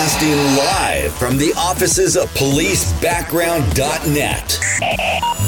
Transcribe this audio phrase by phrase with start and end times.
[0.00, 4.48] Broadcasting live from the offices of policebackground.net.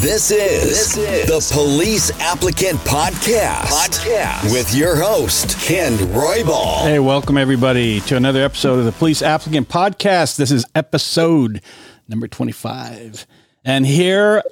[0.02, 6.82] This is, this is the Police Applicant Podcast, Podcast with your host, Ken Roybal.
[6.82, 10.36] Hey, welcome everybody to another episode of the Police Applicant Podcast.
[10.36, 11.62] This is episode
[12.06, 13.26] number 25.
[13.64, 14.42] And here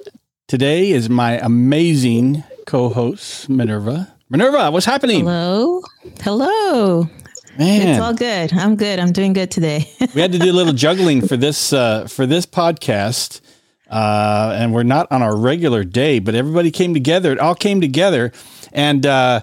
[0.47, 4.11] today is my amazing co host, Minerva.
[4.31, 5.25] Minerva, what's happening?
[5.25, 5.83] Hello.
[6.21, 7.07] Hello.
[7.57, 8.53] Man, It's all good.
[8.53, 8.99] I'm good.
[8.99, 9.89] I'm doing good today.
[10.15, 13.41] we had to do a little juggling for this uh, for this podcast,
[13.89, 17.31] uh, and we're not on our regular day, but everybody came together.
[17.33, 18.31] It all came together,
[18.71, 19.41] and uh,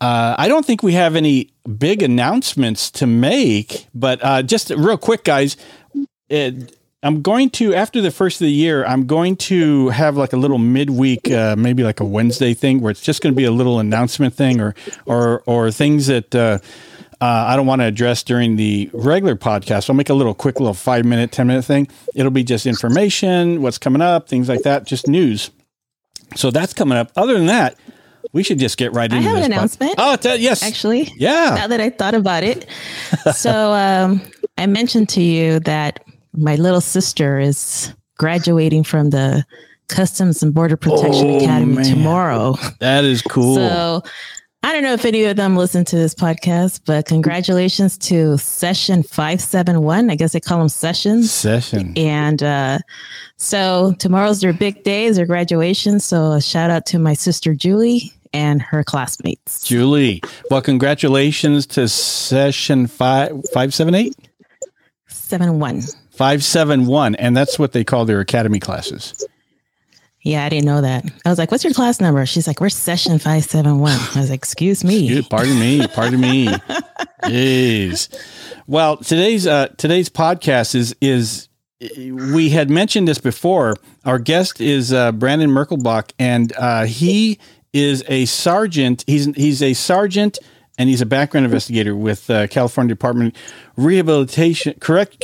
[0.00, 3.86] uh, I don't think we have any big announcements to make.
[3.94, 5.56] But uh, just real quick, guys,
[6.28, 10.34] it, I'm going to after the first of the year, I'm going to have like
[10.34, 13.44] a little midweek, uh, maybe like a Wednesday thing, where it's just going to be
[13.44, 14.74] a little announcement thing, or
[15.06, 16.60] or or things that.
[17.20, 19.88] Uh, I don't want to address during the regular podcast.
[19.88, 21.88] I'll make a little quick little five minute, 10 minute thing.
[22.14, 25.50] It'll be just information, what's coming up, things like that, just news.
[26.34, 27.10] So that's coming up.
[27.16, 27.78] Other than that,
[28.32, 29.16] we should just get right into.
[29.26, 29.94] I have an announcement.
[29.96, 30.62] Oh, t- yes.
[30.62, 31.54] Actually, Yeah.
[31.58, 32.66] now that I thought about it.
[33.34, 34.20] so um,
[34.58, 39.44] I mentioned to you that my little sister is graduating from the
[39.88, 41.84] Customs and Border Protection Oh, Academy man.
[41.84, 42.56] tomorrow.
[42.80, 43.54] That is cool.
[43.56, 44.02] So
[44.66, 49.04] I don't know if any of them listen to this podcast, but congratulations to session
[49.04, 50.10] 571.
[50.10, 51.30] I guess they call them sessions.
[51.30, 51.92] Session.
[51.96, 52.78] And uh,
[53.36, 56.00] so tomorrow's their big day, is their graduation.
[56.00, 59.62] So a shout out to my sister Julie and her classmates.
[59.62, 60.20] Julie.
[60.50, 64.16] Well, congratulations to session five, 578?
[65.06, 65.82] Seven one.
[66.10, 67.14] 571.
[67.14, 69.24] And that's what they call their academy classes.
[70.26, 71.04] Yeah, I didn't know that.
[71.24, 74.18] I was like, "What's your class number?" She's like, "We're session five seven one." I
[74.20, 75.86] was like, "Excuse me." Excuse- Pardon me.
[75.86, 76.46] Pardon me.
[77.22, 78.08] Jeez.
[78.66, 81.48] Well, today's uh, today's podcast is is
[82.10, 83.76] we had mentioned this before.
[84.04, 87.38] Our guest is uh, Brandon Merkelbach, and uh, he
[87.72, 89.04] is a sergeant.
[89.06, 90.40] He's he's a sergeant,
[90.76, 93.36] and he's a background investigator with uh, California Department
[93.76, 94.74] Rehabilitation.
[94.80, 95.20] Correct.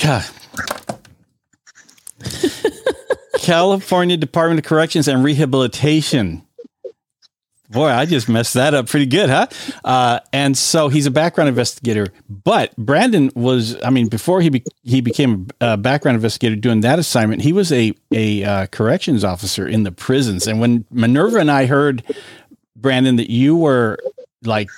[3.43, 6.43] California Department of Corrections and Rehabilitation.
[7.71, 9.47] Boy, I just messed that up pretty good, huh?
[9.83, 12.13] Uh, and so he's a background investigator.
[12.29, 16.99] But Brandon was, I mean, before he be, he became a background investigator doing that
[16.99, 20.47] assignment, he was a a uh, corrections officer in the prisons.
[20.47, 22.05] And when Minerva and I heard
[22.77, 23.99] Brandon that you were
[24.45, 24.69] like,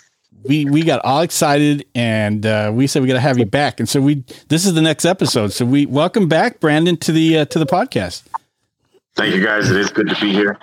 [0.45, 3.81] we we got all excited and uh, we said we got to have you back.
[3.81, 5.53] And so we this is the next episode.
[5.53, 8.23] So we welcome back Brandon to the uh, to the podcast.
[9.17, 9.71] Thank you guys.
[9.71, 10.59] It is good to be here.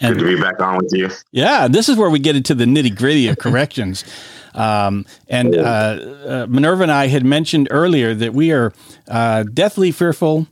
[0.00, 1.10] And- good to be back on with you.
[1.32, 4.04] Yeah, this is where we get into the nitty gritty of corrections.
[4.54, 8.72] Um, and uh, uh, Minerva and I had mentioned earlier that we are
[9.08, 10.46] uh, deathly fearful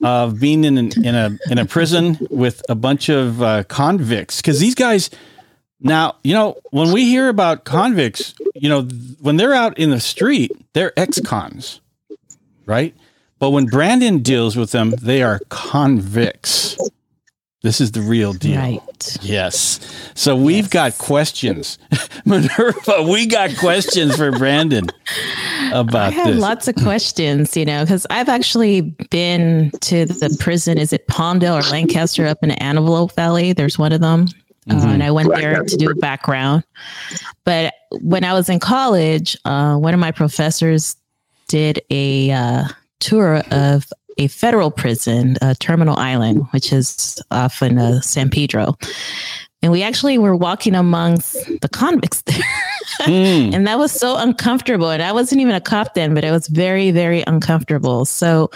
[0.00, 4.40] of being in an, in a in a prison with a bunch of uh, convicts
[4.40, 5.10] because these guys.
[5.80, 8.82] Now you know when we hear about convicts, you know
[9.20, 11.80] when they're out in the street, they're ex-cons,
[12.64, 12.94] right?
[13.38, 16.76] But when Brandon deals with them, they are convicts.
[17.62, 18.56] This is the real deal.
[18.60, 19.18] Right.
[19.20, 19.80] Yes.
[20.14, 21.76] So we've got questions.
[22.24, 24.86] Minerva, we got questions for Brandon
[25.72, 26.40] about I have this.
[26.40, 30.78] lots of questions, you know, because I've actually been to the prison.
[30.78, 33.52] Is it Palmdale or Lancaster up in Antelope Valley?
[33.52, 34.26] There's one of them.
[34.70, 34.84] Uh, Mhm.
[34.94, 36.62] and I went there to do a background.
[37.44, 40.94] But when I was in college, uh, one of my professors
[41.48, 42.64] did a uh,
[43.00, 43.86] tour of
[44.18, 48.76] a federal prison, uh, Terminal Island, which is off in uh, San Pedro.
[49.62, 52.42] And we actually were walking amongst the convicts there.
[53.00, 53.54] Hmm.
[53.54, 54.90] And that was so uncomfortable.
[54.90, 58.04] And I wasn't even a cop then, but it was very, very uncomfortable.
[58.04, 58.50] So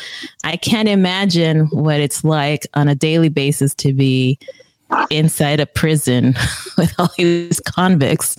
[0.44, 4.38] I can't imagine what it's like on a daily basis to be
[5.10, 6.34] inside a prison
[6.78, 8.36] with all these convicts.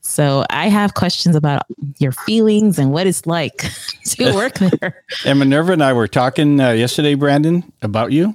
[0.00, 1.62] So I have questions about
[1.98, 3.70] your feelings and what it's like
[4.06, 5.04] to work there.
[5.24, 8.34] And Minerva and I were talking uh, yesterday, Brandon, about you,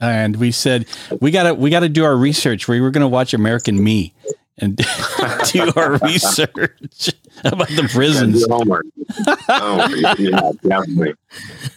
[0.00, 0.86] and we said
[1.20, 2.68] we gotta we gotta do our research.
[2.68, 4.14] We were gonna watch American Me
[4.58, 4.76] and
[5.52, 7.10] do our research
[7.44, 8.44] about the Gotta prisons.
[8.46, 8.86] do homework.
[9.48, 11.14] oh, yeah, definitely.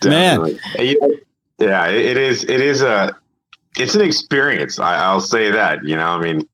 [0.04, 0.40] Man.
[0.40, 0.60] definitely.
[0.78, 1.16] And, you know,
[1.60, 2.44] yeah, it, it is.
[2.46, 3.16] It is a.
[3.78, 4.80] It's an experience.
[4.80, 5.84] I, I'll say that.
[5.84, 6.48] You know, I mean,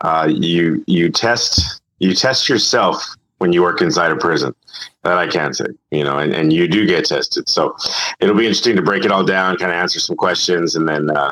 [0.00, 3.04] uh, you you test you test yourself
[3.38, 4.54] when you work inside a prison.
[5.02, 7.48] That I can say, you know, and, and you do get tested.
[7.48, 7.76] So
[8.20, 11.10] it'll be interesting to break it all down, kind of answer some questions, and then
[11.10, 11.30] uh,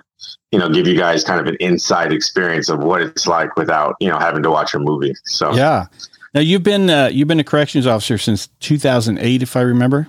[0.51, 3.97] you know give you guys kind of an inside experience of what it's like without
[4.01, 5.15] you know having to watch a movie.
[5.25, 5.87] So Yeah.
[6.35, 10.09] Now you've been uh, you've been a corrections officer since 2008, if I remember.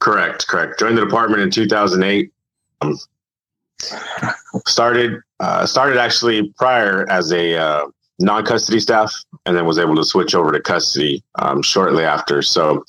[0.00, 0.78] Correct, correct.
[0.78, 2.32] Joined the department in 2008.
[2.80, 2.98] Um,
[4.66, 7.86] started uh, started actually prior as a uh,
[8.18, 9.12] non-custody staff,
[9.46, 12.42] and then was able to switch over to custody um, shortly after.
[12.42, 12.84] So,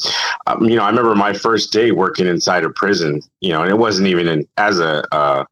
[0.48, 3.22] um, you know, I remember my first day working inside a prison.
[3.42, 5.46] You know, and it wasn't even in, as a uh,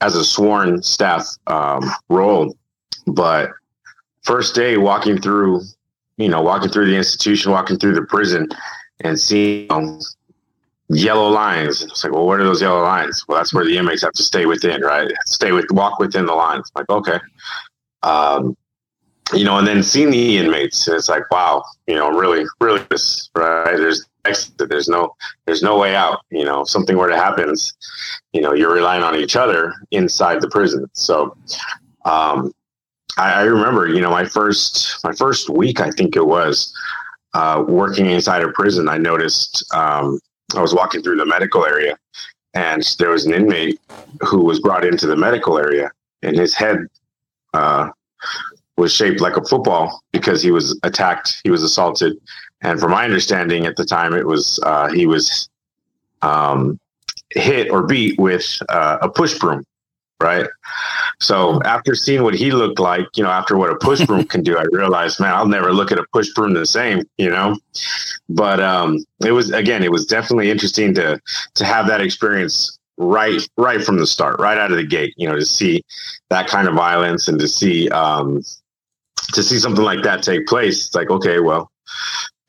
[0.00, 2.56] as a sworn staff um, role,
[3.06, 3.50] but
[4.22, 5.62] first day walking through,
[6.18, 8.48] you know, walking through the institution, walking through the prison,
[9.00, 10.00] and seeing
[10.88, 11.82] yellow lines.
[11.82, 13.24] It's like, well, what are those yellow lines?
[13.28, 15.10] Well, that's where the inmates have to stay within, right?
[15.26, 16.70] Stay with, walk within the lines.
[16.74, 17.18] Like, okay.
[18.02, 18.56] Um,
[19.34, 22.80] you know, and then seeing the inmates, it's like, wow, you know, really, really,
[23.34, 23.76] right?
[23.76, 24.70] There's exit.
[24.70, 25.14] There's no,
[25.44, 26.20] there's no way out.
[26.30, 27.54] You know, if something were to happen,
[28.32, 30.88] you know, you're relying on each other inside the prison.
[30.94, 31.36] So,
[32.06, 32.54] um,
[33.18, 36.74] I, I remember, you know, my first, my first week, I think it was,
[37.34, 38.88] uh, working inside a prison.
[38.88, 40.18] I noticed, um,
[40.56, 41.98] I was walking through the medical area,
[42.54, 43.80] and there was an inmate
[44.20, 45.90] who was brought into the medical area,
[46.22, 46.86] and his head
[47.52, 47.90] uh,
[48.76, 52.18] was shaped like a football because he was attacked, he was assaulted,
[52.62, 55.48] and from my understanding at the time, it was uh, he was
[56.22, 56.80] um,
[57.30, 59.64] hit or beat with uh, a push broom,
[60.20, 60.46] right?
[61.20, 64.42] So after seeing what he looked like, you know, after what a push broom can
[64.42, 67.56] do, I realized, man, I'll never look at a push broom the same, you know.
[68.28, 71.20] But um, it was again, it was definitely interesting to
[71.54, 75.28] to have that experience right right from the start, right out of the gate, you
[75.28, 75.82] know, to see
[76.30, 78.42] that kind of violence and to see um,
[79.32, 80.86] to see something like that take place.
[80.86, 81.70] It's like, okay, well,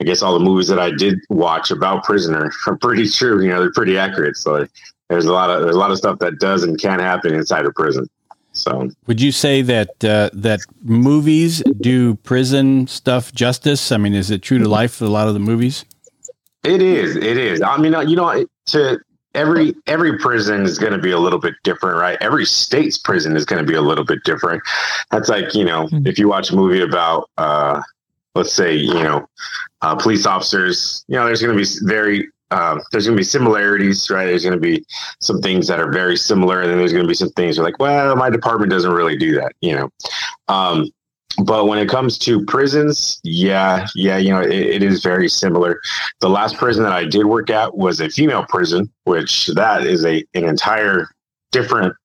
[0.02, 3.42] I guess all the movies that I did watch about prisoner are pretty true.
[3.42, 4.38] You know, they're pretty accurate.
[4.38, 4.68] So
[5.10, 7.66] there's a lot of there's a lot of stuff that does and can happen inside
[7.66, 8.08] a prison.
[8.52, 13.92] So, would you say that uh, that movies do prison stuff justice?
[13.92, 15.86] I mean, is it true to life for a lot of the movies?
[16.64, 17.16] It is.
[17.16, 17.62] It is.
[17.62, 19.00] I mean, you know, to
[19.34, 22.18] every every prison is going to be a little bit different, right?
[22.22, 24.62] Every state's prison is going to be a little bit different.
[25.12, 26.08] That's like you know, mm-hmm.
[26.08, 27.82] if you watch a movie about, uh,
[28.36, 29.28] let's say, you know,
[29.82, 33.26] uh, police officers, you know, there's going to be very um, there's going to be
[33.26, 34.26] similarities, right?
[34.26, 34.84] There's going to be
[35.22, 37.80] some things that are very similar, and then there's going to be some things like,
[37.80, 39.90] well, my department doesn't really do that, you know.
[40.48, 40.90] Um,
[41.46, 45.80] but when it comes to prisons, yeah, yeah, you know, it, it is very similar.
[46.22, 50.04] The last prison that I did work at was a female prison, which that is
[50.06, 51.08] a an entire
[51.52, 51.96] different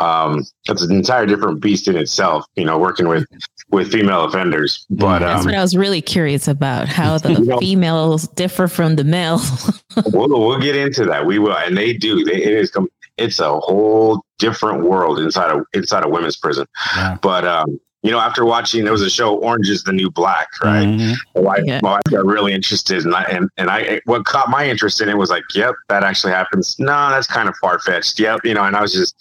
[0.00, 3.26] um it's an entire different beast in itself you know working with
[3.70, 7.44] with female offenders but that's um, what i was really curious about how the you
[7.44, 9.40] know, females differ from the male
[10.06, 12.72] we'll, we'll get into that we will and they do they, it is
[13.16, 16.66] it's a whole different world inside of inside a women's prison
[16.96, 17.16] yeah.
[17.20, 20.48] but um you know, after watching there was a show Orange is the New Black,
[20.62, 20.86] right?
[20.86, 21.14] Mm-hmm.
[21.34, 21.80] My, wife, yeah.
[21.82, 25.08] my wife got really interested, and I and, and I what caught my interest in
[25.08, 26.78] it was like, yep, that actually happens.
[26.78, 28.20] No, that's kind of far fetched.
[28.20, 29.16] Yep, you know, and I was just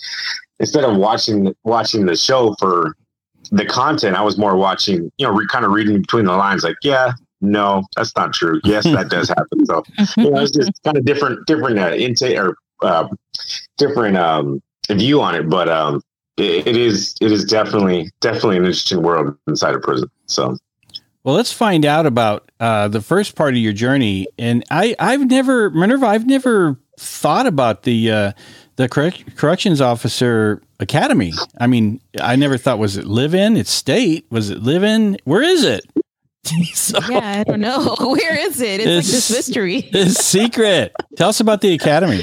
[0.59, 2.95] instead of watching watching the show for
[3.51, 6.63] the content, I was more watching, you know, re, kind of reading between the lines,
[6.63, 8.59] like, yeah, no, that's not true.
[8.63, 9.65] Yes, that does happen.
[9.65, 9.83] So,
[10.17, 13.07] you know, it's just kind of different, different uh, intake or uh,
[13.77, 15.49] different um, view on it.
[15.49, 16.01] But um,
[16.37, 20.09] it, it is, it is definitely, definitely an interesting world inside of prison.
[20.25, 20.57] So,
[21.23, 24.27] well, let's find out about uh, the first part of your journey.
[24.37, 28.31] And I, I've never, Minerva, I've never thought about the uh,
[28.77, 31.33] the correct, corrections officer academy.
[31.59, 33.57] I mean, I never thought was it live in?
[33.57, 34.25] It's state.
[34.29, 35.17] Was it live in?
[35.25, 35.85] Where is it?
[36.73, 37.95] so, yeah, I don't know.
[37.99, 38.79] Where is it?
[38.79, 39.77] It's, it's like this mystery.
[39.91, 40.93] it's secret.
[41.17, 42.21] Tell us about the academy.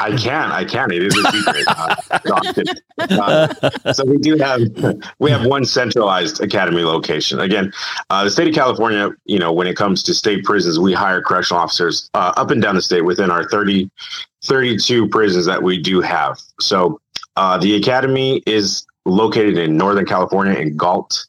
[0.00, 0.90] I can, I can.
[0.90, 1.64] It is a secret.
[1.68, 4.60] uh, uh, so we do have
[5.18, 7.40] we have one centralized academy location.
[7.40, 7.72] Again,
[8.08, 11.20] uh, the state of California, you know, when it comes to state prisons, we hire
[11.20, 13.90] correctional officers uh, up and down the state within our 30,
[14.46, 16.40] 32 prisons that we do have.
[16.60, 17.00] So
[17.36, 21.26] uh, the academy is located in Northern California in Galt.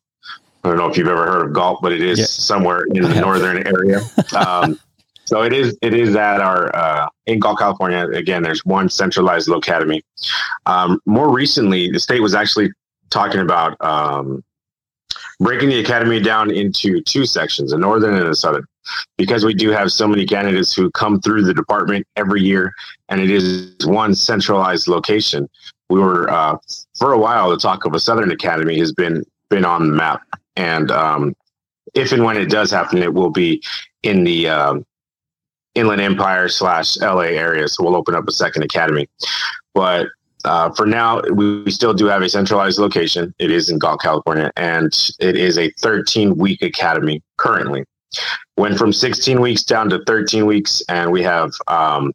[0.63, 2.25] I don't know if you've ever heard of Galt, but it is yeah.
[2.25, 4.01] somewhere in the northern area.
[4.35, 4.79] Um,
[5.25, 8.07] so it is it is at our uh, in Galt, California.
[8.07, 10.03] Again, there's one centralized academy.
[10.65, 12.71] Um, more recently, the state was actually
[13.09, 14.43] talking about um,
[15.39, 18.65] breaking the academy down into two sections, a northern and a southern,
[19.17, 22.73] because we do have so many candidates who come through the department every year,
[23.09, 25.47] and it is one centralized location.
[25.89, 26.57] We were uh,
[26.97, 30.21] for a while the talk of a southern academy has been been on the map,
[30.55, 31.35] and um,
[31.93, 33.63] if and when it does happen, it will be
[34.03, 34.85] in the um,
[35.75, 37.67] Inland Empire slash LA area.
[37.67, 39.07] So we'll open up a second academy.
[39.73, 40.07] But
[40.47, 43.35] uh, for now, we, we, still do have a centralized location.
[43.37, 47.83] It is in Galt, California, and it is a 13 week academy currently.
[48.55, 52.13] went from 16 weeks down to 13 weeks, and we have um,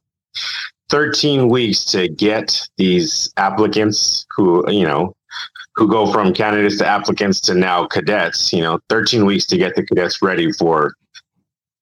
[0.89, 5.15] 13 weeks to get these applicants who, you know,
[5.75, 9.75] who go from candidates to applicants to now cadets, you know, 13 weeks to get
[9.75, 10.95] the cadets ready for,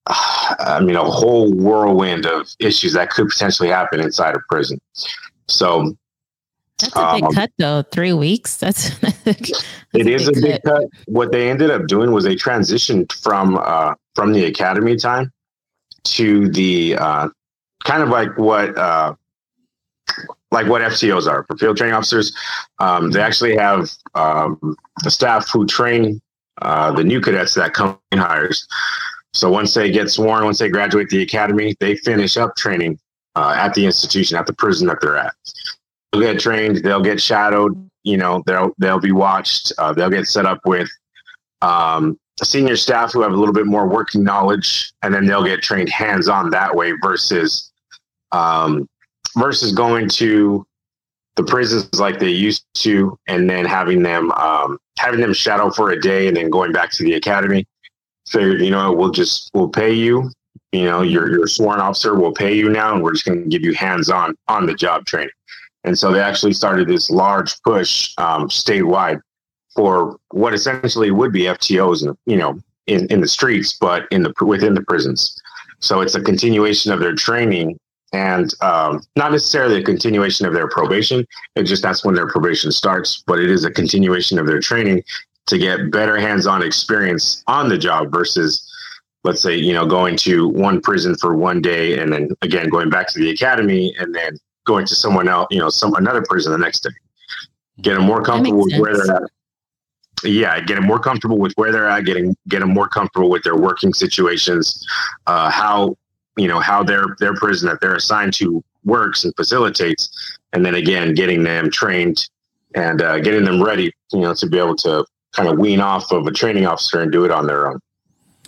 [0.07, 4.81] uh, I mean, a whole whirlwind of issues that could potentially happen inside a prison.
[5.47, 5.97] So
[6.81, 7.83] that's a big um, cut, though.
[7.83, 8.57] Three weeks.
[8.57, 10.85] That's, that's it is a big, a big cut.
[11.07, 15.33] What they ended up doing was they transitioned from uh, from the academy time
[16.05, 17.29] to the uh,
[17.85, 19.15] kind of like what uh,
[20.51, 22.35] like what FTOs are for field training officers.
[22.79, 26.21] Um, they actually have um, the staff who train
[26.63, 28.67] uh, the new cadets that come in hires.
[29.33, 32.99] So once they get sworn, once they graduate the academy, they finish up training
[33.37, 35.35] uh, at the institution, at the prison that they're at.
[36.13, 40.27] They'll get trained, they'll get shadowed, you know, they'll they'll be watched, uh, they'll get
[40.27, 40.89] set up with
[41.63, 45.63] um, senior staff who have a little bit more working knowledge, and then they'll get
[45.63, 47.71] trained hands on that way versus
[48.33, 48.89] um,
[49.37, 50.67] versus going to
[51.37, 55.91] the prisons like they used to, and then having them um, having them shadow for
[55.91, 57.67] a day, and then going back to the academy.
[58.29, 60.31] Figured, you know, we'll just we'll pay you.
[60.73, 63.49] You know, your your sworn officer will pay you now, and we're just going to
[63.49, 65.31] give you hands on on the job training.
[65.85, 69.21] And so they actually started this large push um, statewide
[69.75, 74.33] for what essentially would be FTOs, you know, in, in the streets, but in the
[74.45, 75.41] within the prisons.
[75.79, 77.79] So it's a continuation of their training
[78.13, 81.27] and um, not necessarily a continuation of their probation.
[81.55, 85.05] It just that's when their probation starts, but it is a continuation of their training
[85.47, 88.67] to get better hands-on experience on the job versus
[89.25, 92.91] let's say you know going to one prison for one day and then again going
[92.91, 96.53] back to the academy and then going to someone else you know some another prison
[96.53, 96.91] the next day
[97.81, 99.31] get them more comfortable with where they're at
[100.25, 103.93] yeah, getting more comfortable with where they're at, getting getting more comfortable with their working
[103.93, 104.87] situations,
[105.27, 105.97] uh, how
[106.37, 110.75] you know how their their prison that they're assigned to works and facilitates, and then
[110.75, 112.29] again getting them trained
[112.75, 116.13] and uh, getting them ready, you know, to be able to kind of wean off
[116.13, 117.79] of a training officer and do it on their own.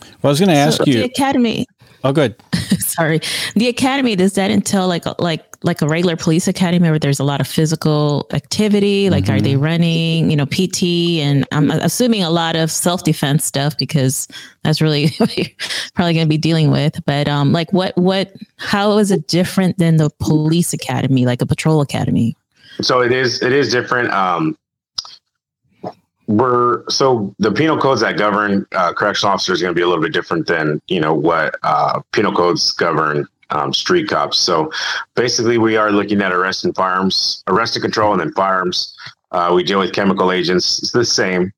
[0.00, 1.66] Well, I was going to ask so you, the academy.
[2.04, 2.37] Oh, good.
[2.93, 3.21] Sorry,
[3.55, 7.25] the academy does that entail like like like a regular police academy where there's a
[7.25, 9.11] lot of physical activity?
[9.11, 9.35] Like, mm-hmm.
[9.35, 9.63] are they mm-hmm.
[9.65, 10.83] running, you know, PT?
[11.23, 14.29] And I'm assuming a lot of self defense stuff because
[14.63, 15.11] that's really
[15.95, 17.03] probably going to be dealing with.
[17.07, 21.47] But um, like, what, what, how is it different than the police academy, like a
[21.47, 22.37] patrol academy?
[22.81, 24.11] So it is, it is different.
[24.11, 24.57] Um,
[26.26, 29.88] we're so the penal codes that govern uh, correctional officers are going to be a
[29.88, 34.38] little bit different than you know what uh, penal codes govern um, street cops.
[34.38, 34.71] So
[35.14, 38.97] basically, we are looking at arrest and firearms, arrest and control, and then firearms.
[39.31, 40.83] Uh, we deal with chemical agents.
[40.83, 41.52] It's the same.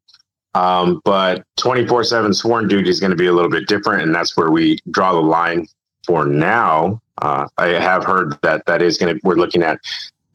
[0.54, 4.02] Um, but 24 7 sworn duty is going to be a little bit different.
[4.02, 5.66] And that's where we draw the line
[6.06, 7.00] for now.
[7.20, 9.78] Uh, I have heard that that is going to, we're looking at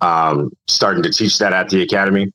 [0.01, 2.33] um, starting to teach that at the academy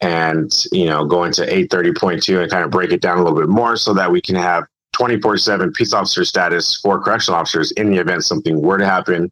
[0.00, 3.48] and, you know, go into 830.2 and kind of break it down a little bit
[3.48, 7.90] more so that we can have 24 7 peace officer status for correctional officers in
[7.90, 9.30] the event something were to happen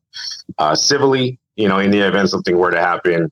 [0.59, 3.30] uh, civilly, you know, in the event something were to happen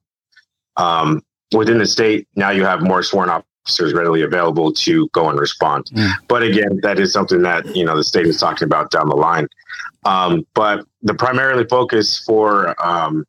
[0.77, 1.23] um,
[1.55, 2.27] within the state.
[2.37, 5.87] Now you have more sworn officers readily available to go and respond.
[5.95, 6.11] Mm.
[6.29, 9.17] But again, that is something that, you know, the state is talking about down the
[9.17, 9.47] line.
[10.05, 13.25] Um, but the primarily focus for um,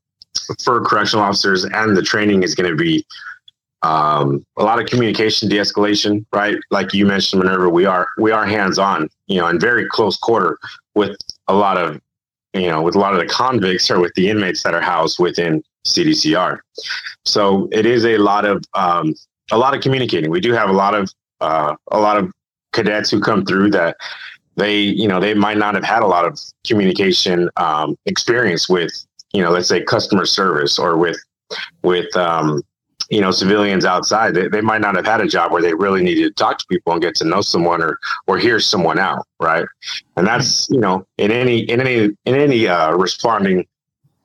[0.64, 3.06] for correctional officers and the training is going to be
[3.84, 6.58] um, a lot of communication de-escalation right?
[6.72, 10.58] Like you mentioned Minerva we are we are hands-on you know in very close quarter
[10.96, 11.16] with
[11.48, 12.00] a lot of
[12.54, 15.20] you know with a lot of the convicts or with the inmates that are housed
[15.20, 16.60] within cdcr
[17.26, 19.14] so it is a lot of um,
[19.52, 20.30] a lot of communicating.
[20.30, 21.12] We do have a lot of
[21.42, 22.32] uh, a lot of
[22.72, 23.98] cadets who come through that
[24.56, 28.92] they you know they might not have had a lot of communication um, experience with
[29.34, 31.18] you know let's say customer service or with
[31.84, 32.62] with um,
[33.10, 36.02] you know civilians outside they, they might not have had a job where they really
[36.02, 39.26] needed to talk to people and get to know someone or or hear someone out
[39.44, 39.68] right?
[40.18, 43.68] And that's you know in any in any in any uh, responding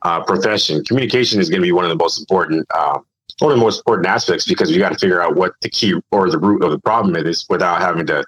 [0.03, 2.99] uh, profession communication is going to be one of the most important uh,
[3.41, 5.95] one of the most important aspects because you got to figure out what the key
[6.11, 8.25] or the root of the problem is without having to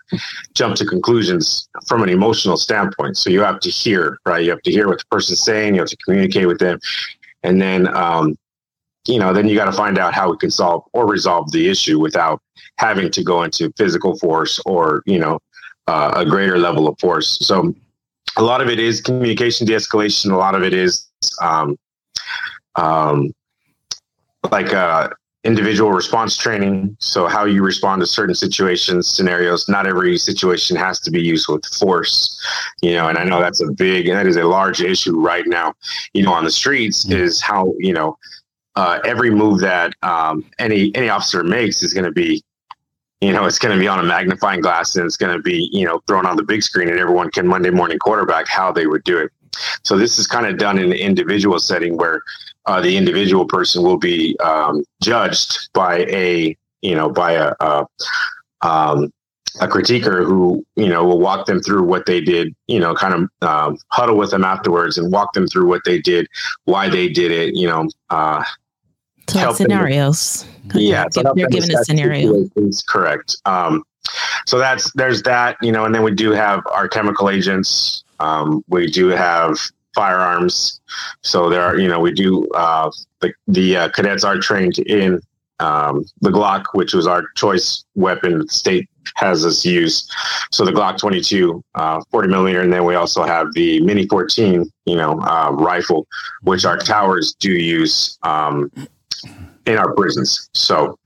[0.54, 3.16] jump to conclusions from an emotional standpoint.
[3.16, 4.44] So you have to hear right?
[4.44, 6.78] You have to hear what the person's saying you have to communicate with them.
[7.42, 8.36] And then um,
[9.06, 11.68] you know, then you got to find out how we can solve or resolve the
[11.68, 12.40] issue without
[12.76, 15.38] having to go into physical force or, you know,
[15.86, 17.38] uh, a greater level of force.
[17.40, 17.74] So
[18.36, 20.32] a lot of it is communication de-escalation.
[20.32, 21.06] A lot of it is
[21.42, 21.76] um,
[22.76, 23.32] um,
[24.50, 25.08] like uh,
[25.44, 26.96] individual response training.
[27.00, 29.68] So how you respond to certain situations, scenarios.
[29.68, 32.38] Not every situation has to be used with force,
[32.82, 33.08] you know.
[33.08, 35.74] And I know that's a big, that is a large issue right now,
[36.12, 37.04] you know, on the streets.
[37.04, 37.20] Mm-hmm.
[37.20, 38.16] Is how you know
[38.76, 42.42] uh, every move that um, any any officer makes is going to be
[43.20, 45.68] you know, it's going to be on a magnifying glass and it's going to be,
[45.72, 48.86] you know, thrown on the big screen and everyone can Monday morning quarterback how they
[48.86, 49.30] would do it.
[49.82, 52.22] So this is kind of done in an individual setting where
[52.66, 57.86] uh, the individual person will be um, judged by a, you know, by a, a,
[58.62, 59.12] um,
[59.60, 63.14] a critiquer who, you know, will walk them through what they did, you know, kind
[63.14, 66.26] of um, huddle with them afterwards and walk them through what they did,
[66.64, 68.44] why they did it, you know, uh,
[69.32, 70.44] help scenarios.
[70.74, 72.48] Yeah, so they're given a scenario.
[72.88, 73.36] Correct.
[73.44, 73.82] Um,
[74.46, 78.04] so that's there's that, you know, and then we do have our chemical agents.
[78.18, 79.56] Um, we do have
[79.94, 80.80] firearms.
[81.22, 82.90] So there are, you know, we do uh,
[83.20, 85.20] the the uh, cadets are trained in
[85.60, 88.48] um, the Glock, which was our choice weapon.
[88.48, 90.10] State has us use.
[90.50, 94.70] So the Glock 22, uh, 40 millimeter, and then we also have the Mini 14,
[94.86, 96.06] you know, uh, rifle,
[96.42, 98.18] which our towers do use.
[98.22, 98.70] Um,
[99.66, 100.48] in our prisons.
[100.54, 100.98] So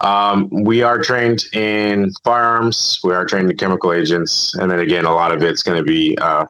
[0.00, 5.04] um, we are trained in firearms, we are trained in chemical agents, and then again,
[5.04, 6.46] a lot of it's going to be uh,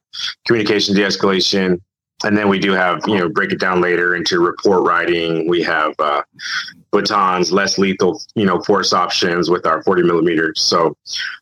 [0.47, 1.81] communication de-escalation.
[2.25, 5.49] And then we do have, you know, break it down later into report writing.
[5.49, 6.23] We have uh,
[6.93, 10.61] batons, less lethal, you know, force options with our 40 millimeters.
[10.61, 10.97] So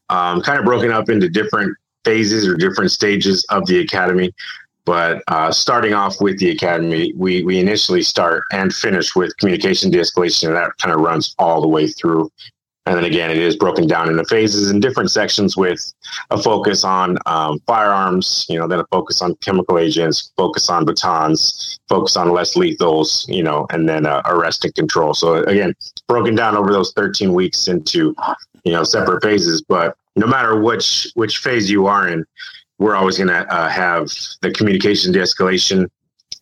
[0.08, 4.32] um, kind of broken up into different phases or different stages of the academy.
[4.84, 9.90] But uh, starting off with the academy, we we initially start and finish with communication
[9.90, 12.30] de-escalation, and that kind of runs all the way through.
[12.86, 15.92] And then again, it is broken down into phases and different sections with
[16.30, 20.86] a focus on um, firearms, you know, then a focus on chemical agents, focus on
[20.86, 25.12] batons, focus on less lethals, you know, and then uh, arrest and control.
[25.12, 25.74] So again,
[26.08, 28.14] broken down over those 13 weeks into,
[28.64, 29.62] you know, separate phases.
[29.62, 32.24] But no matter which which phase you are in,
[32.78, 35.86] we're always going to uh, have the communication de-escalation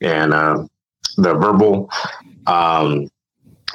[0.01, 0.65] and uh,
[1.17, 1.91] the verbal
[2.47, 3.09] um,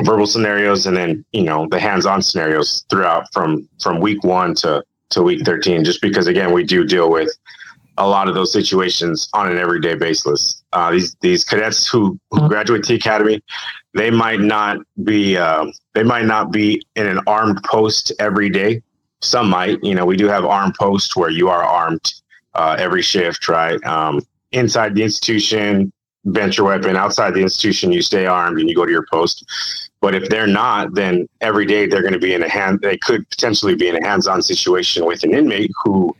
[0.01, 4.83] verbal scenarios and then you know the hands-on scenarios throughout from from week one to
[5.09, 7.29] to week 13 just because again we do deal with
[7.99, 12.39] a lot of those situations on an everyday basis uh, these these cadets who, who
[12.39, 12.47] mm-hmm.
[12.47, 13.41] graduate the academy
[13.93, 18.81] they might not be uh, they might not be in an armed post every day
[19.21, 22.13] some might you know we do have armed posts where you are armed
[22.55, 23.83] uh, every shift, right?
[23.85, 25.91] Um, inside the institution,
[26.25, 26.95] your weapon.
[26.95, 29.45] Outside the institution, you stay armed and you go to your post.
[30.01, 32.79] But if they're not, then every day they're going to be in a hand.
[32.81, 36.15] They could potentially be in a hands-on situation with an inmate who,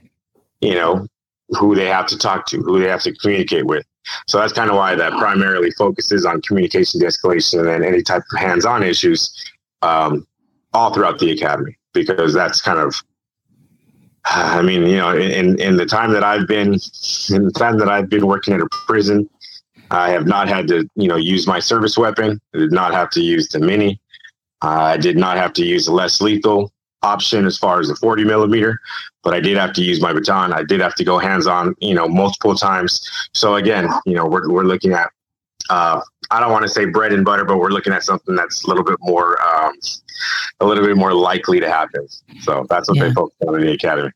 [0.62, 1.06] you know,
[1.50, 3.86] who they have to talk to, who they have to communicate with.
[4.28, 8.24] So that's kind of why that primarily focuses on communication de-escalation and then any type
[8.34, 9.34] of hands-on issues
[9.82, 10.28] um,
[10.74, 12.96] all throughout the academy because that's kind of
[14.26, 16.74] I mean, you know, in in the time that I've been
[17.30, 19.30] in the time that I've been working at a prison,
[19.94, 22.42] I have not had to, you know, use my service weapon.
[22.54, 24.00] I did not have to use the mini.
[24.62, 26.72] I did not have to use a less lethal
[27.04, 28.80] option as far as the 40 millimeter,
[29.24, 30.54] but I did have to use my baton.
[30.54, 33.06] I did have to go hands on, you know, multiple times.
[33.34, 35.10] So again, you know, we're we're looking at
[35.70, 36.02] uh,
[36.32, 38.68] I don't want to say bread and butter, but we're looking at something that's a
[38.68, 39.74] little bit more, um,
[40.60, 42.08] a little bit more likely to happen.
[42.42, 43.08] So that's what yeah.
[43.10, 44.12] they focus on in the academy.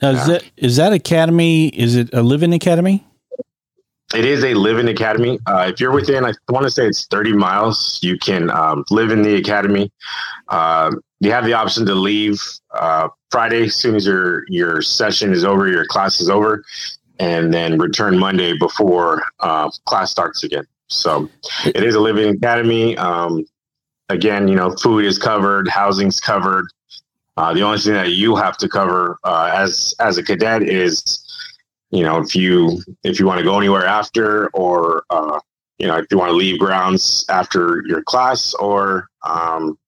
[0.00, 0.26] Now, is yeah.
[0.26, 1.68] that is that academy?
[1.68, 3.06] Is it a living academy?
[4.14, 5.38] It is a living academy.
[5.46, 9.10] Uh, if you're within, I want to say it's 30 miles, you can um, live
[9.10, 9.90] in the academy.
[10.48, 12.42] Uh, you have the option to leave
[12.74, 16.64] uh, Friday as soon as your your session is over, your class is over,
[17.18, 20.66] and then return Monday before uh, class starts again.
[20.88, 21.28] So
[21.64, 22.96] it is a living academy.
[22.98, 23.46] Um,
[24.08, 26.66] again, you know, food is covered, housing's covered.
[27.36, 31.24] Uh, the only thing that you have to cover uh, as as a cadet is,
[31.92, 35.38] you know, if you if you want to go anywhere after, or uh,
[35.78, 39.78] you know, if you want to leave grounds after your class, or um,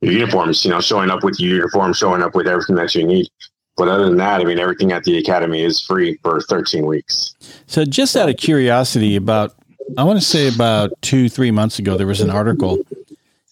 [0.00, 0.64] your uniforms.
[0.64, 3.28] You know, showing up with your uniform, showing up with everything that you need.
[3.76, 7.36] But other than that, I mean, everything at the academy is free for 13 weeks.
[7.66, 9.54] So, just out of curiosity, about
[9.96, 12.78] I want to say about two, three months ago, there was an article,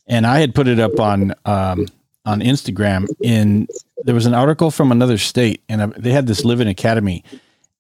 [0.09, 1.87] and I had put it up on um,
[2.25, 3.07] on Instagram.
[3.23, 3.69] In
[4.03, 7.23] there was an article from another state, and uh, they had this living academy,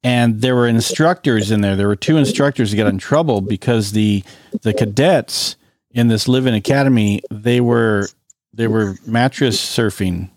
[0.06, 1.74] and there were instructors in there.
[1.74, 4.22] There were two instructors that got in trouble because the
[4.62, 5.56] the cadets
[5.90, 8.06] in this living academy they were
[8.52, 10.30] they were mattress surfing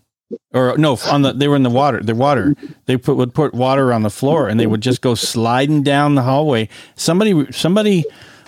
[0.53, 2.55] or no on the they were in the water the water
[2.85, 6.15] they put would put water on the floor and they would just go sliding down
[6.15, 8.03] the hallway somebody somebody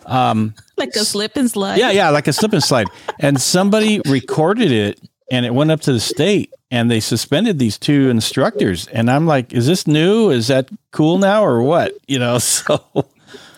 [0.08, 1.78] um, like a slip and slide.
[1.78, 2.88] Yeah, yeah, like a slip and slide.
[3.20, 7.78] And somebody recorded it and it went up to the state and they suspended these
[7.78, 8.88] two instructors.
[8.88, 10.32] And I'm like, is this new?
[10.32, 11.98] Is that cool now or what?
[12.08, 12.84] You know, so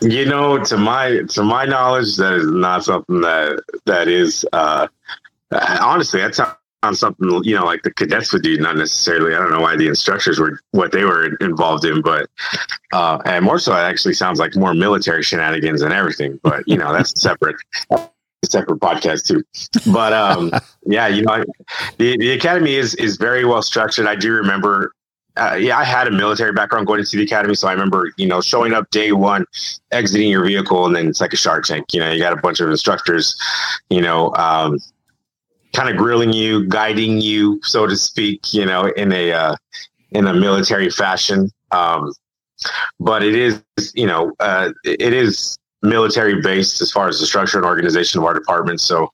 [0.01, 4.87] you know, to my to my knowledge, that is not something that that is uh
[5.51, 6.39] honestly that's
[6.83, 9.75] on something you know like the cadets would do not necessarily i don't know why
[9.75, 12.29] the instructors were what they were involved in but
[12.91, 16.77] uh and more so it actually sounds like more military shenanigans and everything but you
[16.77, 17.55] know that's separate
[18.45, 19.43] separate podcast too
[19.91, 20.51] but um
[20.85, 21.43] yeah you know
[21.97, 24.93] the, the academy is is very well structured i do remember
[25.35, 28.27] uh, yeah, I had a military background going into the academy, so I remember, you
[28.27, 29.45] know, showing up day one,
[29.91, 31.91] exiting your vehicle, and then it's like a shark tank.
[31.91, 33.35] You know, you got a bunch of instructors,
[33.89, 34.77] you know, um,
[35.73, 39.55] kind of grilling you, guiding you, so to speak, you know, in a uh,
[40.11, 41.49] in a military fashion.
[41.71, 42.13] Um,
[42.99, 43.63] but it is,
[43.95, 48.25] you know, uh, it is military based as far as the structure and organization of
[48.25, 48.81] our department.
[48.81, 49.11] So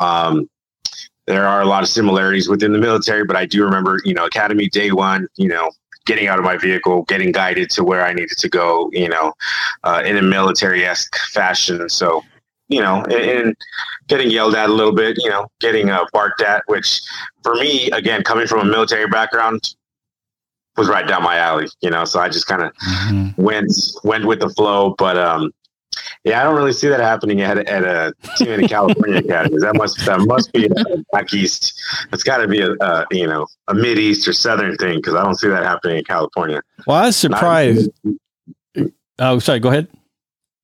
[0.00, 0.48] um,
[1.26, 3.24] there are a lot of similarities within the military.
[3.24, 5.70] But I do remember, you know, Academy day one, you know,
[6.06, 9.34] getting out of my vehicle, getting guided to where I needed to go, you know,
[9.84, 11.88] uh, in a military esque fashion.
[11.88, 12.22] So
[12.68, 13.56] you know, and, and,
[14.08, 17.00] getting yelled at a little bit, you know, getting uh, barked at, which
[17.42, 19.74] for me, again, coming from a military background,
[20.76, 22.04] was right down my alley, you know.
[22.04, 23.42] So I just kind of mm-hmm.
[23.42, 23.72] went
[24.04, 25.52] went with the flow, but um,
[26.24, 29.58] yeah, I don't really see that happening at, at a team in the California academy.
[29.58, 30.68] That must that must be
[31.12, 31.80] back east.
[32.12, 35.14] It's got to be a, a, you know a mid east or southern thing because
[35.14, 36.62] I don't see that happening in California.
[36.86, 37.90] Well, I was surprised.
[38.04, 39.58] Not, oh, sorry.
[39.58, 39.88] Go ahead.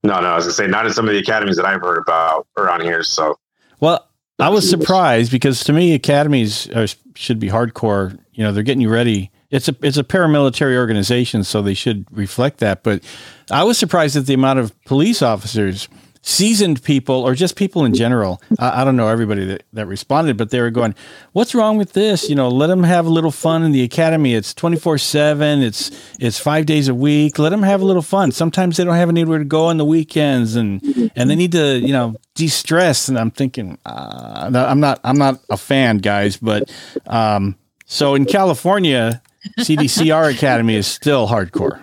[0.05, 1.99] No, no, I was gonna say not in some of the academies that I've heard
[1.99, 3.03] about around here.
[3.03, 3.37] So,
[3.81, 8.17] well, I was surprised because to me, academies are, should be hardcore.
[8.33, 9.33] You know, they're getting you ready.
[9.51, 12.83] It's a it's a paramilitary organization, so they should reflect that.
[12.83, 13.03] But
[13.51, 15.89] I was surprised at the amount of police officers
[16.23, 18.43] seasoned people or just people in general.
[18.59, 20.95] I, I, don't know everybody that, that responded, but they were going,
[21.33, 22.29] what's wrong with this?
[22.29, 24.35] You know, let them have a little fun in the academy.
[24.35, 25.63] It's 24 seven.
[25.63, 27.39] It's, it's five days a week.
[27.39, 28.33] Let them have a little fun.
[28.33, 30.83] Sometimes they don't have anywhere to go on the weekends and,
[31.17, 33.09] and they need to, you know, de-stress.
[33.09, 36.71] And I'm thinking, uh, I'm not, I'm not a fan guys, but,
[37.07, 37.57] um,
[37.87, 39.23] so in California,
[39.59, 41.83] CDCR Academy is still hardcore.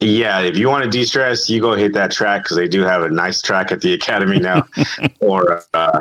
[0.00, 3.02] Yeah, if you want to de-stress, you go hit that track because they do have
[3.02, 4.66] a nice track at the academy now.
[5.20, 6.00] or uh,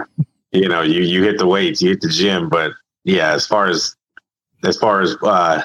[0.51, 2.49] you know, you you hit the weights, you hit the gym.
[2.49, 2.71] But
[3.03, 3.95] yeah, as far as
[4.63, 5.61] as far as uh,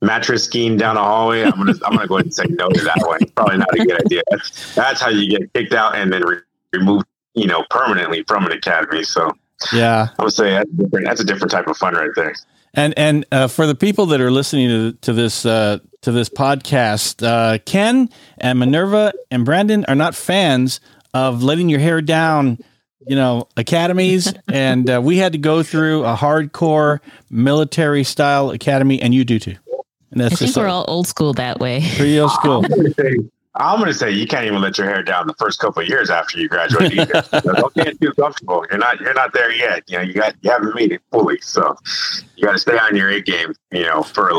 [0.00, 2.80] mattress skiing down a hallway, I'm gonna I'm gonna go ahead and say no to
[2.84, 3.20] that one.
[3.34, 4.22] Probably not a good idea.
[4.30, 6.38] That's, that's how you get kicked out and then re-
[6.72, 9.02] removed, you know, permanently from an academy.
[9.02, 9.36] So
[9.72, 11.06] yeah, I would say that's different.
[11.06, 12.34] That's a different type of fun right there.
[12.74, 16.28] And and uh, for the people that are listening to to this uh, to this
[16.28, 20.80] podcast, uh, Ken and Minerva and Brandon are not fans
[21.14, 22.58] of letting your hair down.
[23.06, 29.00] You know, academies, and uh, we had to go through a hardcore military style academy,
[29.00, 29.56] and you do too.
[30.10, 31.80] And that's I think we're all old school that way.
[31.96, 32.64] Pretty old school.
[33.54, 35.88] I'm going to say you can't even let your hair down the first couple of
[35.88, 36.92] years after you graduate.
[36.92, 37.24] Either.
[37.40, 38.64] don't get too comfortable.
[38.70, 39.00] You're not.
[39.00, 39.82] You're not there yet.
[39.88, 41.74] You know, you got you haven't made it fully, so
[42.36, 43.52] you got to stay on your A game.
[43.72, 44.30] You know, for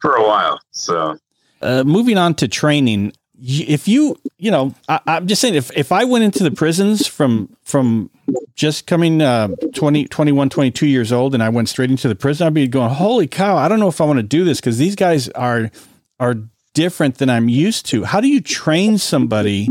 [0.00, 0.60] for a while.
[0.72, 1.16] So,
[1.62, 3.12] uh, moving on to training.
[3.38, 7.06] If you, you know, I, am just saying, if, if I went into the prisons
[7.06, 8.10] from from
[8.54, 12.46] just coming uh, 20, 21, 22 years old, and I went straight into the prison,
[12.46, 13.56] I'd be going, "Holy cow!
[13.56, 15.70] I don't know if I want to do this because these guys are
[16.18, 16.36] are
[16.76, 18.04] different than I'm used to.
[18.04, 19.70] How do you train somebody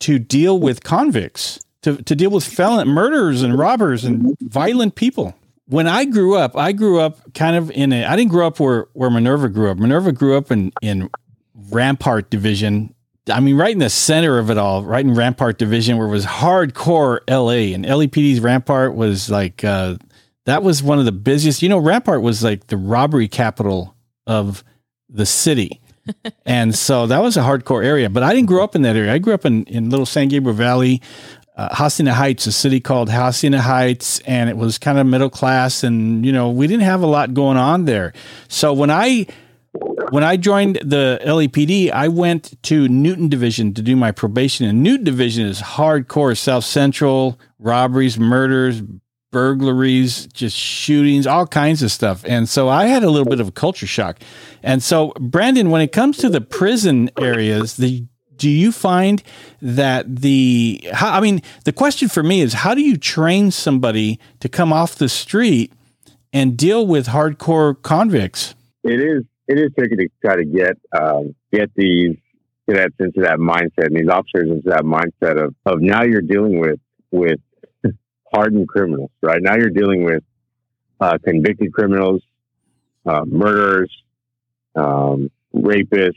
[0.00, 5.36] to deal with convicts, to, to deal with felon murderers and robbers and violent people?
[5.66, 8.58] When I grew up, I grew up kind of in a, I didn't grow up
[8.58, 9.78] where, where Minerva grew up.
[9.78, 11.08] Minerva grew up in, in
[11.70, 12.92] Rampart Division.
[13.32, 16.10] I mean, right in the center of it all, right in Rampart Division, where it
[16.10, 19.96] was hardcore LA and LAPD's Rampart was like, uh,
[20.46, 21.62] that was one of the busiest.
[21.62, 23.94] You know, Rampart was like the robbery capital
[24.26, 24.64] of
[25.08, 25.80] the city
[26.46, 28.10] and so that was a hardcore area.
[28.10, 29.12] But I didn't grow up in that area.
[29.12, 31.00] I grew up in, in little San Gabriel Valley,
[31.56, 35.84] uh, Hacienda Heights, a city called Hacienda Heights, and it was kind of middle class.
[35.84, 38.12] And you know, we didn't have a lot going on there.
[38.48, 39.26] So when I
[40.10, 44.66] when I joined the LAPD, I went to Newton Division to do my probation.
[44.66, 48.82] And Newton Division is hardcore South Central robberies, murders,
[49.30, 52.24] burglaries, just shootings, all kinds of stuff.
[52.26, 54.18] And so I had a little bit of a culture shock.
[54.62, 58.04] And so, Brandon, when it comes to the prison areas, the
[58.36, 59.22] do you find
[59.60, 64.18] that the how, I mean, the question for me is how do you train somebody
[64.40, 65.72] to come off the street
[66.32, 68.54] and deal with hardcore convicts?
[68.82, 72.16] It is it is tricky to try to get um, get these
[72.68, 76.60] cadets into that mindset and these officers into that mindset of, of now you're dealing
[76.60, 77.40] with with
[78.32, 79.40] hardened criminals, right?
[79.42, 80.22] Now you're dealing with
[81.00, 82.22] uh, convicted criminals,
[83.06, 83.90] uh, murderers,
[84.76, 86.14] um, rapists.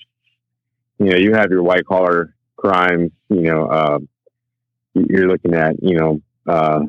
[0.99, 3.11] You know, you have your white collar crimes.
[3.29, 3.99] You know, uh,
[4.93, 6.81] you're looking at you know uh,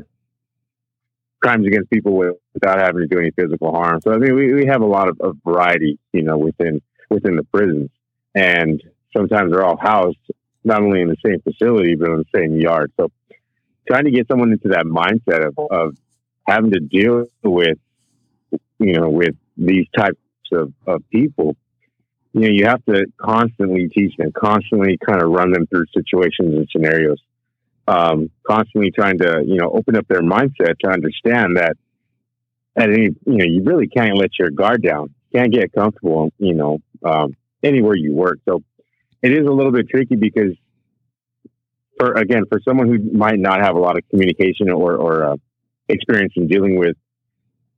[1.43, 4.01] crimes against people with, without having to do any physical harm.
[4.03, 7.37] So I mean, we, we have a lot of, of variety, you know, within within
[7.37, 7.91] the prisons,
[8.35, 8.83] and
[9.17, 10.19] sometimes they're all housed
[10.65, 12.91] not only in the same facility but in the same yard.
[12.99, 13.11] So
[13.87, 15.97] trying to get someone into that mindset of, of
[16.47, 17.79] having to deal with,
[18.79, 20.19] you know, with these types
[20.53, 21.57] of, of people,
[22.33, 26.55] you know, you have to constantly teach them, constantly kind of run them through situations
[26.55, 27.19] and scenarios,
[27.87, 31.77] um, constantly trying to, you know, open up their mindset to understand that
[32.77, 35.15] at any, you know, you really can't let your guard down.
[35.33, 38.39] Can't get comfortable, you know, um, anywhere you work.
[38.49, 38.63] So
[39.23, 40.53] it is a little bit tricky because
[41.99, 45.37] for again for someone who might not have a lot of communication or, or uh,
[45.89, 46.97] experience in dealing with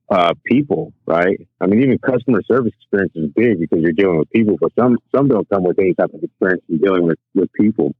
[0.08, 1.46] uh, people, right?
[1.60, 4.98] I mean, even customer service experience is big because you're dealing with people, but some
[5.14, 7.94] some don't come with any type of experience in dealing with with people.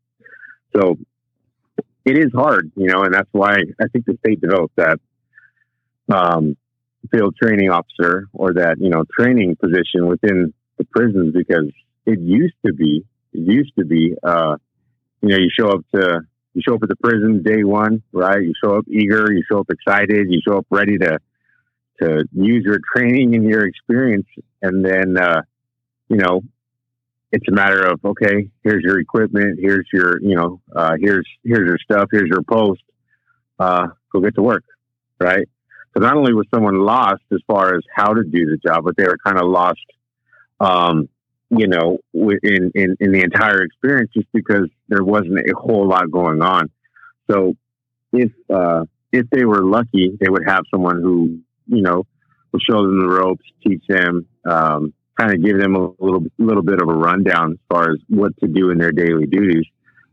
[0.74, 0.96] So
[2.04, 5.00] it is hard, you know, and that's why I think the state developed that
[6.08, 6.56] um,
[7.10, 11.70] field training officer or that you know training position within the prisons because
[12.04, 14.56] it used to be it used to be uh,
[15.22, 16.20] you know, you show up to
[16.54, 18.42] you show up at the prison day one, right?
[18.42, 21.18] You show up eager, you show up excited, you show up ready to
[22.00, 24.26] to use your training and your experience,
[24.62, 25.42] and then uh,
[26.08, 26.42] you know,
[27.32, 31.66] it's a matter of okay, here's your equipment, here's your you know, uh, here's here's
[31.66, 32.82] your stuff, here's your post,
[33.58, 34.64] uh, go get to work,
[35.20, 35.48] right?
[35.94, 38.96] So not only was someone lost as far as how to do the job, but
[38.96, 39.80] they were kind of lost
[40.60, 41.08] um,
[41.50, 46.10] you know, in, in, in the entire experience just because there wasn't a whole lot
[46.10, 46.70] going on.
[47.30, 47.54] So
[48.12, 52.04] if, uh, if they were lucky, they would have someone who, you know,
[52.52, 56.62] will show them the ropes, teach them, um, kind of give them a little, little
[56.62, 59.64] bit of a rundown as far as what to do in their daily duties.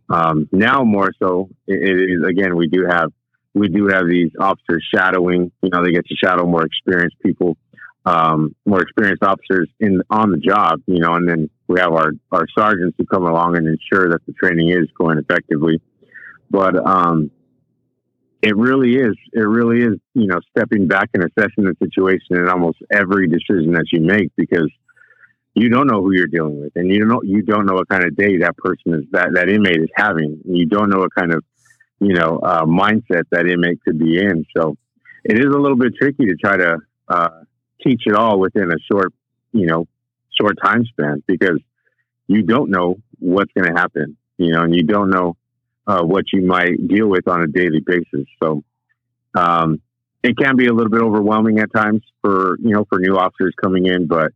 [0.10, 3.12] Um, now more so, it, is again, we do have,
[3.56, 7.58] we do have these officers shadowing, you know, they get to shadow more experienced people
[8.06, 12.12] um, more experienced officers in on the job, you know, and then we have our,
[12.32, 15.82] our sergeants who come along and ensure that the training is going effectively.
[16.50, 17.32] But um,
[18.42, 22.50] it really is, it really is, you know, stepping back and assessing the situation in
[22.50, 24.70] almost every decision that you make because
[25.56, 27.88] you don't know who you're dealing with, and you don't know you don't know what
[27.88, 30.42] kind of day that person is that that inmate is having.
[30.46, 31.44] You don't know what kind of
[32.00, 34.46] you know uh, mindset that inmate could be in.
[34.58, 34.76] So
[35.24, 37.30] it is a little bit tricky to try to uh,
[37.84, 39.14] teach it all within a short,
[39.52, 39.88] you know,
[40.40, 41.60] short time span because
[42.28, 45.36] you don't know what's going to happen, you know, and you don't know
[45.88, 48.28] uh, what you might deal with on a daily basis.
[48.42, 48.64] So,
[49.36, 49.82] um,
[50.24, 53.54] it can be a little bit overwhelming at times for, you know, for new officers
[53.62, 54.32] coming in, but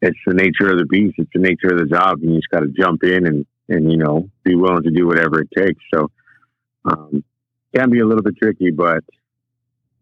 [0.00, 1.14] it's the nature of the beast.
[1.18, 2.18] It's the nature of the job.
[2.20, 5.06] And you just got to jump in and, and, you know, be willing to do
[5.06, 5.80] whatever it takes.
[5.94, 6.10] So,
[6.84, 7.22] um,
[7.74, 9.04] can be a little bit tricky, but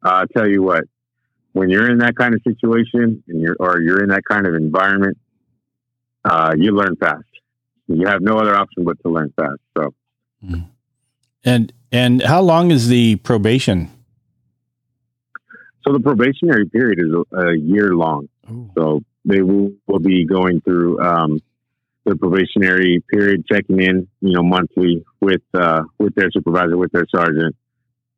[0.03, 0.85] uh, I'll tell you what,
[1.53, 4.55] when you're in that kind of situation and you're or you're in that kind of
[4.55, 5.19] environment,
[6.25, 7.25] uh, you learn fast.
[7.87, 9.61] You have no other option but to learn fast.
[9.77, 9.95] So,
[10.45, 10.63] mm-hmm.
[11.45, 13.91] and and how long is the probation?
[15.87, 18.29] So the probationary period is a, a year long.
[18.51, 18.71] Ooh.
[18.77, 21.41] So they will, will be going through um,
[22.05, 27.07] the probationary period, checking in, you know, monthly with uh, with their supervisor, with their
[27.15, 27.57] sergeant,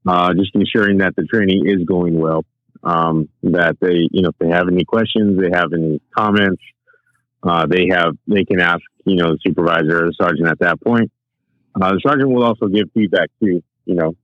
[0.07, 2.45] uh, just ensuring that the training is going well
[2.85, 6.63] um, that they, you know, if they have any questions, they have any comments,
[7.43, 10.81] uh, they have, they can ask, you know, the supervisor or the sergeant at that
[10.81, 11.11] point.
[11.75, 14.15] Uh, the sergeant will also give feedback to, you know,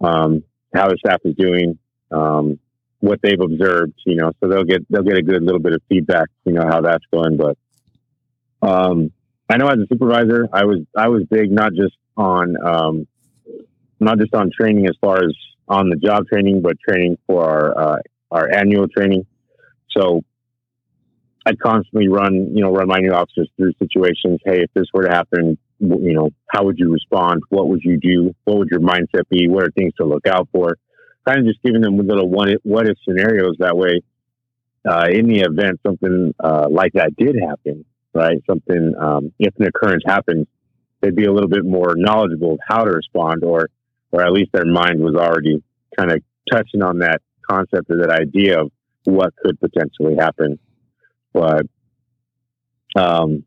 [0.00, 0.42] um,
[0.74, 1.78] how the staff is doing,
[2.10, 2.58] um,
[3.00, 5.82] what they've observed, you know, so they'll get, they'll get a good little bit of
[5.88, 7.36] feedback, you know, how that's going.
[7.36, 7.56] But,
[8.62, 9.12] um,
[9.48, 13.06] I know as a supervisor, I was, I was big, not just on, um,
[14.00, 15.34] not just on training as far as
[15.72, 17.98] on the job training, but training for our uh,
[18.30, 19.26] our annual training.
[19.96, 20.22] So
[21.44, 24.40] I'd constantly run, you know, run my new officers through situations.
[24.44, 27.42] Hey, if this were to happen, you know, how would you respond?
[27.48, 28.34] What would you do?
[28.44, 29.48] What would your mindset be?
[29.48, 30.76] What are things to look out for?
[31.26, 33.56] Kind of just giving them a little if, what if scenarios.
[33.58, 34.00] That way,
[34.88, 38.38] uh, in the event something uh, like that did happen, right?
[38.48, 40.46] Something um, if an occurrence happens,
[41.00, 43.68] they'd be a little bit more knowledgeable of how to respond or
[44.12, 45.62] or at least their mind was already
[45.96, 47.20] kind of touching on that
[47.50, 48.70] concept or that idea of
[49.04, 50.58] what could potentially happen.
[51.32, 51.66] But
[52.94, 53.44] um,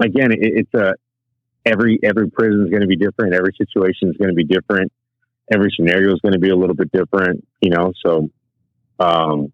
[0.00, 0.94] again, it, it's a
[1.64, 3.34] every every prison is going to be different.
[3.34, 4.92] Every situation is going to be different.
[5.52, 7.46] Every scenario is going to be a little bit different.
[7.60, 8.28] You know, so
[8.98, 9.52] um,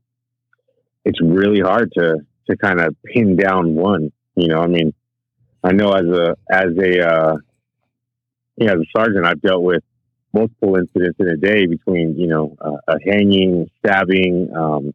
[1.05, 4.13] it's really hard to to kind of pin down one.
[4.37, 4.95] You know, I mean,
[5.63, 7.37] I know as a as a uh,
[8.57, 9.83] you know, as a sergeant, I've dealt with
[10.35, 14.95] multiple incidents in a day between you know uh, a hanging, stabbing, um,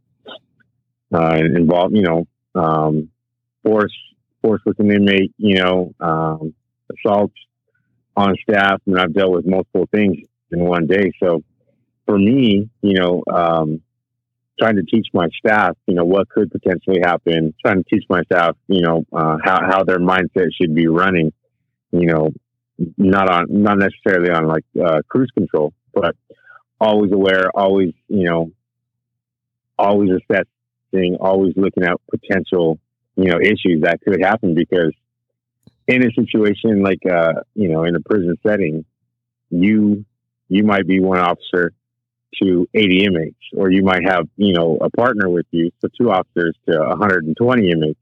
[1.13, 3.09] uh, involved you know um,
[3.63, 3.95] force
[4.41, 6.53] force with an inmate, you know, um,
[6.91, 7.31] assault
[8.15, 10.17] on staff, and I've dealt with multiple things
[10.51, 11.11] in one day.
[11.21, 11.43] So
[12.05, 13.81] for me, you know, um,
[14.59, 18.21] trying to teach my staff, you know, what could potentially happen, trying to teach my
[18.23, 21.31] staff, you know, uh, how, how their mindset should be running,
[21.91, 22.31] you know,
[22.97, 26.15] not on, not necessarily on like, uh, cruise control, but
[26.79, 28.51] always aware, always, you know,
[29.77, 32.79] always assessing, always looking at potential,
[33.15, 34.93] you know, issues that could happen because
[35.87, 38.85] in a situation like, uh, you know, in a prison setting,
[39.49, 40.05] you,
[40.47, 41.73] you might be one officer
[42.41, 46.11] to 80 inmates, or you might have, you know, a partner with you, so two
[46.11, 47.99] officers to 120 inmates,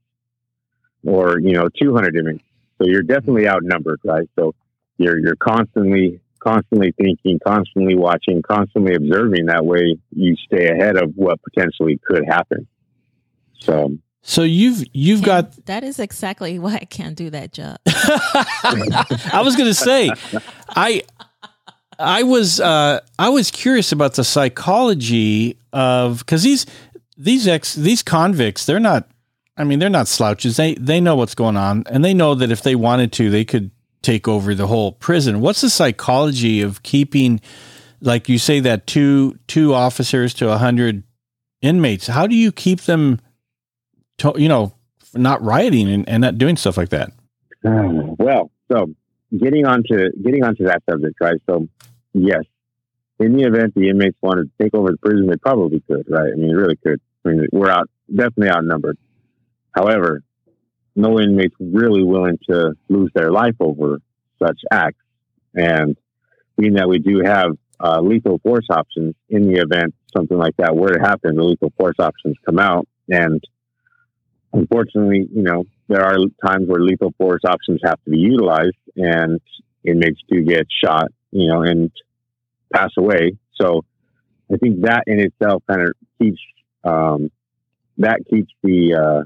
[1.06, 2.44] or you know, 200 inmates.
[2.78, 4.28] So you're definitely outnumbered, right?
[4.38, 4.54] So
[4.98, 9.46] you're you're constantly constantly thinking, constantly watching, constantly observing.
[9.46, 12.66] That way, you stay ahead of what potentially could happen.
[13.60, 13.96] So.
[14.20, 17.78] So you've you've got that is exactly why I can't do that job.
[17.86, 20.10] I was going to say,
[20.68, 21.02] I
[21.98, 26.66] I was uh, I was curious about the psychology of because these
[27.16, 29.08] these ex these convicts they're not
[29.56, 32.50] I mean they're not slouches they they know what's going on and they know that
[32.50, 33.70] if they wanted to they could
[34.08, 35.40] take over the whole prison.
[35.40, 37.42] What's the psychology of keeping
[38.00, 41.02] like you say that two two officers to a hundred
[41.60, 42.06] inmates?
[42.06, 43.20] How do you keep them
[44.18, 44.72] to, you know
[45.12, 47.12] not rioting and, and not doing stuff like that?
[47.62, 48.94] Uh, well, so
[49.36, 51.40] getting onto getting onto that subject, right?
[51.46, 51.68] So
[52.14, 52.44] yes,
[53.20, 56.32] in the event the inmates wanted to take over the prison, they probably could, right?
[56.32, 57.00] I mean, really could.
[57.26, 58.96] I mean, we're out definitely outnumbered.
[59.72, 60.22] However,
[60.98, 64.00] no inmate's really willing to lose their life over
[64.42, 65.02] such acts,
[65.54, 65.96] and
[66.56, 70.74] being that we do have uh, lethal force options in the event something like that
[70.74, 73.42] were to happen, the lethal force options come out, and
[74.52, 79.40] unfortunately, you know, there are times where lethal force options have to be utilized, and
[79.84, 81.90] inmates do get shot, you know, and
[82.72, 83.38] pass away.
[83.54, 83.84] So
[84.52, 86.40] I think that in itself kind of keeps
[86.84, 87.30] um,
[87.98, 89.22] that keeps the uh,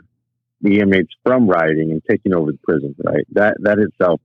[0.63, 3.27] the inmates from rioting and taking over the prison, right?
[3.33, 4.21] That that itself,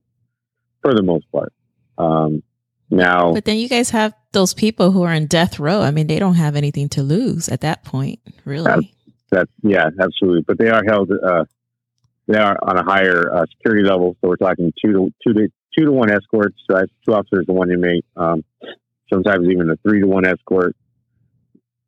[0.82, 1.52] for the most part.
[1.98, 2.42] Um,
[2.90, 5.82] now, but then you guys have those people who are in death row.
[5.82, 8.64] I mean, they don't have anything to lose at that point, really.
[8.64, 8.86] That's,
[9.30, 10.42] that's yeah, absolutely.
[10.42, 11.10] But they are held.
[11.10, 11.44] Uh,
[12.26, 15.48] they are on a higher uh, security level, so we're talking two to two to
[15.76, 16.56] two to one escorts.
[16.70, 18.06] So that's two officers to one inmate.
[18.16, 18.44] Um,
[19.12, 20.76] sometimes even a three to one escort.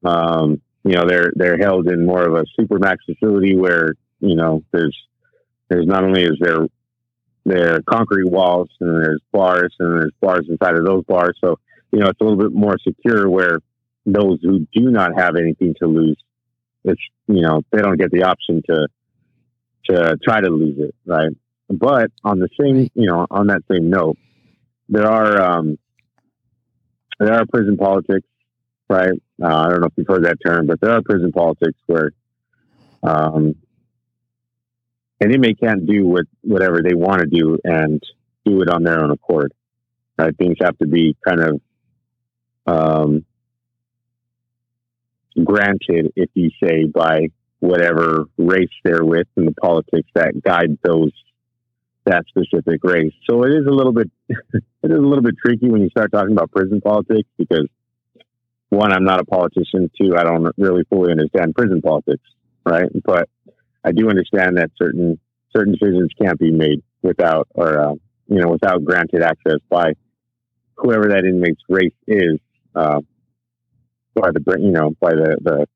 [0.05, 4.63] Um, you know, they're they're held in more of a supermax facility where you know
[4.73, 4.97] there's
[5.69, 6.67] there's not only is there
[7.45, 11.37] there concrete walls and there's bars and there's bars inside of those bars.
[11.43, 11.59] So
[11.93, 13.61] you know it's a little bit more secure where
[14.07, 16.23] those who do not have anything to lose,
[16.85, 18.89] it's you know they don't get the option to
[19.89, 21.31] to try to lose it, right?
[21.69, 24.19] But on the same you know on that same note,
[24.89, 25.79] there are um,
[27.19, 28.27] there are prison politics,
[28.89, 29.13] right?
[29.43, 32.13] Uh, I don't know if you've heard that term, but there are prison politics where
[33.03, 33.55] um,
[35.21, 38.03] an inmate can't do what, whatever they want to do and
[38.45, 39.53] do it on their own accord.
[40.19, 40.37] Right?
[40.37, 41.61] Things have to be kind of
[42.67, 43.25] um,
[45.43, 47.29] granted, if you say, by
[47.61, 51.13] whatever race they're with and the politics that guide those
[52.07, 53.13] that specific race.
[53.29, 56.11] So it is a little bit it is a little bit tricky when you start
[56.11, 57.69] talking about prison politics because
[58.71, 59.91] one, I'm not a politician.
[60.01, 62.23] Two, I don't really fully understand prison politics,
[62.65, 62.89] right?
[63.05, 63.29] But
[63.85, 65.19] I do understand that certain
[65.55, 67.95] certain decisions can't be made without or uh,
[68.29, 69.93] you know without granted access by
[70.77, 72.39] whoever that inmate's race is
[72.75, 73.01] uh,
[74.15, 75.67] by the you know by the, the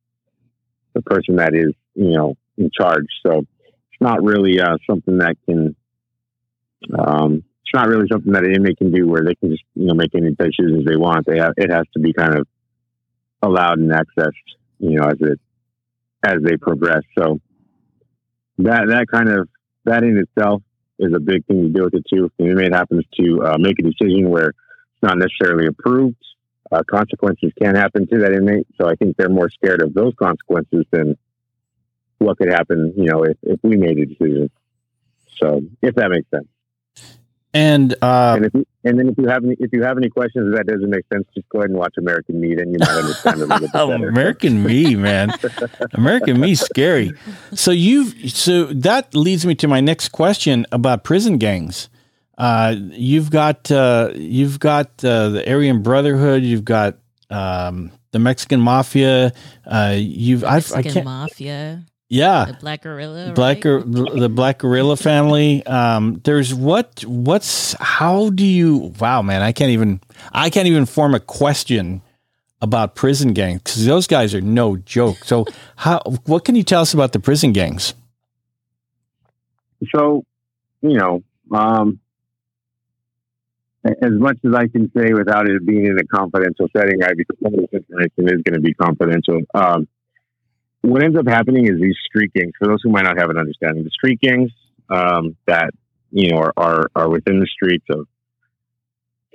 [0.95, 3.07] the person that is you know in charge.
[3.27, 5.75] So it's not really uh, something that can
[6.99, 9.87] um, it's not really something that an inmate can do where they can just you
[9.87, 11.27] know make any decisions they want.
[11.27, 12.47] They have it has to be kind of
[13.43, 14.33] allowed and accessed,
[14.79, 15.41] you know, as it
[16.27, 17.03] as they progress.
[17.19, 17.41] So
[18.59, 19.49] that that kind of
[19.85, 20.63] that in itself
[20.99, 22.27] is a big thing to deal with it too.
[22.27, 26.17] If the inmate happens to uh, make a decision where it's not necessarily approved,
[26.71, 28.67] uh, consequences can happen to that inmate.
[28.81, 31.17] So I think they're more scared of those consequences than
[32.19, 34.51] what could happen, you know, if, if we made a decision.
[35.37, 36.47] So if that makes sense.
[37.53, 40.55] And uh, And if and then if you have any if you have any questions
[40.55, 42.55] that doesn't make sense, just go ahead and watch American Me.
[42.55, 44.09] Then you might understand a little bit oh, better.
[44.09, 45.33] American Me, man,
[45.95, 47.13] American Me, scary.
[47.55, 51.89] So you've so that leads me to my next question about prison gangs.
[52.37, 56.43] Uh, you've got uh, you've got uh, the Aryan Brotherhood.
[56.43, 56.99] You've got
[57.31, 59.33] um, the Mexican Mafia.
[59.67, 61.05] Uh, you've I've, I Mexican can't.
[61.07, 63.83] Mafia, Yeah, the Black Guerrilla, Black right?
[63.83, 65.67] Gor- the Black Guerrilla family.
[65.67, 68.95] Um, there's what what's how do you?
[69.01, 70.01] Wow, man, I can't even
[70.33, 72.03] I can't even form a question
[72.63, 75.25] about prison gangs because those guys are no joke.
[75.25, 75.45] So
[75.75, 77.95] how what can you tell us about the prison gangs?
[79.93, 80.25] So,
[80.83, 81.99] you know, um,
[83.85, 87.39] as much as I can say without it being in a confidential setting, I because
[87.43, 89.41] some of this information is going to be confidential.
[89.53, 89.89] Um,
[90.85, 92.53] what ends up happening is these street gangs.
[92.59, 94.51] For those who might not have an understanding, the street gangs
[94.91, 95.71] um, that
[96.11, 98.07] you know are, are are within the streets of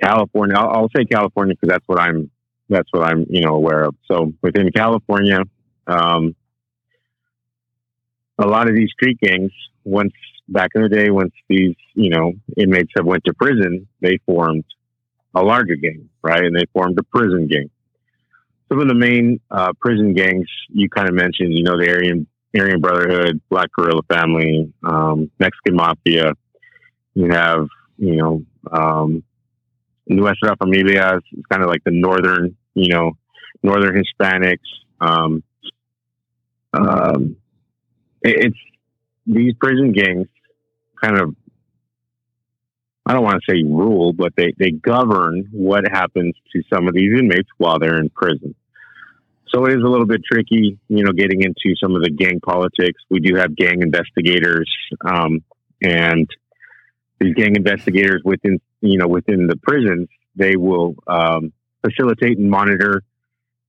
[0.02, 0.56] California.
[0.56, 2.30] I'll, I'll say California because that's what I'm
[2.70, 3.95] that's what I'm you know aware of.
[4.10, 5.39] So within California,
[5.88, 6.36] um,
[8.38, 9.52] a lot of these street gangs,
[9.84, 10.14] once
[10.47, 14.66] back in the day, once these you know inmates have went to prison, they formed
[15.34, 16.43] a larger gang, right?
[16.43, 17.72] And they formed a prison gang.
[18.70, 22.28] Some of the main uh, prison gangs you kind of mentioned, you know, the Aryan
[22.57, 26.34] Aryan Brotherhood, Black Guerrilla Family, um, Mexican Mafia.
[27.15, 27.67] You have,
[27.97, 29.24] you know, um,
[30.07, 31.22] Nuestra Familias.
[31.32, 33.13] It's kind of like the northern, you know,
[33.63, 34.57] northern Hispanics.
[35.01, 35.43] Um,
[36.74, 37.36] um,
[38.24, 38.59] it- it's
[39.26, 40.28] these prison gangs
[41.01, 41.36] kind of
[43.05, 46.93] I don't want to say rule, but they, they govern what happens to some of
[46.93, 48.53] these inmates while they're in prison.
[49.54, 52.39] So it is a little bit tricky, you know, getting into some of the gang
[52.39, 53.02] politics.
[53.10, 54.70] We do have gang investigators,
[55.06, 55.43] um,
[55.82, 56.30] and
[57.20, 61.52] these gang investigators within, you know, within the prisons, they will um,
[61.84, 63.04] facilitate and monitor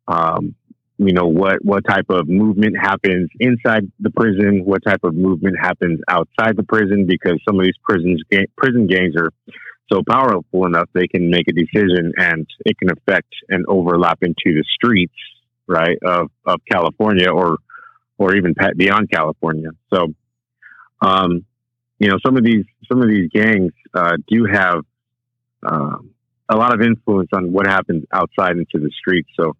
[0.08, 0.54] um,
[0.98, 5.56] you know what what type of movement happens inside the prison, what type of movement
[5.58, 9.30] happens outside the prison, because some of these prisons ga- prison gangs are
[9.90, 14.54] so powerful enough they can make a decision and it can affect and overlap into
[14.54, 15.14] the streets,
[15.70, 17.58] right of of California or
[18.18, 19.70] or even beyond California.
[19.92, 20.12] So,
[21.00, 21.46] um,
[21.98, 24.82] you know, some of these some of these gangs uh, do have
[25.62, 26.10] um,
[26.48, 29.30] a lot of influence on what happens outside into the streets.
[29.38, 29.54] So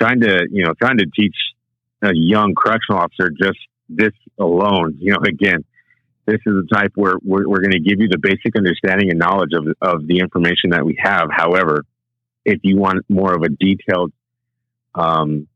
[0.00, 1.36] trying to you know trying to teach
[2.02, 5.64] a young correctional officer just this alone you know again
[6.26, 9.18] this is the type where we're, we're going to give you the basic understanding and
[9.18, 11.84] knowledge of, of the information that we have however
[12.44, 14.12] if you want more of a detailed
[14.94, 15.46] um,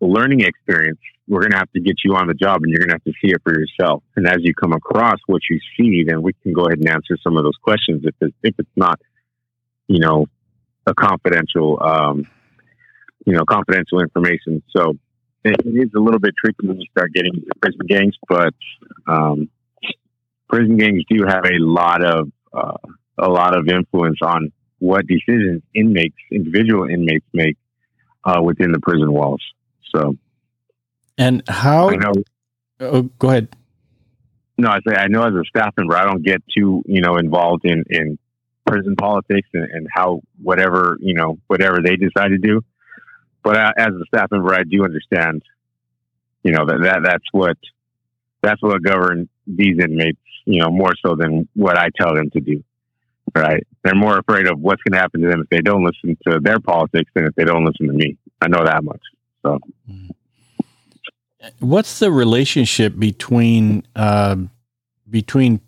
[0.00, 2.88] learning experience we're going to have to get you on the job and you're going
[2.88, 6.04] to have to see it for yourself and as you come across what you see
[6.06, 8.76] then we can go ahead and answer some of those questions if it's, if it's
[8.76, 9.00] not
[9.86, 10.26] you know
[10.86, 12.26] a confidential um,
[13.26, 14.62] you know, confidential information.
[14.74, 14.94] So
[15.44, 18.54] it, is a little bit tricky when you start getting into prison gangs, but
[19.06, 19.48] um,
[20.48, 22.76] prison gangs do have a lot of uh,
[23.18, 27.56] a lot of influence on what decisions inmates, individual inmates, make
[28.24, 29.42] uh, within the prison walls.
[29.94, 30.16] So
[31.18, 31.90] And how?
[31.90, 32.12] I know,
[32.80, 33.48] Oh, go ahead.
[34.56, 37.16] no, I say I know as a staff member, I don't get too you know
[37.16, 38.18] involved in in
[38.66, 42.62] prison politics and, and how whatever you know whatever they decide to do.
[43.42, 45.42] But I, as a staff member, I do understand,
[46.42, 47.56] you know, that, that that's what
[48.42, 52.40] that's what governs these inmates, you know, more so than what I tell them to
[52.40, 52.62] do.
[53.34, 53.66] Right?
[53.82, 56.40] They're more afraid of what's going to happen to them if they don't listen to
[56.40, 58.16] their politics than if they don't listen to me.
[58.40, 59.02] I know that much.
[59.42, 59.58] So
[61.58, 64.36] What's the relationship between uh,
[65.08, 65.60] between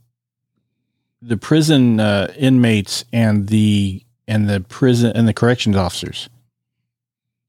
[1.23, 6.29] the prison uh, inmates and the and the prison and the corrections officers?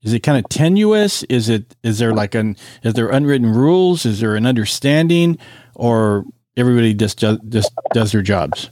[0.04, 1.24] Is it kind of tenuous?
[1.24, 4.06] Is it is there like an is there unwritten rules?
[4.06, 5.38] Is there an understanding,
[5.76, 6.24] or
[6.56, 8.70] everybody just just does their jobs?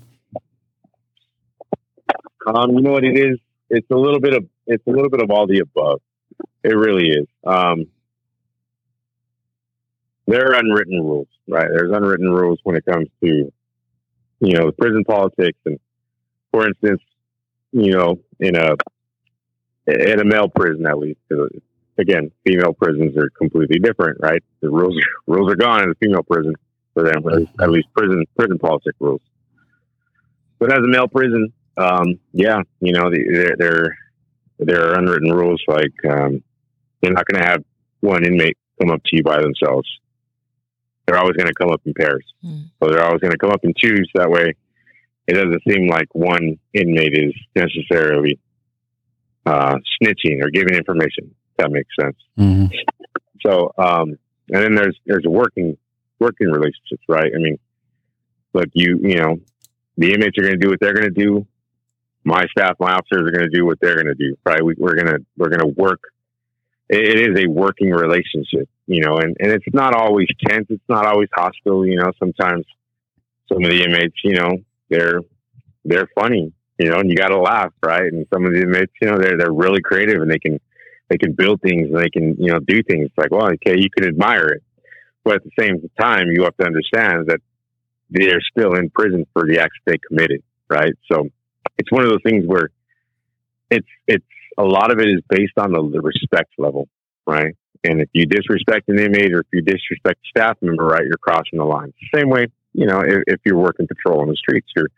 [2.45, 3.39] Um, you know what it is?
[3.69, 6.01] It's a little bit of it's a little bit of all the above.
[6.63, 7.27] It really is.
[7.45, 7.87] Um,
[10.27, 11.67] there are unwritten rules, right?
[11.73, 15.79] There's unwritten rules when it comes to, you know, the prison politics, and
[16.51, 17.01] for instance,
[17.71, 18.75] you know, in a
[19.87, 21.19] in a male prison at least,
[21.97, 24.43] again, female prisons are completely different, right?
[24.61, 24.95] The rules
[25.27, 26.53] rules are gone in a female prison
[26.93, 29.21] for them, at least- at least prison prison politics rules.
[30.59, 33.97] But as a male prison, um, yeah, you know, there there
[34.59, 36.43] there are unwritten rules like um,
[37.01, 37.63] you're not going to have
[38.01, 39.87] one inmate come up to you by themselves.
[41.05, 42.61] They're always going to come up in pairs, Hmm.
[42.81, 44.09] so they're always going to come up in twos.
[44.15, 44.55] That way,
[45.27, 48.39] it doesn't seem like one inmate is necessarily
[49.45, 51.33] uh, snitching or giving information.
[51.51, 52.17] If that makes sense.
[52.37, 52.65] Mm-hmm.
[53.45, 54.17] So, um,
[54.49, 55.77] and then there's there's working
[56.19, 57.31] working relationships, right?
[57.33, 57.57] I mean,
[58.53, 59.39] look, you you know,
[59.97, 61.47] the inmates are going to do what they're going to do.
[62.23, 64.63] My staff, my officers are going to do what they're going to do, right?
[64.63, 66.01] We, we're gonna we're gonna work.
[66.89, 70.67] It, it is a working relationship, you know, and, and it's not always tense.
[70.69, 72.11] It's not always hostile, you know.
[72.19, 72.65] Sometimes
[73.51, 74.51] some of the inmates, you know,
[74.89, 75.21] they're
[75.83, 78.11] they're funny, you know, and you got to laugh, right?
[78.11, 80.59] And some of the inmates, you know, they're they're really creative and they can
[81.09, 83.07] they can build things and they can you know do things.
[83.07, 84.63] It's like, well, okay, you can admire it,
[85.23, 87.41] but at the same time, you have to understand that
[88.09, 90.93] they're still in prison for the acts they committed, right?
[91.11, 91.29] So
[91.81, 92.69] it's one of those things where
[93.71, 94.25] it's it's
[94.57, 96.87] a lot of it is based on the, the respect level,
[97.25, 97.55] right?
[97.83, 101.17] And if you disrespect an inmate or if you disrespect a staff member, right, you're
[101.17, 101.91] crossing the line.
[102.13, 104.89] Same way, you know, if, if you're working patrol on the streets, you're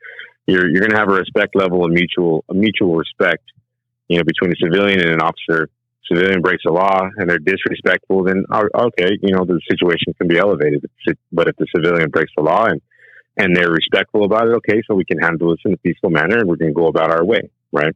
[0.46, 3.44] you're you're going to have a respect level of mutual a mutual respect,
[4.10, 5.70] you know, between a civilian and an officer.
[6.12, 10.28] Civilian breaks the law and they're disrespectful, then oh, okay, you know, the situation can
[10.28, 10.84] be elevated.
[11.32, 12.82] But if the civilian breaks the law and
[13.38, 16.38] and they're respectful about it, okay, so we can handle this in a peaceful manner
[16.38, 17.96] and we're going to go about our way, right?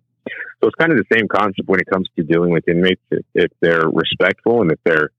[0.59, 3.01] So it's kind of the same concept when it comes to dealing with inmates.
[3.11, 5.11] If, if they're respectful and if they're,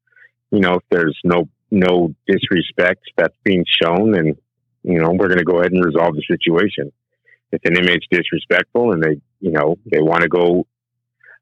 [0.50, 4.36] you know, if there's no no disrespect that's being shown, and
[4.82, 6.92] you know, we're going to go ahead and resolve the situation.
[7.52, 10.66] If an inmate's disrespectful and they, you know, they want to go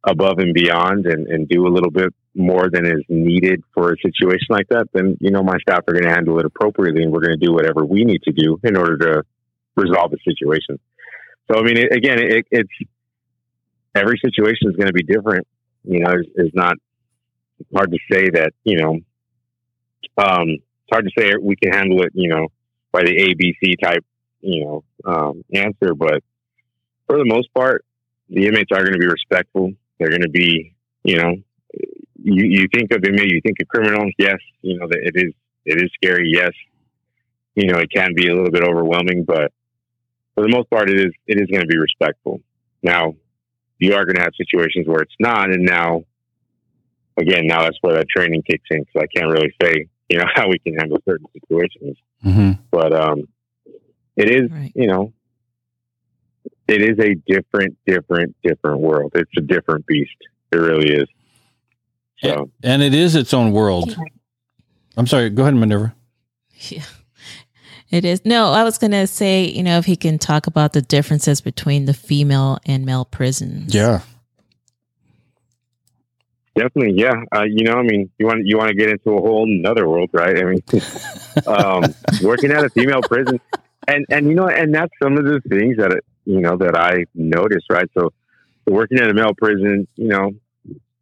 [0.04, 3.96] above and beyond and, and do a little bit more than is needed for a
[3.98, 7.12] situation like that, then you know my staff are going to handle it appropriately, and
[7.12, 9.22] we're going to do whatever we need to do in order to
[9.74, 10.78] resolve the situation.
[11.50, 12.70] So I mean, it, again, it, it's
[13.94, 15.46] every situation is going to be different.
[15.84, 16.74] You know, it's, it's not
[17.74, 18.98] hard to say that you know.
[20.18, 22.12] Um, it's hard to say we can handle it.
[22.14, 22.48] You know,
[22.92, 24.04] by the ABC type,
[24.40, 26.22] you know, um, answer, but
[27.06, 27.84] for the most part,
[28.28, 29.72] the inmates are going to be respectful.
[29.98, 30.74] They're going to be,
[31.04, 31.36] you know,
[32.26, 34.12] you, you think of inmate, you think of criminals.
[34.18, 35.32] Yes, you know, it is,
[35.64, 36.28] it is scary.
[36.32, 36.50] Yes.
[37.54, 39.52] You know, it can be a little bit overwhelming, but
[40.34, 42.40] for the most part, it is, it is going to be respectful.
[42.82, 43.14] Now,
[43.78, 45.50] you are going to have situations where it's not.
[45.50, 46.02] And now,
[47.16, 50.24] again, now that's where that training kicks in because I can't really say, you know,
[50.34, 51.96] how we can handle certain situations.
[52.24, 52.62] Mm-hmm.
[52.70, 53.28] But um,
[54.16, 54.72] it is, Right.
[54.74, 55.12] you know,
[56.68, 59.12] it is a different, different, different world.
[59.14, 60.16] It's a different beast.
[60.52, 61.08] It really is.
[62.18, 63.96] So, And it is its own world.
[64.96, 65.30] I'm sorry.
[65.30, 65.94] Go ahead, Minerva.
[66.70, 66.84] Yeah.
[67.90, 68.24] It is.
[68.24, 71.40] No, I was going to say, you know, if he can talk about the differences
[71.40, 73.74] between the female and male prisons.
[73.74, 74.00] Yeah.
[76.56, 77.22] definitely, yeah.
[77.34, 79.86] Uh, you know, I mean, you want you want to get into a whole another
[79.88, 80.36] world, right?
[80.36, 80.62] I mean,
[81.46, 83.40] um, working at a female prison,
[83.86, 87.04] and and you know, and that's some of the things that you know that I
[87.14, 87.88] noticed, right?
[87.94, 88.10] So,
[88.64, 90.32] so working at a male prison, you know,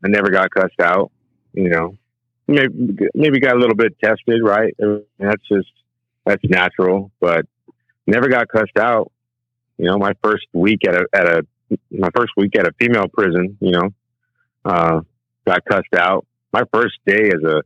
[0.04, 1.10] I never got cussed out.
[1.52, 1.96] You know,
[2.46, 4.74] maybe maybe got a little bit tested, right?
[5.18, 5.70] That's just
[6.24, 7.46] that's natural, but
[8.06, 9.10] never got cussed out.
[9.78, 11.46] You know, my first week at a at a
[11.90, 13.90] my first week at a female prison, you know,
[14.64, 15.00] uh,
[15.46, 16.26] got cussed out.
[16.52, 17.62] My first day as a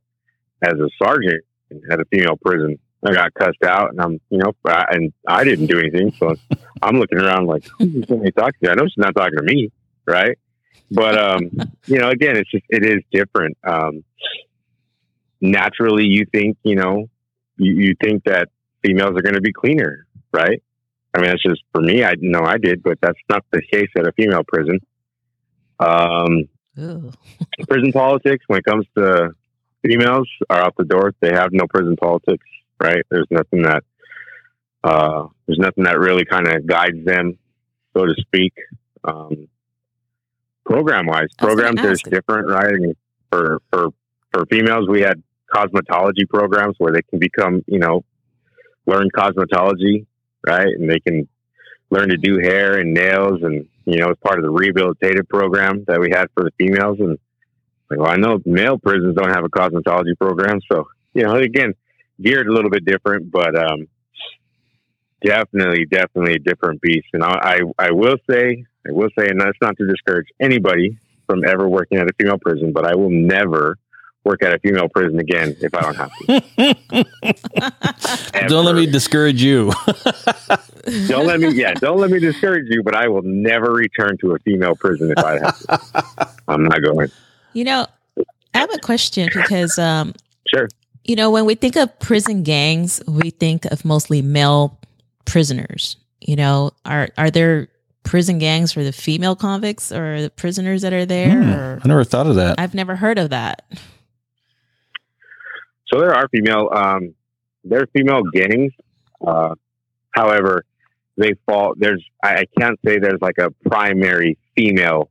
[0.63, 1.45] as a sergeant
[1.91, 5.45] at a female prison, I got cussed out, and I'm you know, I, and I
[5.45, 6.35] didn't do anything, so
[6.83, 8.71] I'm looking around like, who's talking to?
[8.71, 9.71] I know she's not talking to me,
[10.07, 10.39] right?
[10.91, 11.51] But um,
[11.87, 13.57] you know, again, it's just it is different.
[13.65, 14.05] Um,
[15.41, 17.09] naturally, you think you know,
[17.57, 18.49] you, you think that
[18.85, 20.63] females are going to be cleaner, right?
[21.15, 22.05] I mean, that's just for me.
[22.05, 24.79] I know I did, but that's not the case at a female prison.
[25.81, 26.49] Um,
[27.69, 29.31] prison politics when it comes to
[29.83, 31.13] females are out the door.
[31.21, 32.47] They have no prison politics,
[32.81, 33.05] right?
[33.11, 33.85] There's nothing that
[34.85, 37.39] uh, there's nothing that really kind of guides them,
[37.97, 38.55] so to speak.
[39.05, 39.49] Um,
[40.69, 42.75] program wise, programs there's different, right?
[42.75, 42.95] I mean,
[43.31, 43.89] for for
[44.33, 48.05] for females, we had cosmetology programs where they can become, you know,
[48.87, 50.07] learn cosmetology,
[50.47, 50.67] right?
[50.67, 51.27] And they can
[51.91, 55.85] learn to do hair and nails and you know, as part of the rehabilitative program
[55.89, 56.99] that we had for the females.
[57.01, 57.19] And
[57.89, 61.73] like, well, I know male prisons don't have a cosmetology program, so you know, again,
[62.21, 63.89] geared a little bit different, but um,
[65.25, 67.09] definitely, definitely a different beast.
[67.13, 70.99] And I, I, I will say, I will say, and that's not to discourage anybody
[71.27, 73.77] from ever working at a female prison, but I will never
[74.25, 77.05] work at a female prison again if I don't have to.
[78.49, 79.73] Don't let me discourage you.
[81.07, 81.51] Don't let me.
[81.53, 82.83] Yeah, don't let me discourage you.
[82.83, 86.29] But I will never return to a female prison if I have to.
[86.49, 87.11] I'm not going.
[87.53, 87.87] You know,
[88.55, 90.15] I have a question because, um,
[90.47, 90.69] Sure.
[91.05, 94.78] you know, when we think of prison gangs, we think of mostly male
[95.29, 95.97] prisoners.
[96.21, 97.69] you know, are are there
[98.03, 101.43] prison gangs for the female convicts or the prisoners that are there?
[101.43, 102.59] Hmm, or I never thought of that.
[102.59, 103.63] I've never heard of that.
[105.87, 107.15] So there are female, um,
[107.65, 108.73] there are female gangs.
[109.27, 109.55] Uh,
[110.11, 110.65] however,
[111.17, 111.75] they fall.
[111.77, 115.11] There's I, I can't say there's like a primary female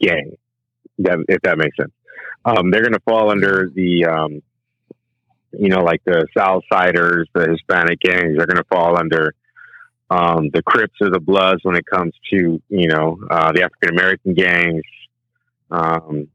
[0.00, 0.36] gang.
[0.98, 1.92] That, if that makes sense,
[2.44, 4.42] um, they're going to fall under the, um,
[5.52, 8.36] you know, like the South Siders, the Hispanic gangs.
[8.36, 9.34] They're going to fall under
[10.10, 13.90] um, the Crips or the Bloods when it comes to you know uh, the African
[13.90, 14.82] American gangs.
[15.70, 16.28] Um,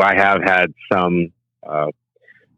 [0.00, 1.32] I have had some
[1.66, 1.88] uh,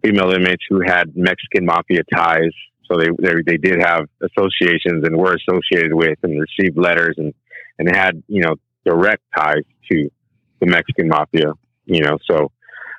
[0.02, 2.52] female inmates who had Mexican mafia ties,
[2.86, 7.34] so they, they they did have associations and were associated with and received letters and
[7.78, 8.54] and had you know
[8.84, 10.10] direct ties to
[10.60, 11.52] the Mexican mafia.
[11.84, 12.50] You know, so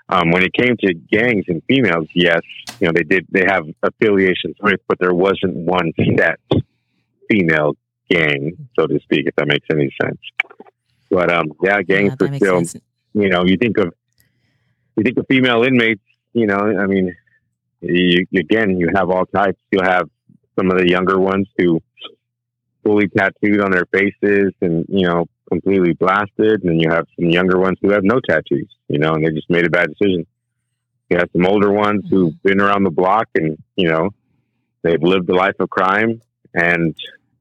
[0.10, 2.42] um, when it came to gangs and females, yes,
[2.80, 6.40] you know they did they have affiliations with, but there wasn't one set
[7.30, 7.74] female
[8.10, 10.20] gang, so to speak, if that makes any sense.
[11.10, 12.84] But um, yeah, gangs Yeah, are still, sense.
[13.14, 13.94] you know, you think of
[14.96, 16.02] you think of female inmates,
[16.34, 17.16] you know, I mean,
[17.82, 19.60] you, again, you have all types.
[19.72, 20.10] You'll have
[20.58, 21.82] some of the younger ones who
[22.84, 27.58] fully tattooed on their faces and you know completely blasted, and you have some younger
[27.58, 30.26] ones who have no tattoos, you know, and they just made a bad decision.
[31.10, 34.10] You have some older ones who've been around the block and you know
[34.84, 36.22] they've lived a life of crime
[36.54, 36.96] and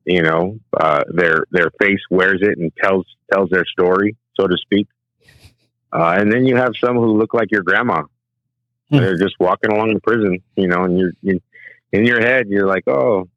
[0.05, 4.57] you know uh, their their face wears it and tells tells their story, so to
[4.57, 4.87] speak.
[5.93, 8.03] Uh, and then you have some who look like your grandma.
[8.91, 8.99] Hmm.
[8.99, 11.41] They're just walking along the prison, you know, and you're, you
[11.93, 13.29] in your head, you're like, "Oh,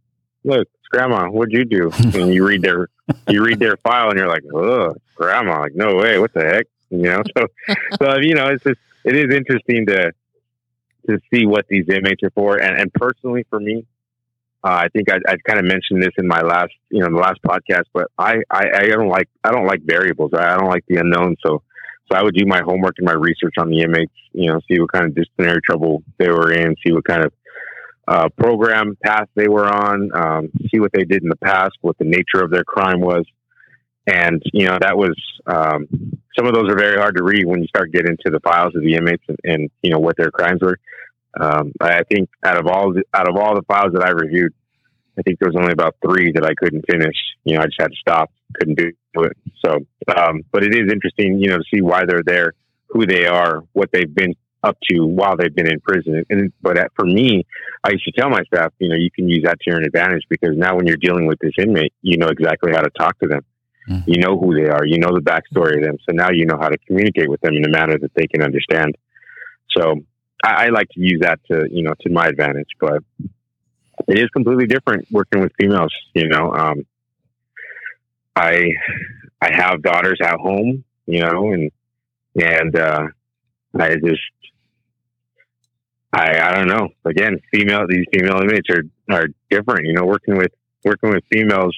[0.44, 1.28] look, grandma.
[1.28, 2.90] What'd you do?" and you read their
[3.28, 5.62] you read their file, and you're like, "Oh, grandma!
[5.62, 6.20] Like, no way!
[6.20, 7.24] What the heck?" You know.
[7.38, 7.48] So,
[8.02, 10.12] so you know, it's just it is interesting to
[11.08, 13.86] to see what these inmates are for, and, and personally for me,
[14.64, 17.18] uh, I think I, I kind of mentioned this in my last, you know, the
[17.18, 20.32] last podcast, but I, I, I don't like, I don't like variables.
[20.34, 21.38] I, I don't like the unknown.
[21.46, 21.64] So,
[22.12, 24.80] so I would do my homework and my research on the inmates, you know, see
[24.80, 27.32] what kind of disciplinary trouble they were in, see what kind of
[28.10, 31.95] uh, program path they were on, um, see what they did in the past, what
[31.99, 33.24] the nature of their crime was.
[34.07, 35.88] And, you know, that was, um,
[36.36, 38.76] some of those are very hard to read when you start getting into the files
[38.76, 40.80] of the inmates and, and you know, what their crimes were.
[41.39, 44.53] Um, I think out of all the, out of all the files that I reviewed,
[45.20, 47.16] I think there was only about three that I couldn't finish.
[47.43, 48.91] You know, I just had to stop, couldn't do
[49.26, 49.38] it.
[49.64, 49.78] So,
[50.18, 52.53] um, but it is interesting, you know, to see why they're there,
[52.88, 54.34] who they are, what they've been
[54.64, 56.26] up to while they've been in prison.
[56.30, 57.45] And but at, for me,
[57.84, 60.24] I used to tell my staff, you know, you can use that to your advantage
[60.30, 63.28] because now when you're dealing with this inmate, you know exactly how to talk to
[63.28, 63.41] them.
[63.89, 64.03] Mhm.
[64.07, 64.86] You know who they are.
[64.86, 65.97] You know the backstory of them.
[66.07, 68.41] So now you know how to communicate with them in a manner that they can
[68.43, 68.95] understand.
[69.76, 70.01] So
[70.43, 73.03] I, I like to use that to you know to my advantage, but
[74.07, 75.93] it is completely different working with females.
[76.14, 76.86] You know, um,
[78.36, 78.70] I
[79.41, 81.72] I have daughters at home, you know, and
[82.36, 83.07] and uh,
[83.78, 84.22] I just
[86.14, 86.89] I I don't know.
[87.05, 89.86] Again, female these female inmates are are different.
[89.88, 90.51] You know, working with
[90.84, 91.76] working with females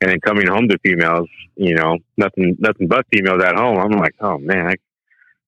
[0.00, 1.28] and then coming home to females.
[1.56, 3.78] You know, nothing nothing but females at home.
[3.78, 4.74] I'm like, oh man, I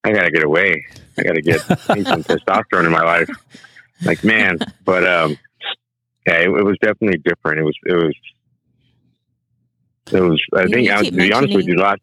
[0.05, 0.87] I gotta get away.
[1.19, 3.29] I gotta get some testosterone in my life.
[4.05, 5.37] Like man, but um,
[6.27, 7.61] yeah, it, it was definitely different.
[7.61, 8.15] It was it was
[10.13, 10.43] it was.
[10.55, 12.01] I You- think I, to be honest with you, last.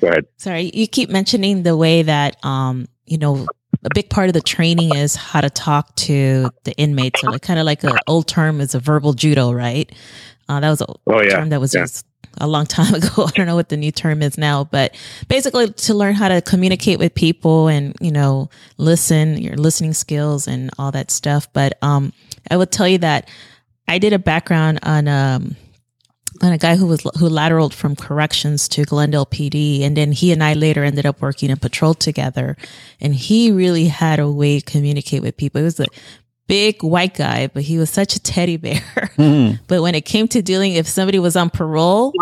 [0.00, 0.26] Go ahead.
[0.36, 3.46] Sorry, you keep mentioning the way that um, you know,
[3.84, 7.20] a big part of the training is how to talk to the inmates.
[7.20, 9.90] So like, kind of like an old term is a verbal judo, right?
[10.48, 11.80] Uh, that was a Oh yeah, term that was yeah.
[11.80, 12.06] used
[12.38, 13.24] a long time ago.
[13.26, 14.94] I don't know what the new term is now, but
[15.28, 20.46] basically to learn how to communicate with people and, you know, listen, your listening skills
[20.46, 21.52] and all that stuff.
[21.52, 22.12] But um,
[22.50, 23.28] I would tell you that
[23.88, 25.56] I did a background on um,
[26.42, 30.32] on a guy who was who lateraled from corrections to Glendale PD, and then he
[30.32, 32.56] and I later ended up working in patrol together.
[33.00, 35.60] And he really had a way to communicate with people.
[35.60, 35.86] He was a
[36.48, 38.82] big white guy, but he was such a teddy bear.
[39.16, 39.52] Hmm.
[39.68, 42.14] But when it came to dealing, if somebody was on parole,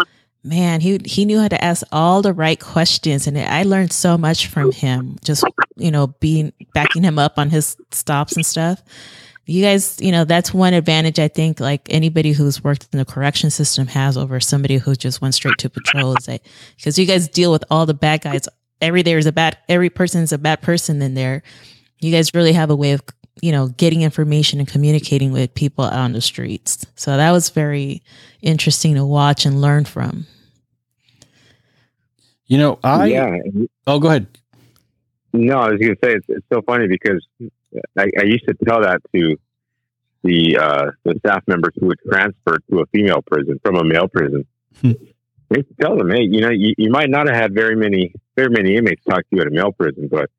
[0.42, 4.18] man, he he knew how to ask all the right questions, and I learned so
[4.18, 5.16] much from him.
[5.24, 5.44] Just
[5.76, 8.82] you know, being backing him up on his stops and stuff.
[9.47, 13.05] You guys, you know, that's one advantage I think like anybody who's worked in the
[13.05, 16.43] correction system has over somebody who just went straight to patrol is that
[16.76, 18.49] because you guys deal with all the bad guys.
[18.80, 21.43] Every there is a bad every person is a bad person in there.
[21.99, 23.03] You guys really have a way of
[23.43, 26.86] you know getting information and communicating with people out on the streets.
[26.95, 28.03] So that was very
[28.43, 30.26] interesting to watch and learn from.
[32.47, 33.38] You know, I yeah.
[33.86, 34.26] oh go ahead.
[35.32, 37.24] No, I was going to say it's, it's so funny because
[37.98, 39.36] I, I used to tell that to
[40.22, 44.08] the uh, the staff members who would transfer to a female prison from a male
[44.08, 44.46] prison.
[44.80, 44.92] Hmm.
[45.48, 48.50] They tell them, hey, you know, you, you might not have had very many very
[48.50, 50.30] many inmates talk to you at a male prison, but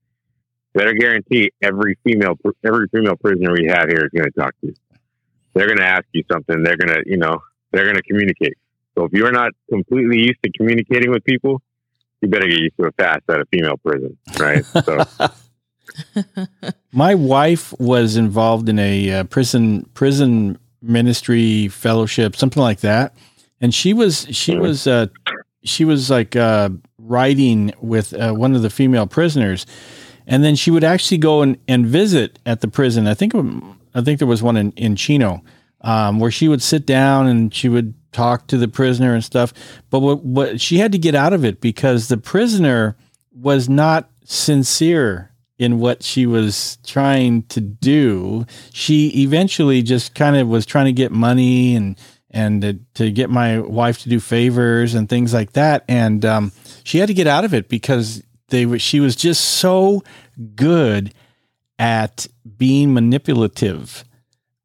[0.73, 4.67] better guarantee every female every female prisoner we have here is going to talk to
[4.67, 4.73] you.
[5.53, 6.63] They're going to ask you something.
[6.63, 8.57] They're going to, you know, they're going to communicate.
[8.97, 11.61] So if you're not completely used to communicating with people,
[12.21, 14.63] you better get used to it fast at a female prison, right?
[14.65, 15.03] So.
[16.91, 23.15] My wife was involved in a uh, prison prison ministry fellowship, something like that,
[23.59, 24.61] and she was she mm-hmm.
[24.61, 25.07] was uh,
[25.63, 29.65] she was like uh, riding with uh, one of the female prisoners,
[30.27, 33.07] and then she would actually go and, and visit at the prison.
[33.07, 35.43] I think I think there was one in in Chino,
[35.81, 39.53] um, where she would sit down and she would talk to the prisoner and stuff.
[39.89, 42.97] But what, what she had to get out of it because the prisoner
[43.33, 45.30] was not sincere
[45.61, 48.45] in what she was trying to do.
[48.73, 51.97] She eventually just kind of was trying to get money and
[52.31, 55.83] and to, to get my wife to do favors and things like that.
[55.87, 56.51] And um,
[56.83, 60.03] she had to get out of it because they she was just so
[60.55, 61.13] good
[61.77, 62.25] at
[62.57, 64.03] being manipulative.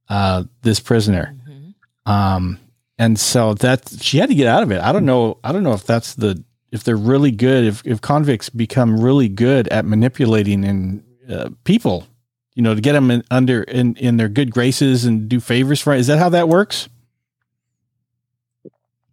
[0.09, 2.11] Uh, this prisoner, mm-hmm.
[2.11, 2.61] um,
[2.97, 4.81] and so that she had to get out of it.
[4.81, 5.41] I don't know.
[5.43, 7.65] I don't know if that's the if they're really good.
[7.65, 12.07] If if convicts become really good at manipulating in uh, people,
[12.55, 15.81] you know, to get them in, under in in their good graces and do favors
[15.81, 15.95] for.
[15.95, 16.89] Is that how that works?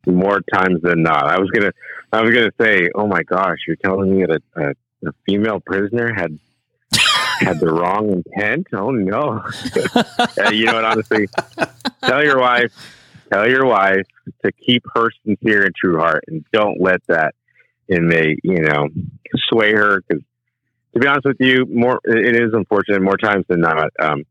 [0.05, 1.27] More times than not.
[1.27, 1.71] I was gonna.
[2.11, 6.13] I was gonna say, oh my gosh, you're telling me that a, a female prisoner
[6.13, 6.37] had
[7.39, 8.67] had the wrong intent.
[8.73, 9.43] Oh no!
[10.51, 10.85] you know what?
[10.85, 11.27] Honestly,
[12.03, 12.71] tell your wife,
[13.31, 14.05] tell your wife
[14.43, 17.33] to keep her sincere and true heart, and don't let that
[17.87, 18.87] inmate, you know,
[19.49, 20.01] sway her.
[20.01, 20.23] Because
[20.93, 23.01] to be honest with you, more it is unfortunate.
[23.01, 24.23] More times than not, um,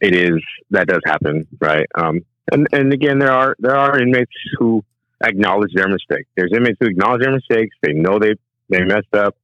[0.00, 1.86] it is that does happen, right?
[1.94, 2.20] Um,
[2.52, 4.84] and and again, there are there are inmates who
[5.22, 6.26] acknowledge their mistake.
[6.36, 7.74] There's inmates who acknowledge their mistakes.
[7.82, 8.34] They know they
[8.68, 9.36] they messed up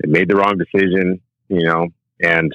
[0.00, 1.88] they made the wrong decision, you know,
[2.20, 2.52] and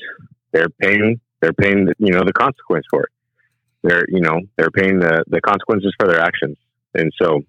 [0.51, 3.09] they're paying they're paying you know the consequence for it.
[3.83, 6.57] They're you know they're paying the the consequences for their actions,
[6.93, 7.41] and so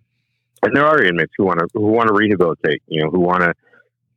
[0.62, 3.42] and there are inmates who want to who want to rehabilitate, you know, who want
[3.42, 3.54] to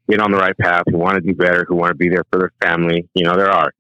[0.10, 2.24] get on the right path, who want to do better, who want to be there
[2.32, 3.08] for their family.
[3.14, 3.72] You know, there are.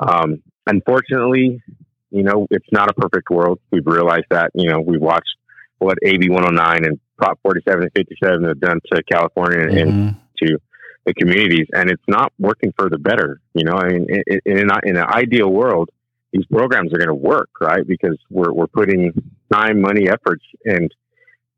[0.00, 1.62] Um, unfortunately,
[2.10, 3.60] you know, it's not a perfect world.
[3.70, 4.50] We've realized that.
[4.54, 5.36] You know, we've watched
[5.78, 9.78] what AB 109 and Prop 47 and 57 have done to California mm-hmm.
[9.78, 10.58] and to
[11.06, 13.40] the communities, and it's not working for the better.
[13.54, 15.90] You know, I mean, in, in, in an ideal world,
[16.32, 17.86] these programs are going to work, right?
[17.86, 19.12] Because we're we're putting
[19.52, 20.92] time, money, efforts, and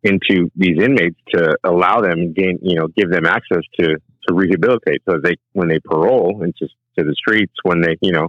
[0.07, 3.97] into these inmates to allow them gain, you know, give them access to
[4.29, 5.03] to rehabilitate.
[5.09, 8.29] So they when they parole into to the streets, when they, you know,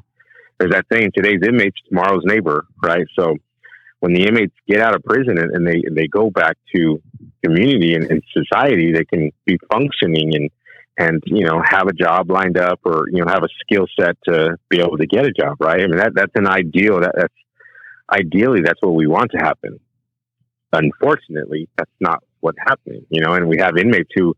[0.59, 3.05] there's that saying, today's inmates, tomorrow's neighbor, right?
[3.17, 3.35] So
[3.99, 7.01] when the inmates get out of prison and, and they and they go back to
[7.43, 10.49] community and, and society, they can be functioning and
[10.97, 14.17] and you know have a job lined up or you know have a skill set
[14.27, 17.13] to be able to get a job right i mean that that's an ideal that,
[17.15, 17.33] that's
[18.11, 19.79] ideally that's what we want to happen
[20.73, 24.35] unfortunately that's not what's happening you know and we have inmates who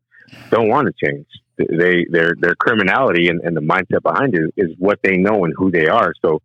[0.49, 1.25] don't want to change
[1.57, 5.53] they their their criminality and, and the mindset behind it is what they know and
[5.57, 6.41] who they are so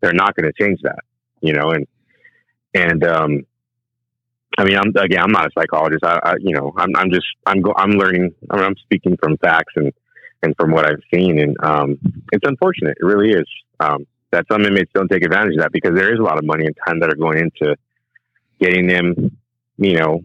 [0.00, 1.00] they're not going to change that
[1.40, 1.86] you know and
[2.74, 3.42] and um
[4.58, 6.02] I mean, I'm again, I'm not a psychologist.
[6.02, 8.34] I, I you know, I'm, I'm just, I'm, go, I'm learning.
[8.50, 9.92] I mean, I'm speaking from facts and
[10.42, 11.98] and from what I've seen, and um,
[12.32, 12.96] it's unfortunate.
[13.00, 13.46] It really is
[13.80, 16.44] um, that some inmates don't take advantage of that because there is a lot of
[16.44, 17.76] money and time that are going into
[18.60, 19.36] getting them,
[19.76, 20.22] you know,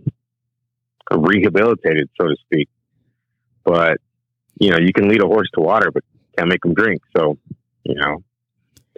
[1.12, 2.70] rehabilitated, so to speak.
[3.64, 3.98] But
[4.60, 6.04] you know, you can lead a horse to water, but
[6.38, 7.02] can't make them drink.
[7.18, 7.38] So,
[7.84, 8.24] you know,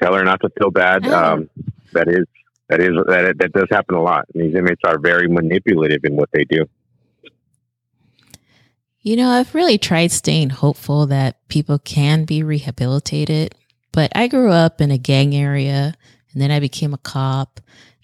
[0.02, 1.06] tell her not to feel bad.
[1.06, 1.34] Oh.
[1.34, 1.50] Um,
[1.94, 2.26] that is
[2.70, 4.26] that is that that does happen a lot.
[4.34, 6.66] And these inmates are very manipulative in what they do.
[9.02, 13.54] You know, I've really tried staying hopeful that people can be rehabilitated,
[13.92, 15.94] but I grew up in a gang area
[16.32, 17.60] and then I became a cop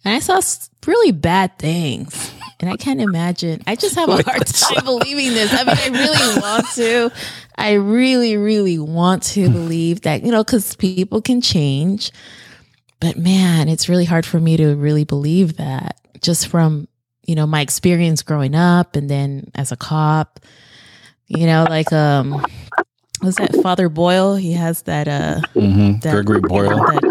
[0.05, 0.39] and I saw
[0.85, 2.33] really bad things.
[2.61, 3.61] And I can't imagine.
[3.67, 5.53] I just have a hard time believing this.
[5.53, 7.09] I mean, I really want to.
[7.55, 12.11] I really, really want to believe that, you know, because people can change.
[12.99, 16.89] But man, it's really hard for me to really believe that just from,
[17.25, 20.41] you know, my experience growing up and then as a cop,
[21.27, 22.45] you know, like, um,
[23.21, 24.35] was that Father Boyle?
[24.35, 25.99] He has that, uh, mm-hmm.
[25.99, 26.69] that, Gregory Boyle.
[26.69, 27.08] That,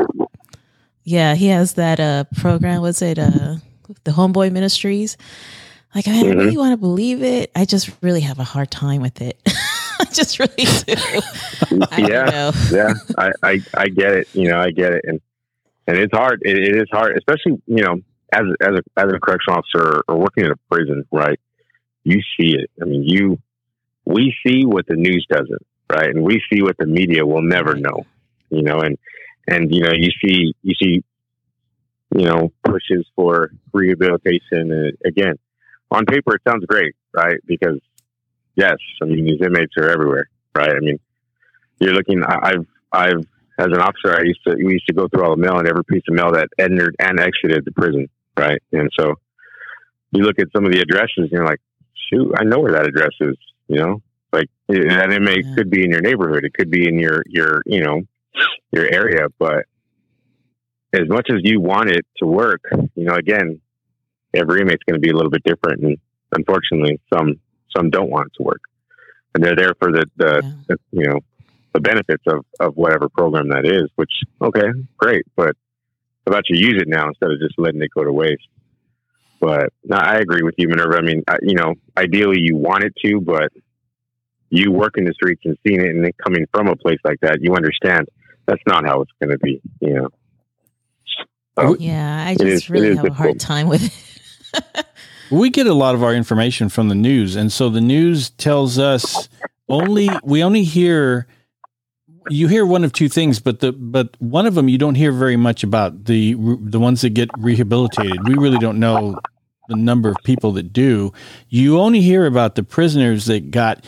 [1.08, 2.82] yeah, he has that, uh, program.
[2.82, 3.56] Was it, uh,
[4.04, 5.16] the Homeboy Ministries?
[5.94, 6.38] Like, I mm-hmm.
[6.38, 7.50] really want to believe it.
[7.56, 9.40] I just really have a hard time with it.
[10.00, 10.94] I just really do.
[11.98, 12.52] yeah.
[12.70, 12.94] Yeah.
[13.16, 14.28] I, I, I get it.
[14.34, 15.04] You know, I get it.
[15.06, 15.20] And,
[15.88, 16.42] and it's hard.
[16.44, 18.00] It, it is hard, especially you know
[18.32, 21.40] as as a as a correctional officer or working in a prison, right?
[22.04, 22.70] You see it.
[22.80, 23.38] I mean, you
[24.04, 26.10] we see what the news doesn't, right?
[26.10, 28.06] And we see what the media will never know,
[28.50, 28.80] you know.
[28.80, 28.98] And
[29.48, 31.02] and you know, you see you see
[32.14, 34.72] you know pushes for rehabilitation.
[34.72, 35.34] And again,
[35.90, 37.38] on paper, it sounds great, right?
[37.46, 37.80] Because
[38.54, 40.70] yes, I mean these inmates are everywhere, right?
[40.70, 41.00] I mean,
[41.80, 42.22] you're looking.
[42.24, 43.24] I've I've
[43.58, 45.66] as an officer, I used to we used to go through all the mail and
[45.66, 48.62] every piece of mail that entered and exited the prison, right?
[48.72, 49.14] And so
[50.12, 51.60] you look at some of the addresses and you're like,
[52.08, 53.36] shoot, I know where that address is,
[53.66, 54.00] you know?
[54.32, 55.54] Like that inmate yeah.
[55.56, 56.44] could be in your neighborhood.
[56.44, 58.02] It could be in your, your, you know,
[58.72, 59.64] your area, but
[60.92, 62.62] as much as you want it to work,
[62.94, 63.60] you know, again,
[64.34, 65.82] every inmate's going to be a little bit different.
[65.82, 65.98] And
[66.32, 67.34] unfortunately, some,
[67.76, 68.62] some don't want it to work
[69.34, 70.52] and they're there for the, the, yeah.
[70.68, 71.20] the you know,
[71.72, 74.10] the benefits of, of whatever program that is, which,
[74.40, 74.66] okay,
[74.96, 75.24] great.
[75.36, 75.54] But
[76.26, 78.48] about you use it now instead of just letting it go to waste.
[79.40, 80.96] But no, I agree with you, Minerva.
[80.96, 83.52] I mean, I, you know, ideally you want it to, but
[84.50, 87.38] you work in the streets and seeing it and coming from a place like that,
[87.40, 88.08] you understand
[88.48, 90.08] that's not how it's going to be, you know.
[91.58, 93.12] So yeah, I just is, really have difficult.
[93.12, 94.86] a hard time with it.
[95.30, 98.78] we get a lot of our information from the news, and so the news tells
[98.78, 99.28] us
[99.68, 101.26] only we only hear
[102.30, 105.12] you hear one of two things, but the but one of them you don't hear
[105.12, 108.26] very much about the the ones that get rehabilitated.
[108.26, 109.18] We really don't know
[109.68, 111.12] the number of people that do.
[111.48, 113.84] You only hear about the prisoners that got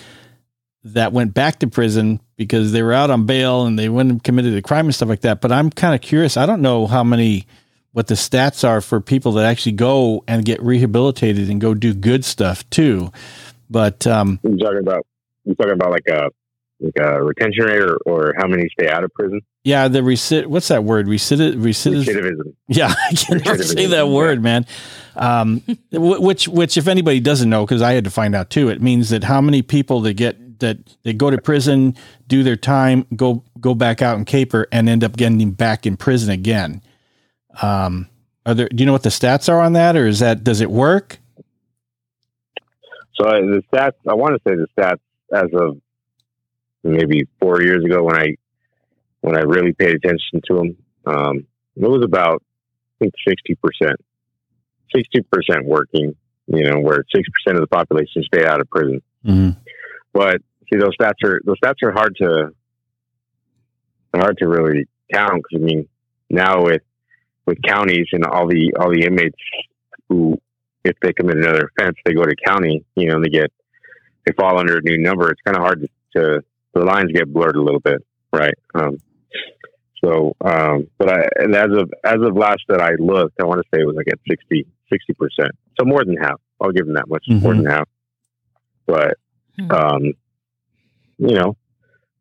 [0.85, 4.25] that went back to prison because they were out on bail and they went and
[4.25, 5.43] committed a crime and stuff like that.
[5.43, 6.39] But I'm kind of curious.
[6.39, 7.47] I don't know how many
[7.93, 11.93] what the stats are for people that actually go and get rehabilitated and go do
[11.93, 13.13] good stuff too.
[13.69, 15.07] But um, you talking about
[15.45, 16.31] you talking about like a
[16.81, 19.43] like a retention rate or, or how many stay out of prison?
[19.63, 20.47] Yeah, the recid.
[20.47, 21.09] What's that word?
[21.09, 22.05] Recid- recidivism.
[22.07, 22.55] Recidivism.
[22.69, 24.65] Yeah, I can say that word, man.
[25.15, 25.63] Um,
[25.93, 29.11] which, which, if anybody doesn't know, because I had to find out too, it means
[29.11, 31.97] that how many people that get that they go to prison,
[32.29, 35.97] do their time, go go back out and caper, and end up getting back in
[35.97, 36.83] prison again.
[37.63, 38.09] Um,
[38.47, 38.69] are there?
[38.69, 41.19] Do you know what the stats are on that, or is that does it work?
[43.15, 45.01] So uh, the stats, I want to say the stats
[45.35, 45.81] as of
[46.83, 48.37] maybe four years ago when I
[49.21, 50.77] when I really paid attention to them.
[51.07, 51.47] Um,
[51.77, 53.97] it was about I think sixty percent,
[54.95, 56.15] sixty percent working.
[56.47, 59.03] You know, where sixty percent of the population stay out of prison.
[59.25, 59.59] Mm-hmm.
[60.13, 60.43] But
[60.73, 62.51] see, those stats are those stats are hard to
[64.15, 65.89] hard to really count because I mean
[66.29, 66.83] now with
[67.47, 69.39] with counties and all the all the inmates
[70.09, 70.41] who
[70.85, 73.53] if they commit another offense they go to county you know they get
[74.27, 76.45] they fall under a new number it's kind of hard to, to
[76.75, 78.55] the lines get blurred a little bit, right?
[78.75, 78.99] Um,
[80.03, 83.61] so, um, but I, and as of as of last that I looked, I want
[83.61, 84.67] to say it was like at 60
[85.15, 86.41] percent, so more than half.
[86.61, 87.43] I'll give them that much, mm-hmm.
[87.43, 87.89] more than half.
[88.87, 89.17] But,
[89.59, 89.71] hmm.
[89.71, 90.13] um,
[91.21, 91.57] you know,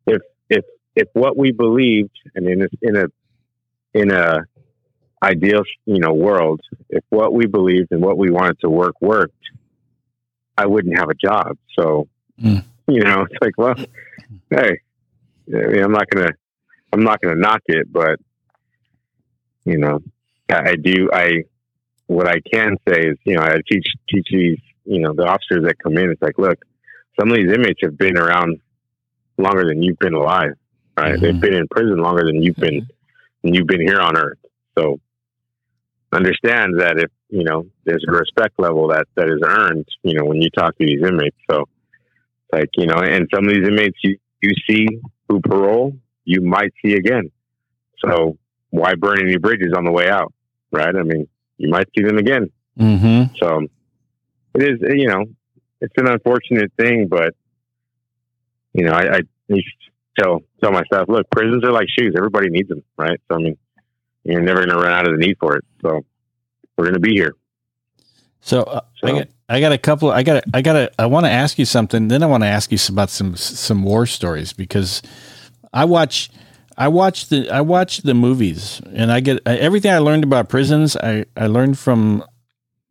[0.06, 0.20] if
[0.50, 3.06] if if what we believed, and in a, in a
[3.94, 4.40] in a
[5.22, 9.34] ideal you know world, if what we believed and what we wanted to work worked,
[10.56, 11.56] I wouldn't have a job.
[11.78, 12.08] So,
[12.40, 12.62] mm.
[12.86, 13.74] you know, it's like, well,
[14.50, 14.80] hey,
[15.48, 16.32] I mean, I'm not gonna,
[16.92, 18.20] I'm not gonna knock it, but
[19.64, 20.00] you know,
[20.50, 21.08] I, I do.
[21.10, 21.44] I
[22.06, 25.64] what I can say is, you know, I teach teach these, you know, the officers
[25.64, 26.10] that come in.
[26.10, 26.58] It's like, look,
[27.18, 28.60] some of these inmates have been around
[29.42, 30.52] longer than you've been alive,
[30.96, 31.14] right?
[31.14, 31.22] Mm-hmm.
[31.22, 32.86] They've been in prison longer than you've been,
[33.42, 34.38] than you've been here on earth.
[34.78, 35.00] So
[36.12, 40.24] understand that if you know there's a respect level that that is earned, you know,
[40.24, 41.36] when you talk to these inmates.
[41.50, 41.68] So
[42.52, 44.86] like, you know, and some of these inmates you, you see
[45.28, 47.30] who parole, you might see again.
[48.04, 48.38] So
[48.70, 50.32] why burn any bridges on the way out?
[50.72, 50.94] Right.
[50.94, 51.28] I mean,
[51.58, 52.50] you might see them again.
[52.78, 53.34] Mm-hmm.
[53.36, 53.66] So
[54.54, 55.24] it is, you know,
[55.80, 57.34] it's an unfortunate thing, but
[58.80, 59.20] you know, I, I
[60.18, 62.14] tell tell my staff, look, prisons are like shoes.
[62.16, 63.20] Everybody needs them, right?
[63.30, 63.58] So I mean,
[64.24, 65.64] you're never going to run out of the need for it.
[65.82, 66.00] So
[66.78, 67.34] we're going to be here.
[68.40, 70.10] So, uh, so I, got, I got a couple.
[70.10, 70.44] I got.
[70.54, 70.94] I got.
[70.98, 72.08] I want to ask you something.
[72.08, 75.02] Then I want to ask you about some some war stories because
[75.74, 76.30] I watch.
[76.78, 80.96] I watch the I watch the movies and I get everything I learned about prisons.
[80.96, 82.24] I I learned from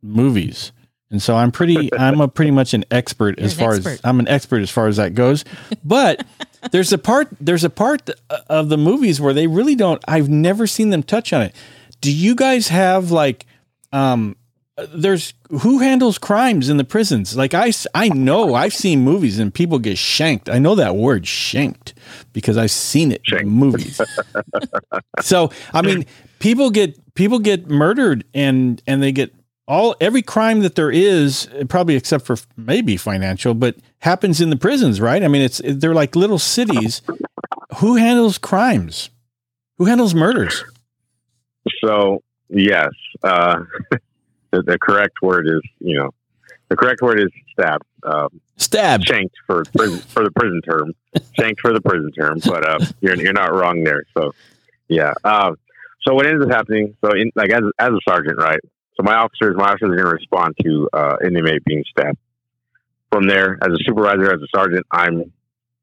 [0.00, 0.70] movies.
[1.10, 3.90] And so I'm pretty, I'm a pretty much an expert You're as far expert.
[3.90, 5.44] as I'm an expert as far as that goes.
[5.84, 6.24] But
[6.70, 8.10] there's a part, there's a part
[8.48, 11.54] of the movies where they really don't, I've never seen them touch on it.
[12.00, 13.46] Do you guys have like,
[13.92, 14.36] um,
[14.94, 19.52] there's who handles crimes in the prisons like i i know i've seen movies and
[19.52, 21.94] people get shanked i know that word shanked
[22.32, 23.44] because i've seen it shanked.
[23.44, 24.00] in movies
[25.20, 26.06] so i mean
[26.38, 29.34] people get people get murdered and and they get
[29.70, 34.56] all every crime that there is, probably except for maybe financial, but happens in the
[34.56, 35.22] prisons, right?
[35.22, 37.02] I mean, it's they're like little cities.
[37.76, 39.10] Who handles crimes?
[39.78, 40.64] Who handles murders?
[41.84, 42.90] So yes,
[43.22, 43.62] uh,
[44.50, 46.10] the, the, correct word is you know
[46.68, 47.84] the correct word is stabbed.
[48.02, 50.92] Um, stabbed, shanked for prison, for the prison term,
[51.38, 52.40] shanked for the prison term.
[52.44, 54.02] But uh, you're you're not wrong there.
[54.18, 54.32] So
[54.88, 55.14] yeah.
[55.22, 55.52] Uh,
[56.00, 56.96] so what ends up happening?
[57.04, 58.58] So in, like as as a sergeant, right?
[59.00, 62.18] So my officers, my officers are going to respond to uh, an inmate being stabbed.
[63.10, 65.32] From there, as a supervisor, as a sergeant, I'm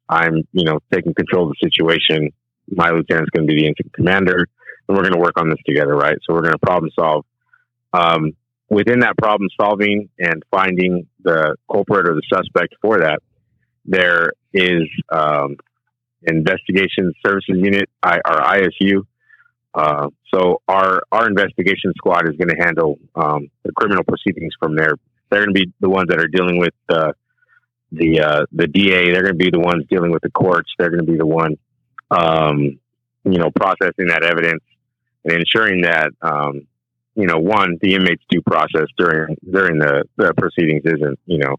[0.07, 2.29] I'm you know taking control of the situation.
[2.69, 4.45] My lieutenant's going to be the incident commander,
[4.87, 6.15] and we're going to work on this together, right?
[6.23, 7.25] So we're going to problem solve.
[7.91, 8.33] Um,
[8.69, 13.19] within that problem solving and finding the culprit or the suspect for that,
[13.83, 15.55] there is um,
[16.23, 19.07] investigation services unit, I, our ISU.
[19.73, 24.75] Uh, so our our investigation squad is going to handle um, the criminal proceedings from
[24.75, 24.93] there.
[25.29, 27.13] They're going to be the ones that are dealing with the
[27.91, 29.11] the uh, the DA.
[29.11, 30.69] They're going to be the ones dealing with the courts.
[30.77, 31.57] They're going to be the one,
[32.11, 32.79] um,
[33.23, 34.63] you know, processing that evidence
[35.25, 36.67] and ensuring that um,
[37.17, 41.55] you know, one, the inmates due process during during the, the proceedings isn't, you know,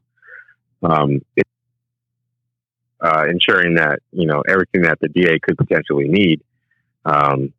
[0.84, 1.46] um, it,
[3.00, 6.42] uh, ensuring that you know everything that the DA could potentially need
[7.04, 7.52] um,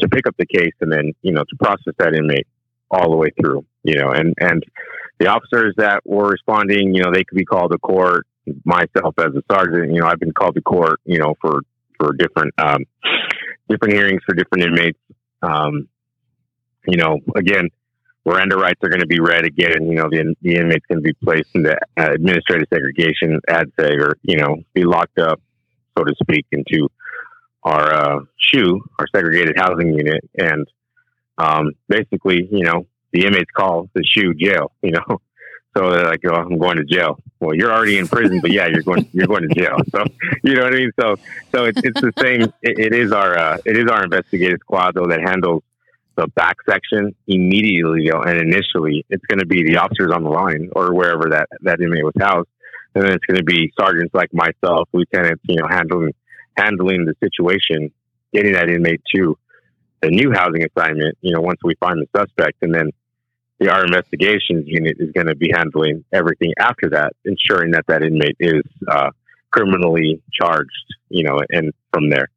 [0.00, 2.46] to pick up the case and then you know to process that inmate
[2.90, 4.62] all the way through, you know, and and
[5.18, 8.26] the officers that were responding, you know, they could be called to court.
[8.64, 11.60] Myself as a sergeant, you know, I've been called to court, you know, for
[11.98, 12.84] for different um,
[13.68, 14.98] different hearings for different inmates.
[15.42, 15.88] Um,
[16.86, 17.70] you know, again,
[18.24, 19.86] Miranda rights are going to be read again.
[19.86, 24.18] You know, the, the inmate's going to be placed into uh, administrative segregation, ADSEG, or,
[24.22, 25.40] you know, be locked up,
[25.96, 26.88] so to speak, into
[27.64, 28.20] our uh,
[28.98, 30.28] our segregated housing unit.
[30.38, 30.66] And
[31.38, 35.20] um, basically, you know, the inmates call the SHU jail, you know.
[35.76, 38.68] So they're like, "Oh, I'm going to jail." Well, you're already in prison, but yeah,
[38.68, 39.76] you're going you're going to jail.
[39.90, 40.04] So
[40.44, 40.92] you know what I mean.
[41.00, 41.16] So
[41.50, 42.42] so it's it's the same.
[42.62, 45.64] it, it is our uh, it is our investigative squad though that handles
[46.16, 50.70] the back section immediately and initially it's going to be the officers on the line
[50.74, 52.48] or wherever that, that inmate was housed.
[52.94, 56.14] And then it's going to be sergeants like myself, lieutenants, you know, handling,
[56.56, 57.90] handling the situation,
[58.32, 59.36] getting that inmate to
[60.02, 62.58] the new housing assignment, you know, once we find the suspect.
[62.62, 62.90] And then
[63.58, 68.02] the our investigations unit is going to be handling everything after that, ensuring that that
[68.02, 69.10] inmate is, uh,
[69.50, 72.28] criminally charged, you know, and from there.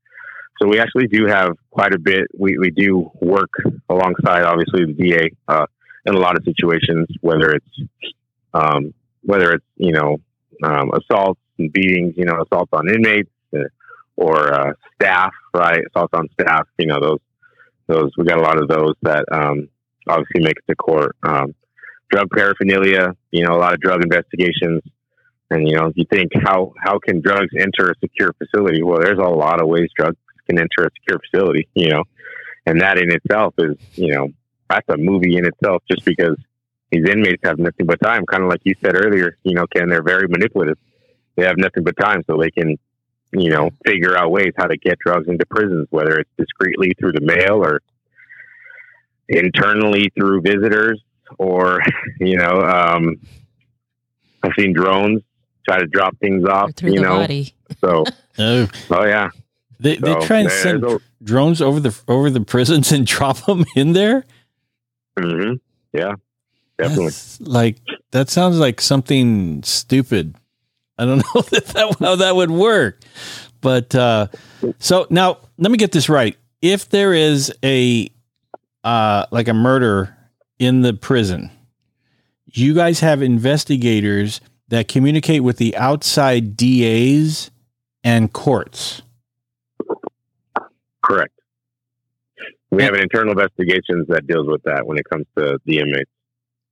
[0.61, 2.27] So we actually do have quite a bit.
[2.37, 3.49] We, we do work
[3.89, 5.65] alongside, obviously, the DA uh,
[6.05, 7.89] in a lot of situations, whether it's
[8.53, 8.93] um,
[9.23, 10.17] whether it's you know
[10.63, 13.29] um, assaults and beatings, you know, assaults on inmates
[14.17, 15.81] or uh, staff, right?
[15.89, 17.19] Assaults on staff, you know, those
[17.87, 19.69] those we got a lot of those that um,
[20.09, 21.15] obviously make it to court.
[21.23, 21.55] Um,
[22.09, 24.81] drug paraphernalia, you know, a lot of drug investigations.
[25.49, 28.83] And you know, you think how how can drugs enter a secure facility?
[28.83, 32.03] Well, there's a lot of ways drugs can enter a secure facility, you know,
[32.65, 34.29] and that in itself is, you know,
[34.69, 36.35] that's a movie in itself just because
[36.91, 38.25] these inmates have nothing but time.
[38.25, 40.77] Kind of like you said earlier, you know, Ken, they're very manipulative.
[41.35, 42.77] They have nothing but time, so they can,
[43.31, 47.13] you know, figure out ways how to get drugs into prisons, whether it's discreetly through
[47.13, 47.81] the mail or
[49.29, 51.01] internally through visitors
[51.37, 51.81] or,
[52.19, 53.17] you know, um,
[54.43, 55.21] I've seen drones
[55.67, 57.19] try to drop things off, you know.
[57.19, 57.53] Body.
[57.81, 58.05] So,
[58.39, 58.67] oh.
[58.91, 59.29] oh yeah.
[59.79, 63.45] They so, they try and send a, drones over the over the prisons and drop
[63.45, 64.25] them in there.
[65.19, 65.53] Mm-hmm.
[65.93, 66.13] Yeah,
[66.77, 67.05] definitely.
[67.05, 67.77] That's like
[68.11, 70.35] that sounds like something stupid.
[70.97, 73.01] I don't know that, how that would work,
[73.61, 74.27] but uh,
[74.79, 76.37] so now let me get this right.
[76.61, 78.09] If there is a
[78.83, 80.15] uh, like a murder
[80.59, 81.51] in the prison,
[82.45, 87.51] you guys have investigators that communicate with the outside DAs
[88.03, 89.01] and courts.
[91.03, 91.33] Correct.
[92.71, 96.11] We have an internal investigations that deals with that when it comes to the inmates.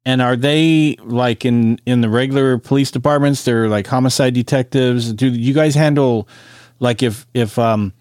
[0.05, 3.43] And are they like in in the regular police departments?
[3.43, 5.11] They're like homicide detectives.
[5.13, 6.27] Do you guys handle
[6.79, 7.93] like if if um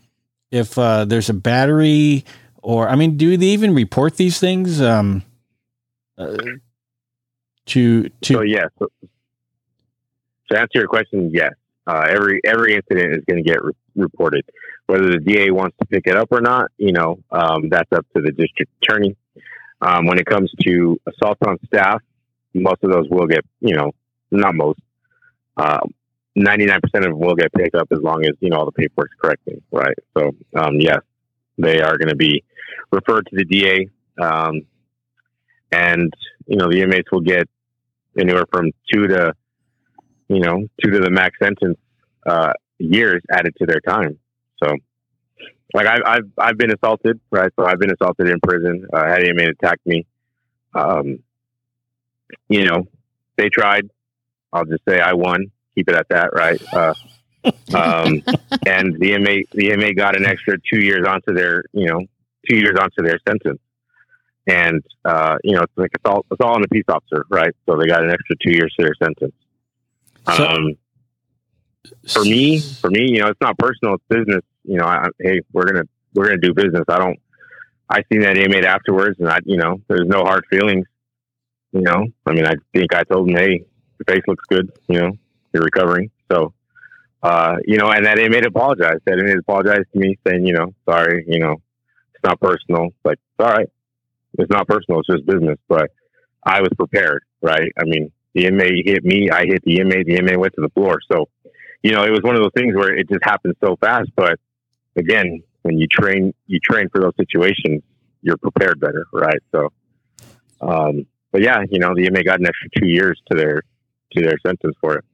[0.51, 2.25] if uh, there's a battery
[2.63, 4.81] or I mean, do they even report these things?
[4.81, 5.23] Um,
[6.17, 6.37] uh,
[7.67, 8.69] to to so yes.
[8.79, 8.89] So,
[10.51, 11.53] to answer your question, yes.
[11.87, 14.45] Uh, every every incident is going to get re- reported.
[14.87, 18.07] Whether the DA wants to pick it up or not, you know, um, that's up
[18.15, 19.17] to the district attorney.
[19.85, 22.01] Um, when it comes to assault on staff,
[22.55, 23.91] most of those will get, you know,
[24.31, 24.79] not most,
[25.57, 25.81] uh,
[26.37, 29.15] 99% of them will get picked up as long as, you know, all the paperwork's
[29.21, 29.97] correctly, right?
[30.17, 31.01] So, um, yes,
[31.59, 32.45] they are going to be
[32.91, 33.89] referred to the DA,
[34.21, 34.63] um,
[35.73, 36.13] and
[36.47, 37.49] you know the inmates will get
[38.19, 39.33] anywhere from two to
[40.29, 41.79] you know two to the max sentence
[42.27, 44.19] uh, years added to their time.
[44.63, 44.75] So,
[45.75, 47.53] like I've I've I've been assaulted, right?
[47.59, 48.87] So I've been assaulted in prison.
[48.93, 50.07] Uh, had an inmate attack me.
[50.73, 51.19] Um,
[52.49, 52.87] you know,
[53.37, 53.91] they tried.
[54.53, 55.51] I'll just say I won.
[55.75, 56.63] Keep it at that, right?
[56.73, 56.95] Uh,
[57.75, 58.23] um,
[58.67, 62.01] and the inmate the inmate got an extra two years onto their you know
[62.49, 63.61] two years onto their sentence.
[64.47, 67.55] And uh, you know, it's like it's all it's all on the peace officer, right?
[67.67, 69.35] So they got an extra two years to their sentence.
[70.37, 70.75] So- um,
[72.09, 74.43] for me, for me, you know, it's not personal; it's business.
[74.65, 76.85] You know, I, hey, we're gonna we're gonna do business.
[76.89, 77.19] I don't.
[77.89, 80.87] I seen that inmate afterwards, and I, you know, there's no hard feelings.
[81.73, 83.65] You know, I mean, I think I told him, hey,
[83.99, 84.73] your face looks good.
[84.89, 85.11] You know,
[85.53, 86.11] you're recovering.
[86.31, 86.55] So,
[87.23, 89.03] uh, you know, and that inmate apologized.
[89.07, 91.57] That inmate apologized to me, saying, you know, sorry, you know,
[92.15, 92.91] it's not personal.
[93.05, 93.69] Like, it's all right,
[94.39, 95.01] it's not personal.
[95.01, 95.59] It's just business.
[95.69, 95.91] But
[96.45, 97.71] I was prepared, right?
[97.79, 99.31] I mean, the inmate hit me.
[99.31, 100.07] I hit the inmate.
[100.07, 100.99] The inmate went to the floor.
[101.11, 101.29] So,
[101.85, 104.11] you know, it was one of those things where it just happened so fast.
[104.17, 104.41] But
[104.97, 107.83] again, when you train, you train for those situations,
[108.23, 109.41] you're prepared better, right?
[109.53, 109.69] So,
[110.63, 113.63] um, but yeah, you know, the inmate got an extra two years to their
[114.13, 115.05] to their sentence for it.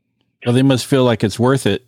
[0.47, 1.85] Well, they must feel like it's worth it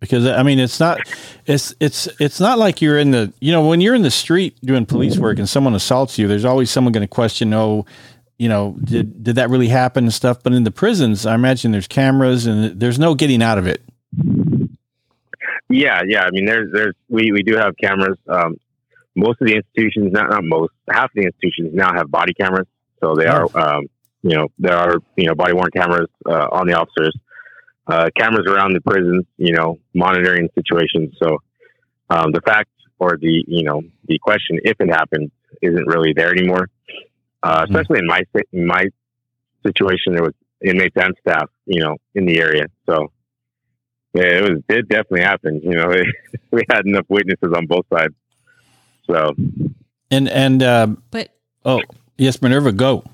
[0.00, 1.00] because I mean, it's not,
[1.44, 4.58] it's it's it's not like you're in the, you know, when you're in the street
[4.64, 7.84] doing police work and someone assaults you, there's always someone going to question, oh,
[8.38, 10.42] you know, did did that really happen and stuff.
[10.42, 13.82] But in the prisons, I imagine there's cameras and there's no getting out of it.
[15.68, 16.22] Yeah, yeah.
[16.22, 18.18] I mean, there's there's we we do have cameras.
[18.28, 18.56] Um,
[19.14, 22.66] most of the institutions, not not most, half of the institutions now have body cameras.
[23.00, 23.86] So they are, um,
[24.22, 27.14] you know, there are you know body worn cameras uh, on the officers,
[27.86, 31.14] uh, cameras around the prisons, you know, monitoring situations.
[31.22, 31.38] So
[32.10, 35.30] um, the fact or the you know the question if it happened
[35.62, 36.68] isn't really there anymore.
[37.42, 38.84] Uh, especially in my in my
[39.64, 42.66] situation, there was inmates and staff, you know, in the area.
[42.86, 43.12] So
[44.14, 45.62] yeah, it was it definitely happened.
[45.62, 45.88] You know,
[46.50, 48.14] we had enough witnesses on both sides.
[49.06, 49.34] So
[50.10, 51.30] And and uh, But
[51.64, 51.82] oh
[52.16, 53.04] yes, Minerva, go.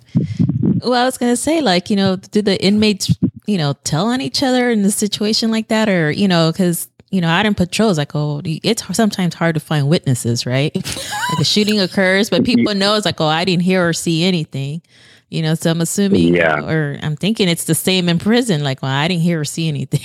[0.82, 3.16] well, I was gonna say, like, you know, did the inmates,
[3.46, 6.88] you know, tell on each other in a situation like that, or you know, because
[7.10, 10.74] you know, out in patrols, like, oh, it's sometimes hard to find witnesses, right?
[10.74, 14.24] like a shooting occurs, but people know it's like, oh, I didn't hear or see
[14.24, 14.82] anything.
[15.34, 16.64] You know, so I'm assuming, Yeah.
[16.64, 18.62] or I'm thinking it's the same in prison.
[18.62, 20.00] Like, well, I didn't hear or see anything.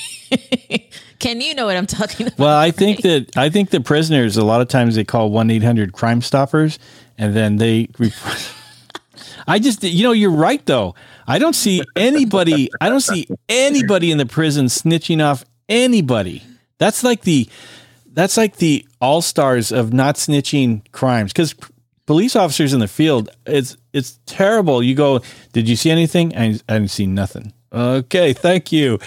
[1.19, 2.39] Can you know what I'm talking about?
[2.39, 5.51] Well, I think that I think the prisoners a lot of times they call one
[5.51, 6.79] eight hundred Crime Stoppers,
[7.17, 7.87] and then they.
[9.47, 10.95] I just, you know, you're right though.
[11.27, 12.69] I don't see anybody.
[12.81, 16.43] I don't see anybody in the prison snitching off anybody.
[16.77, 17.49] That's like the,
[18.13, 21.55] that's like the all stars of not snitching crimes because
[22.09, 24.81] police officers in the field, it's it's terrible.
[24.81, 25.21] You go,
[25.53, 26.35] did you see anything?
[26.35, 27.53] I, I didn't see nothing.
[27.71, 28.97] Okay, thank you.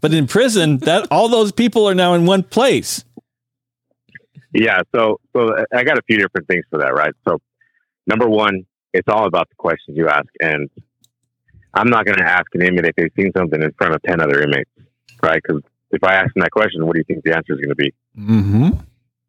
[0.00, 3.04] But in prison, that all those people are now in one place.
[4.54, 7.12] yeah, so so I got a few different things for that, right?
[7.28, 7.42] So
[8.06, 10.70] number one, it's all about the questions you ask, and
[11.74, 14.18] I'm not going to ask an inmate if they've seen something in front of ten
[14.22, 14.70] other inmates,
[15.22, 15.42] right?
[15.46, 17.68] Because if I ask them that question, what do you think the answer is going
[17.68, 17.92] to be?
[18.18, 18.78] Mm-hmm.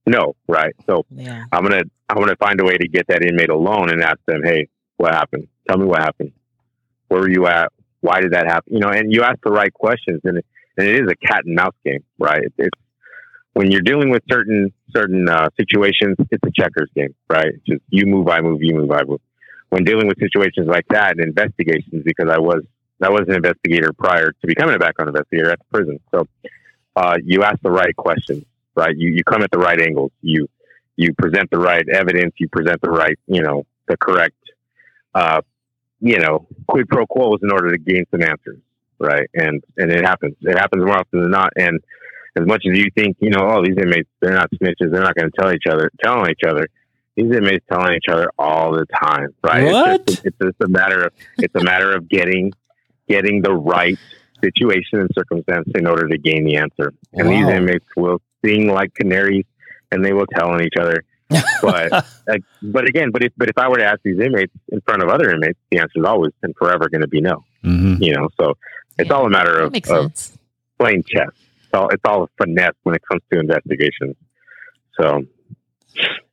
[0.07, 0.73] No, right?
[0.87, 1.43] So yeah.
[1.51, 4.41] I'm gonna I'm gonna find a way to get that inmate alone and ask them,
[4.43, 5.47] hey, what happened?
[5.67, 6.31] Tell me what happened.
[7.09, 7.73] Where were you at?
[7.99, 8.73] Why did that happen?
[8.73, 10.45] You know, and you ask the right questions, and it,
[10.77, 12.41] and it is a cat and mouse game, right?
[12.41, 12.79] It's, it's
[13.53, 17.47] when you're dealing with certain certain uh, situations, it's a checkers game, right?
[17.47, 19.19] It's just you move, I move, you move, I move.
[19.69, 22.63] When dealing with situations like that and investigations, because I was
[23.01, 26.27] I was an investigator prior to becoming a background investigator at the prison, so
[26.95, 28.45] uh, you ask the right questions,
[28.77, 28.95] right?
[28.95, 30.11] You you come at the right angles.
[30.21, 30.47] You
[30.95, 32.35] you present the right evidence.
[32.37, 34.35] You present the right, you know, the correct,
[35.13, 35.41] uh,
[35.99, 38.59] you know, quid pro quos in order to gain some answers,
[38.99, 39.29] right?
[39.33, 40.35] And and it happens.
[40.41, 41.51] It happens more often than not.
[41.57, 41.81] And
[42.37, 44.91] as much as you think, you know, oh, these inmates, they're not snitches.
[44.91, 46.67] They're not going to tell each other, tell on each other.
[47.15, 49.65] These inmates telling each other all the time, right?
[49.65, 50.01] What?
[50.01, 52.53] It's just, it's just a matter of it's a matter of getting
[53.07, 53.97] getting the right
[54.43, 56.93] situation and circumstance in order to gain the answer.
[57.13, 59.45] And these inmates will sing like canaries,
[59.91, 61.03] and they will tell on each other.
[61.61, 61.91] But
[62.27, 65.03] like, but again, but if but if I were to ask these inmates in front
[65.03, 67.43] of other inmates, the answer is always and forever going to be no.
[67.65, 68.01] Mm-hmm.
[68.01, 68.53] You know, so
[68.97, 70.37] it's all a matter That of, makes of sense.
[70.79, 71.31] playing chess.
[71.63, 74.15] It's all it's all finesse when it comes to investigations.
[74.99, 75.23] So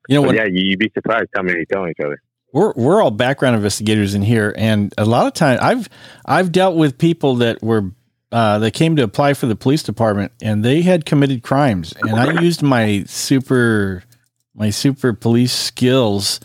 [0.09, 0.36] You know but what?
[0.36, 2.22] yeah, you, you'd be surprised how many tell each other.
[2.55, 5.89] We're we're all background investigators in here, and a lot of time I've
[6.24, 7.90] I've dealt with people that were
[8.32, 12.14] uh, that came to apply for the police department, and they had committed crimes, and
[12.14, 14.05] I used my super
[14.55, 16.40] my super police skills.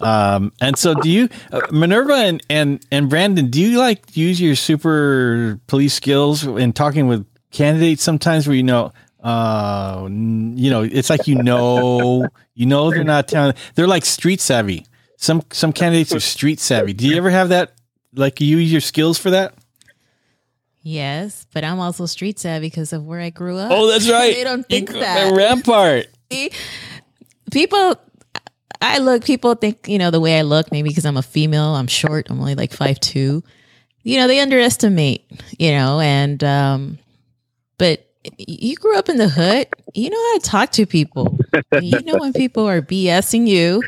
[0.00, 4.40] Um, and so do you, uh, Minerva and, and, and Brandon, do you like use
[4.40, 8.92] your super police skills in talking with candidates sometimes where you know,
[9.24, 14.40] uh, you know, it's like, you know, you know, they're not telling, they're like street
[14.40, 14.86] savvy.
[15.20, 16.92] Some, some candidates are street savvy.
[16.92, 17.72] Do you ever have that?
[18.14, 19.54] Like you use your skills for that?
[20.82, 23.70] Yes, but I'm also street savvy because of where I grew up.
[23.72, 24.34] Oh, that's right.
[24.34, 25.32] they don't think You- that.
[25.34, 26.06] Rampart.
[26.30, 26.50] See,
[27.50, 27.96] people
[28.80, 31.74] I look people think, you know, the way I look, maybe because I'm a female,
[31.74, 33.42] I'm short, I'm only like five two.
[34.04, 35.24] You know, they underestimate,
[35.58, 36.98] you know, and um
[37.76, 38.04] but
[38.38, 41.36] you grew up in the hood, you know how to talk to people.
[41.80, 43.82] you know when people are BSing you.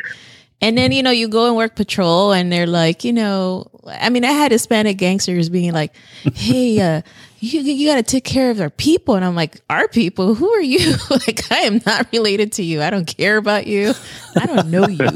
[0.60, 4.10] And then, you know, you go and work patrol and they're like, you know, I
[4.10, 5.94] mean, I had Hispanic gangsters being like,
[6.34, 7.02] hey, uh,
[7.38, 9.14] you, you got to take care of our people.
[9.14, 10.34] And I'm like, our people?
[10.34, 10.94] Who are you?
[11.10, 12.82] like, I am not related to you.
[12.82, 13.94] I don't care about you.
[14.36, 15.08] I don't know you.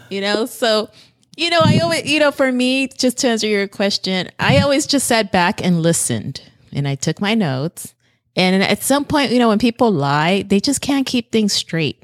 [0.10, 0.90] you know, so,
[1.36, 4.86] you know, I always, you know, for me, just to answer your question, I always
[4.86, 6.42] just sat back and listened
[6.72, 7.94] and I took my notes.
[8.36, 11.99] And at some point, you know, when people lie, they just can't keep things straight,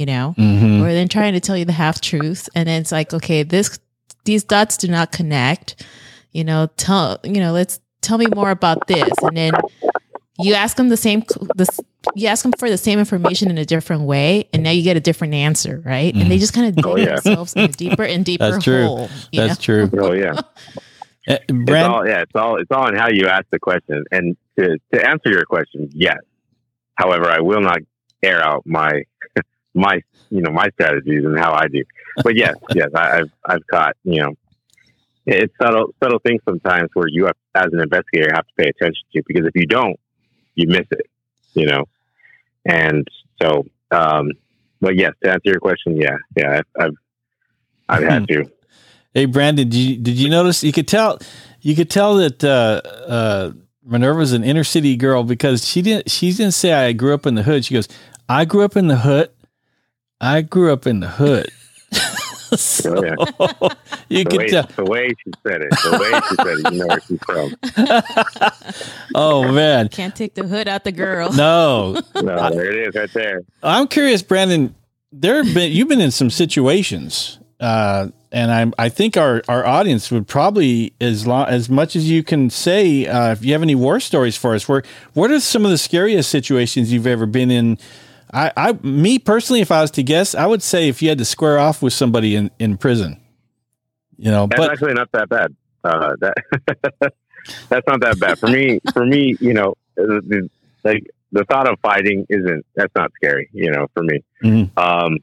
[0.00, 0.82] you know, Mm-hmm.
[0.82, 2.48] or then trying to tell you the half truth.
[2.54, 3.78] And then it's like, okay, this,
[4.24, 5.84] these dots do not connect,
[6.32, 9.10] you know, tell, you know, let's tell me more about this.
[9.22, 9.52] And then
[10.38, 11.22] you ask them the same,
[11.56, 11.68] this,
[12.14, 14.48] you ask them for the same information in a different way.
[14.54, 15.82] And now you get a different answer.
[15.84, 16.14] Right.
[16.14, 17.16] And they just kind of dig Oh, yeah.
[17.16, 18.86] themselves in a deeper and deeper That's true.
[18.86, 19.08] hole.
[19.32, 19.90] you That's true.
[19.98, 20.32] Oh yeah.
[21.28, 24.02] Uh, It's all yeah, it's all it's all in how you ask the question.
[24.10, 26.16] And to to answer your question, yes.
[26.94, 27.78] However, I will not
[28.22, 29.02] air out my
[29.74, 31.84] my you know my strategies and how I do.
[32.22, 34.34] But yes, yes, I, I've I've caught you know
[35.26, 39.02] it's subtle subtle things sometimes where you have as an investigator have to pay attention
[39.14, 39.98] to because if you don't,
[40.54, 41.06] you miss it.
[41.54, 41.84] You know,
[42.64, 43.06] and
[43.42, 44.30] so um,
[44.80, 46.94] but yes, to answer your question, yeah, yeah, I've I've,
[47.88, 48.50] I've had to.
[49.12, 51.18] Hey Brandon, did you did you notice you could tell
[51.60, 53.52] you could tell that uh, uh,
[53.84, 57.34] Minerva's an inner city girl because she didn't she didn't say I grew up in
[57.34, 57.64] the hood.
[57.64, 57.88] She goes,
[58.28, 59.30] I grew up in the hood.
[60.20, 61.48] I grew up in the hood.
[61.92, 63.68] so, Oh, yeah.
[64.08, 64.68] you The could way, tell.
[64.76, 68.74] the way she said it, the way she said it, you know where she's from.
[69.14, 71.32] Oh man, Can't take the hood out the girl.
[71.32, 72.00] no.
[72.14, 73.42] No, there it is, right there.
[73.62, 74.74] I'm curious, Brandon.
[75.12, 79.66] There have been you've been in some situations, uh, and I'm I think our our
[79.66, 83.06] audience would probably as long as much as you can say.
[83.06, 84.84] Uh, if you have any war stories for us, where
[85.14, 87.76] what are some of the scariest situations you've ever been in?
[88.32, 91.18] I, I me personally, if I was to guess, I would say if you had
[91.18, 93.20] to square off with somebody in in prison,
[94.16, 94.46] you know.
[94.46, 95.56] That's But actually not that bad.
[95.82, 96.34] Uh, that
[97.68, 98.80] that's not that bad for me.
[98.92, 100.48] For me, you know, the,
[100.84, 103.48] like the thought of fighting isn't that's not scary.
[103.52, 104.22] You know, for me.
[104.42, 104.70] Mhm.
[104.78, 105.18] Um,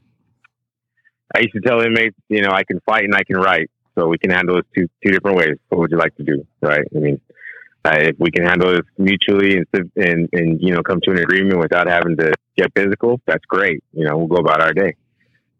[1.34, 4.08] I used to tell inmates, you know, I can fight and I can write, so
[4.08, 5.56] we can handle this two two different ways.
[5.68, 6.46] What would you like to do?
[6.60, 6.86] Right?
[6.94, 7.20] I mean,
[7.84, 11.18] uh, if we can handle this mutually and, and and you know come to an
[11.18, 13.82] agreement without having to get physical, that's great.
[13.92, 14.94] You know, we'll go about our day.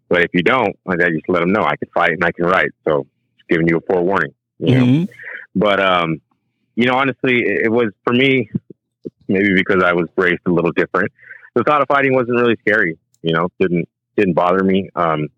[0.09, 2.33] But if you don't, like I just let them know I can fight and I
[2.33, 2.71] can write.
[2.87, 4.35] So just giving you a forewarning.
[4.59, 5.09] You know, Mhm.
[5.55, 6.21] but um,
[6.75, 8.51] you know, honestly, it, it was for me.
[9.29, 11.13] Maybe because I was raised a little different,
[11.55, 12.99] the thought of fighting wasn't really scary.
[13.23, 14.89] You know, didn't didn't bother me.
[14.97, 15.29] Um,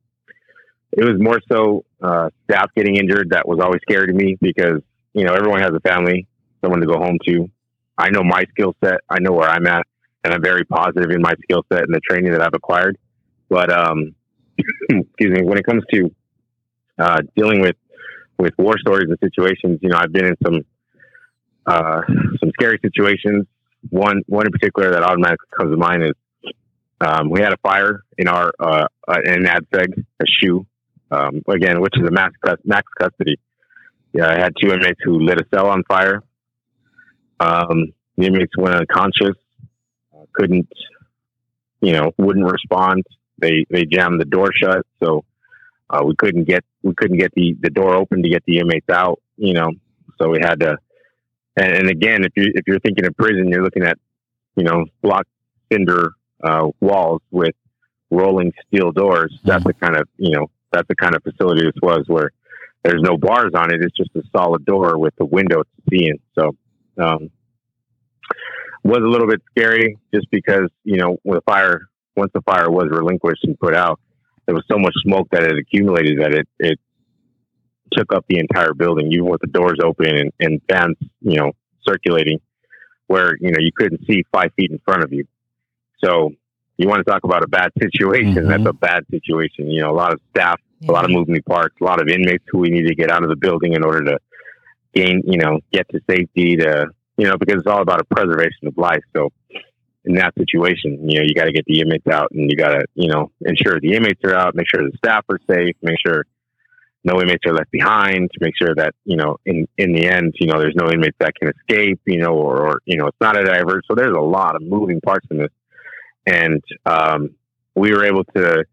[0.92, 4.80] it was more so uh, staff getting injured that was always scary to me because
[5.12, 6.26] you know everyone has a family,
[6.60, 7.50] someone to go home to.
[7.98, 9.00] I know my skill set.
[9.08, 9.86] I know where I'm at,
[10.24, 12.96] and I'm very positive in my skill set and the training that I've acquired.
[13.48, 14.14] But um,
[14.58, 16.10] excuse me, when it comes to
[16.98, 17.76] uh, dealing with
[18.38, 20.64] with war stories and situations, you know, I've been in some
[21.66, 22.02] uh,
[22.40, 23.46] some scary situations.
[23.90, 26.12] One one in particular that automatically comes to mind is
[27.00, 30.66] um, we had a fire in our uh, uh, in ADSEG, a SHU,
[31.10, 32.34] um, again, which is a max
[32.64, 33.38] max custody.
[34.12, 36.22] Yeah, I had two inmates who lit a cell on fire.
[37.40, 39.36] Um, the inmates went unconscious,
[40.14, 40.68] uh, couldn't,
[41.80, 43.04] you know, wouldn't respond.
[43.38, 45.24] They they jammed the door shut, so
[45.88, 48.90] uh, we couldn't get we couldn't get the the door open to get the inmates
[48.90, 49.20] out.
[49.36, 49.70] You know,
[50.20, 50.76] so we had to.
[51.56, 53.98] And, and again, if you if you're thinking of prison, you're looking at,
[54.56, 55.26] you know, block
[55.72, 56.12] cinder
[56.44, 57.54] uh, walls with
[58.10, 59.36] rolling steel doors.
[59.44, 62.30] That's the kind of you know that's the kind of facility this was where
[62.84, 63.82] there's no bars on it.
[63.82, 66.18] It's just a solid door with a window to see in.
[66.38, 66.56] So
[67.00, 67.30] um,
[68.82, 72.70] was a little bit scary just because you know when the fire once the fire
[72.70, 74.00] was relinquished and put out,
[74.46, 76.78] there was so much smoke that had accumulated that it it
[77.92, 81.52] took up the entire building, even with the doors open and, and fans you know
[81.86, 82.40] circulating,
[83.06, 85.24] where you know you couldn't see five feet in front of you.
[86.04, 86.32] So
[86.78, 88.34] you want to talk about a bad situation.
[88.34, 88.48] Mhm.
[88.48, 89.70] That's a bad situation.
[89.70, 90.58] You know, a lot of staff,
[90.88, 93.22] a lot of moving parts, a lot of inmates who we need to get out
[93.22, 94.18] of the building in order to
[94.94, 96.86] gain, you know, get to safety to,
[97.16, 99.02] you know, because it's all about a preservation of life.
[99.16, 99.30] So
[100.04, 102.70] in that situation, you know, you got to get the inmates out and you got
[102.70, 105.96] to, you know, ensure the inmates are out, make sure the staff are safe, make
[106.04, 106.24] sure
[107.04, 110.34] no inmates are left behind, to make sure that, you know, in, in the end,
[110.38, 113.20] you know, there's no inmates that can escape, you know, or, or you know, it's
[113.20, 113.84] not a divert.
[113.86, 115.50] So there's a lot of moving parts in this.
[116.26, 117.30] And um,
[117.74, 118.64] we were able to,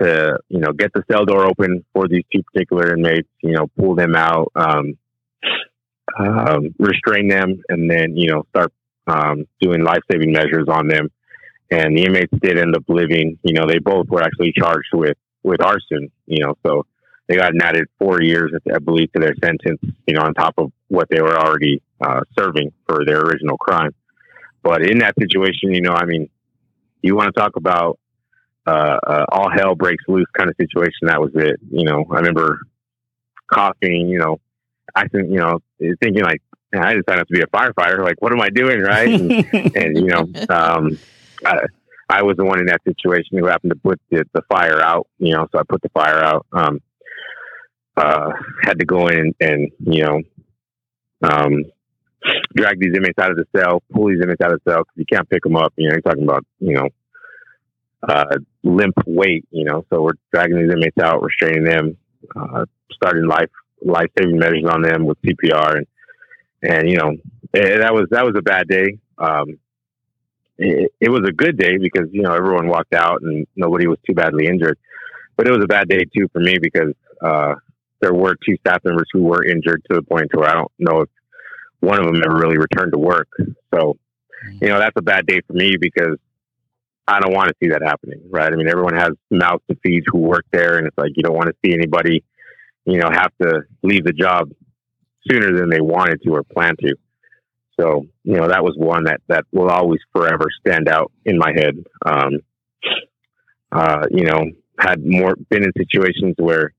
[0.00, 3.66] to, you know, get the cell door open for these two particular inmates, you know,
[3.76, 4.96] pull them out, um,
[6.18, 8.72] um, restrain them, and then, you know, start
[9.06, 11.08] um, doing life saving measures on them.
[11.70, 13.38] And the inmates did end up living.
[13.44, 16.10] You know, they both were actually charged with with arson.
[16.26, 16.84] You know, so
[17.28, 19.80] they got an added four years, I believe, to their sentence.
[20.06, 23.94] You know, on top of what they were already uh, serving for their original crime.
[24.62, 26.28] But in that situation, you know, I mean,
[27.02, 27.98] you want to talk about
[28.66, 31.06] uh, uh, all hell breaks loose kind of situation.
[31.06, 31.60] That was it.
[31.70, 32.58] You know, I remember
[33.52, 34.08] coughing.
[34.08, 34.40] You know,
[34.94, 35.58] I think you know
[36.00, 36.42] thinking like
[36.72, 38.02] "Man, I decided to be a firefighter.
[38.02, 39.08] Like, what am I doing, right?
[39.08, 39.30] And,
[39.76, 40.98] and you know, um,
[41.44, 41.60] I,
[42.08, 45.08] I was the one in that situation who happened to put the, the fire out.
[45.18, 46.46] You know, so I put the fire out.
[46.52, 46.80] Um,
[47.96, 48.30] uh,
[48.62, 50.20] had to go in and you know,
[51.22, 51.64] um,
[52.54, 54.96] drag these inmates out of the cell, pull these inmates out of the cell because
[54.96, 55.72] you can't pick them up.
[55.76, 56.88] You know, you're talking about you know,
[58.08, 59.46] uh, limp weight.
[59.50, 61.96] You know, so we're dragging these inmates out, restraining them,
[62.36, 63.50] uh, starting life
[63.82, 65.86] life saving measures on them with CPR and
[66.62, 67.10] and you know
[67.54, 68.98] eh, that was that was a bad day.
[69.18, 69.58] Um,
[70.58, 73.98] it, it was a good day because you know everyone walked out and nobody was
[74.06, 74.78] too badly injured,
[75.36, 77.54] but it was a bad day too for me because uh,
[78.00, 80.72] there were two staff members who were injured to the point to where I don't
[80.78, 81.08] know if
[81.80, 83.28] one of them ever really returned to work.
[83.74, 83.96] So
[84.60, 86.16] you know that's a bad day for me because
[87.10, 88.52] I don't want to see that happening, right?
[88.52, 91.34] I mean, everyone has mouths to feed who work there, and it's like you don't
[91.34, 92.22] want to see anybody,
[92.90, 94.50] you know, have to leave the job
[95.30, 96.94] sooner than they wanted to or planned to.
[97.78, 101.52] So, you know, that was one that, that will always forever stand out in my
[101.54, 101.76] head.
[102.04, 102.40] Um,
[103.72, 104.44] uh, you know,
[104.78, 106.74] had more been in situations where,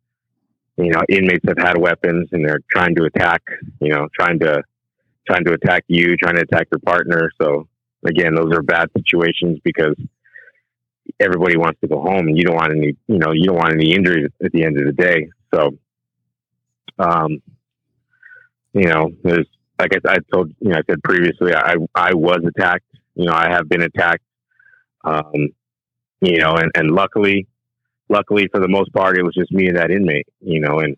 [0.77, 3.41] you know, inmates have had weapons and they're trying to attack,
[3.79, 4.63] you know, trying to,
[5.25, 7.31] trying to attack you, trying to attack your partner.
[7.41, 7.67] So
[8.05, 9.95] again, those are bad situations because
[11.19, 13.73] everybody wants to go home and you don't want any, you know, you don't want
[13.73, 15.29] any injuries at the end of the day.
[15.53, 15.77] So,
[16.99, 17.41] um,
[18.73, 19.47] you know, there's
[19.79, 22.85] like I, I told you know I said previously, I I was attacked.
[23.15, 24.23] You know, I have been attacked.
[25.03, 25.49] Um,
[26.21, 27.47] you know, and and luckily,
[28.09, 30.27] luckily for the most part, it was just me and that inmate.
[30.39, 30.95] You know, and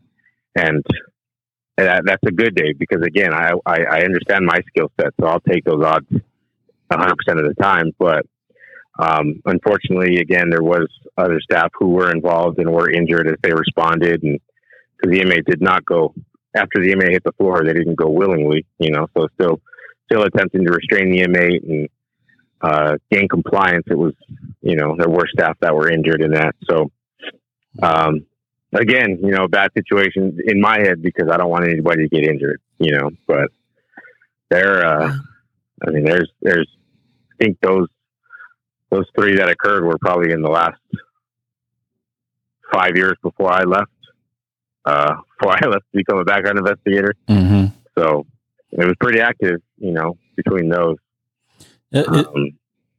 [0.56, 0.84] and
[1.78, 5.28] that, that's a good day because again, I I, I understand my skill set, so
[5.28, 7.92] I'll take those odds 100 percent of the time.
[7.98, 8.26] But
[9.00, 10.88] um, unfortunately, again, there was
[11.18, 14.40] other staff who were involved and were injured as they responded, and
[15.04, 16.14] because the inmate did not go
[16.56, 19.62] after the inmate hit the floor, they didn't go willingly, you know, so still,
[20.06, 21.90] still attempting to restrain the inmate and,
[22.62, 23.84] uh, gain compliance.
[23.90, 24.14] It was,
[24.62, 26.56] you know, there were staff that were injured in that.
[26.70, 26.92] So,
[27.82, 28.26] um,
[28.74, 32.30] again, you know, bad situation in my head because I don't want anybody to get
[32.30, 33.50] injured, you know, but
[34.50, 35.18] there, uh,
[35.86, 36.70] I mean, there's, there's,
[37.32, 37.88] I think those,
[38.92, 40.80] those three that occurred were probably in the last
[42.72, 43.90] five years before I left
[44.86, 47.16] uh, before I left to become a background investigator.
[47.28, 47.66] hmm
[47.98, 48.26] So
[48.72, 50.98] it was pretty active, you know, between those.
[51.94, 52.58] Um,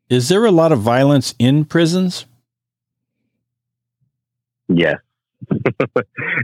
[0.09, 2.27] Is there a lot of violence in prisons?
[4.69, 4.97] yes.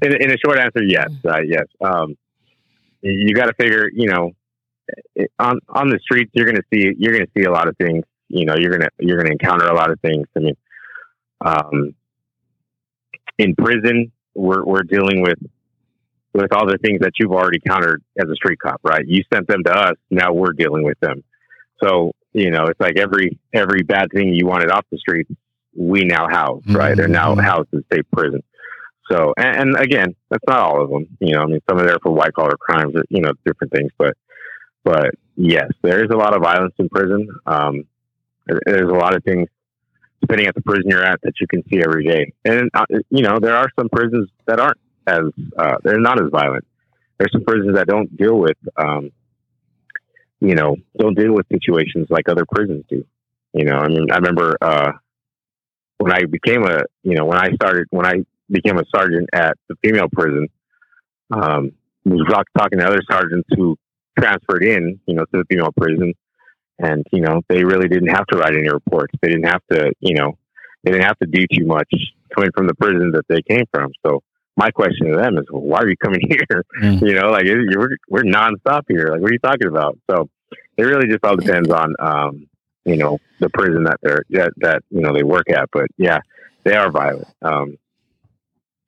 [0.02, 1.64] in, in a short answer, yes, uh, yes.
[1.80, 2.16] Um,
[3.00, 4.32] you got to figure, you know,
[5.38, 8.04] on on the streets, you're gonna see you're gonna see a lot of things.
[8.28, 10.26] You know, you're gonna you're gonna encounter a lot of things.
[10.36, 10.56] I mean,
[11.44, 11.94] um,
[13.38, 15.38] in prison, we're we're dealing with
[16.32, 19.04] with all the things that you've already countered as a street cop, right?
[19.06, 21.24] You sent them to us, now we're dealing with them.
[21.82, 25.30] So you know, it's like every every bad thing you wanted off the streets,
[25.74, 26.96] we now house, right?
[26.96, 28.42] They're now housed in state prison.
[29.10, 31.08] So, and, and again, that's not all of them.
[31.18, 33.72] You know, I mean, some are there for white collar crimes, or, you know, different
[33.72, 33.90] things.
[33.98, 34.16] But,
[34.84, 37.28] but yes, there is a lot of violence in prison.
[37.44, 37.84] Um,
[38.46, 39.48] there's a lot of things,
[40.30, 42.32] depending at the prison you're at, that you can see every day.
[42.44, 45.20] And uh, you know, there are some prisons that aren't as
[45.58, 46.64] uh, they're not as violent.
[47.18, 49.10] There's some prisons that don't deal with, um,
[50.40, 53.04] you know, don't deal with situations like other prisons do.
[53.52, 54.92] You know, I mean, I remember uh,
[55.98, 59.56] when I became a, you know, when I started, when I became a sergeant at
[59.68, 60.48] the female prison,
[61.30, 61.72] um,
[62.04, 63.76] was talking to other sergeants who
[64.18, 66.14] transferred in, you know, to the female prison,
[66.82, 69.14] and you know they really didn't have to write any reports.
[69.20, 70.38] They didn't have to, you know,
[70.82, 71.92] they didn't have to do too much
[72.34, 73.92] coming from the prison that they came from.
[74.06, 74.22] So
[74.56, 76.64] my question to them is, well, why are you coming here?
[76.82, 77.06] Mm.
[77.06, 79.08] You know, like we're we're nonstop here.
[79.08, 79.98] Like, what are you talking about?
[80.10, 80.28] So
[80.76, 82.48] it really just all depends on, um,
[82.84, 85.68] you know, the prison that they're that, that you know they work at.
[85.72, 86.20] But yeah,
[86.64, 87.28] they are violent.
[87.42, 87.78] Um,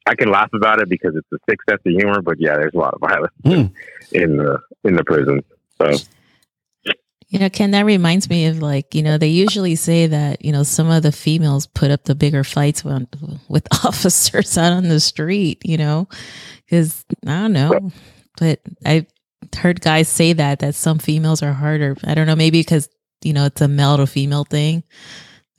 [0.07, 2.75] I can laugh about it because it's a sick sense of humor, but yeah, there's
[2.75, 3.73] a lot of violence mm.
[4.13, 5.45] in the in the prison.
[5.79, 5.93] So
[7.33, 10.53] you know, Ken, that reminds me of like, you know, they usually say that, you
[10.53, 13.09] know, some of the females put up the bigger fights when,
[13.49, 16.07] with officers out on the street, you know,
[16.67, 17.91] because I don't know,
[18.37, 19.07] but I've
[19.57, 21.97] heard guys say that, that some females are harder.
[22.05, 22.91] I don't know, maybe because,
[23.23, 24.83] you know, it's a male to female thing,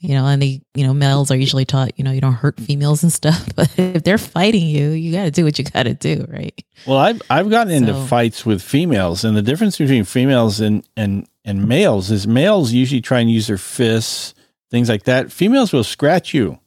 [0.03, 2.59] you know, and they, you know, males are usually taught, you know, you don't hurt
[2.59, 5.83] females and stuff, but if they're fighting you, you got to do what you got
[5.83, 6.61] to do, right?
[6.85, 11.25] Well, I've, I've gotten into fights with females and the difference between females and, and,
[11.45, 14.33] and males is males usually try and use their fists,
[14.69, 15.31] things like that.
[15.31, 16.59] Females will scratch you.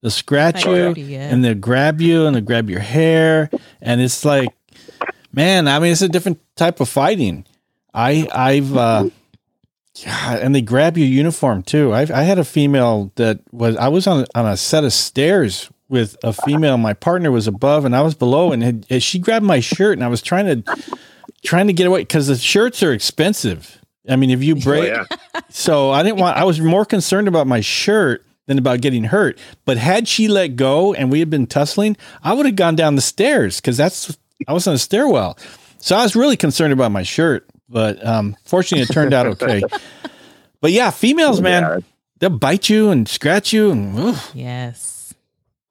[0.00, 3.50] They'll scratch you and they'll grab you and they'll grab your hair.
[3.82, 4.48] And it's like,
[5.34, 7.44] man, I mean, it's a different type of fighting.
[7.92, 9.10] I, I've, uh,
[10.06, 11.92] and they grab your uniform too.
[11.92, 15.70] i I had a female that was, I was on, on a set of stairs
[15.88, 16.78] with a female.
[16.78, 20.04] My partner was above and I was below and had, she grabbed my shirt and
[20.04, 20.96] I was trying to,
[21.44, 24.92] trying to get away because the shirts are expensive I mean, if you oh, break,
[24.92, 25.40] oh, yeah.
[25.50, 26.36] so I didn't want.
[26.36, 29.38] I was more concerned about my shirt than about getting hurt.
[29.64, 32.96] But had she let go and we had been tussling, I would have gone down
[32.96, 34.16] the stairs because that's
[34.48, 35.38] I was on a stairwell.
[35.78, 37.48] So I was really concerned about my shirt.
[37.70, 39.62] But um, fortunately, it turned out okay.
[40.60, 41.78] but yeah, females, man, yeah.
[42.18, 43.96] they'll bite you and scratch you, and
[44.34, 45.14] yes,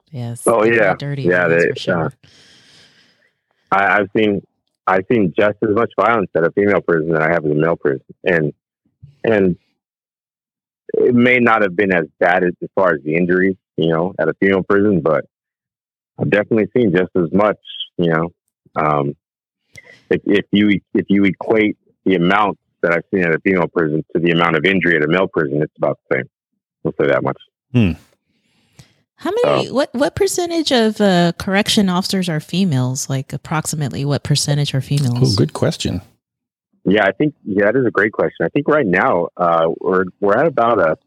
[0.09, 0.47] yes.
[0.47, 1.23] Oh yeah, dirty.
[1.23, 2.05] Yeah, they, sure.
[2.05, 2.09] uh,
[3.71, 4.41] I, I've seen
[4.87, 7.55] I've seen just as much violence at a female prison than I have in a
[7.55, 8.53] male prison, and
[9.23, 9.57] and
[10.93, 14.13] it may not have been as bad as, as far as the injuries, you know,
[14.17, 15.25] at a female prison, but
[16.17, 17.57] I've definitely seen just as much,
[17.97, 18.29] you know.
[18.75, 19.15] Um,
[20.09, 24.03] if, if you if you equate the amount that I've seen at a female prison
[24.15, 26.29] to the amount of injury at a male prison, it's about the same.
[26.83, 27.37] We'll say that much.
[27.73, 27.91] Hmm.
[29.15, 29.67] How many?
[29.67, 29.73] Oh.
[29.73, 33.09] what what percentage of uh, correction officers are females?
[33.09, 35.33] Like approximately, what percentage are females?
[35.33, 36.01] Oh, good question.
[36.85, 38.45] Yeah, I think yeah, that is a great question.
[38.45, 40.97] I think right now uh, we're we're at about a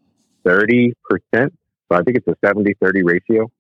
[0.45, 1.55] thirty percent.
[1.93, 3.51] So I think it's a 70-30 ratio.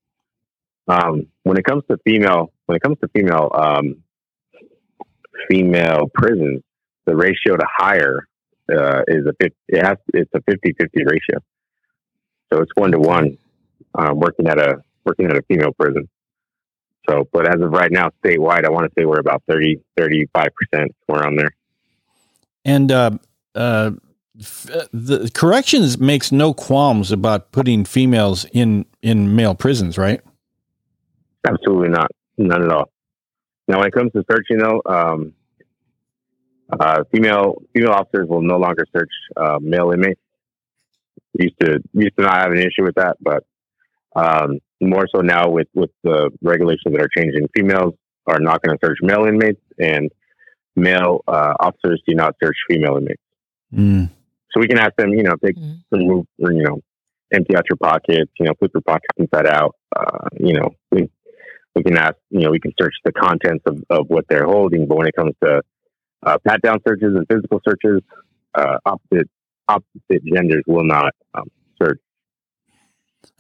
[0.88, 4.02] Um, when it comes to female, when it comes to female um,
[5.50, 6.62] female prisons,
[7.06, 8.28] the ratio to hire
[8.70, 11.38] uh, is a 50, it has it's a 50-50 ratio.
[12.52, 13.38] So it's one to one
[13.94, 16.08] um, working at a working at a female prison.
[17.08, 20.48] So, but as of right now, statewide, I want to say we're about 30, 35
[20.54, 21.50] percent, somewhere on there.
[22.64, 23.10] And uh,
[23.54, 23.90] uh,
[24.34, 30.20] the corrections makes no qualms about putting females in in male prisons, right?
[31.46, 32.90] Absolutely not, none at all.
[33.68, 35.32] Now, when it comes to searching, though, um,
[36.80, 40.20] uh, female female officers will no longer search uh, male inmates.
[41.38, 43.44] Used to used to not have an issue with that, but
[44.14, 47.94] um, more so now with, with the regulations that are changing, females
[48.26, 50.10] are not going to search male inmates, and
[50.76, 53.22] male uh, officers do not search female inmates.
[53.72, 54.10] Mm.
[54.50, 55.78] So we can ask them, you know, take mm.
[55.90, 56.80] remove, or, you know,
[57.32, 59.74] empty out your pockets, you know, put your pockets inside out.
[59.96, 61.08] Uh, you know, we,
[61.74, 64.86] we can ask, you know, we can search the contents of, of what they're holding,
[64.86, 65.62] but when it comes to
[66.22, 68.00] uh, pat down searches and physical searches,
[68.54, 69.28] uh, opposite
[69.68, 71.44] opposite genders will not um,
[71.80, 72.00] search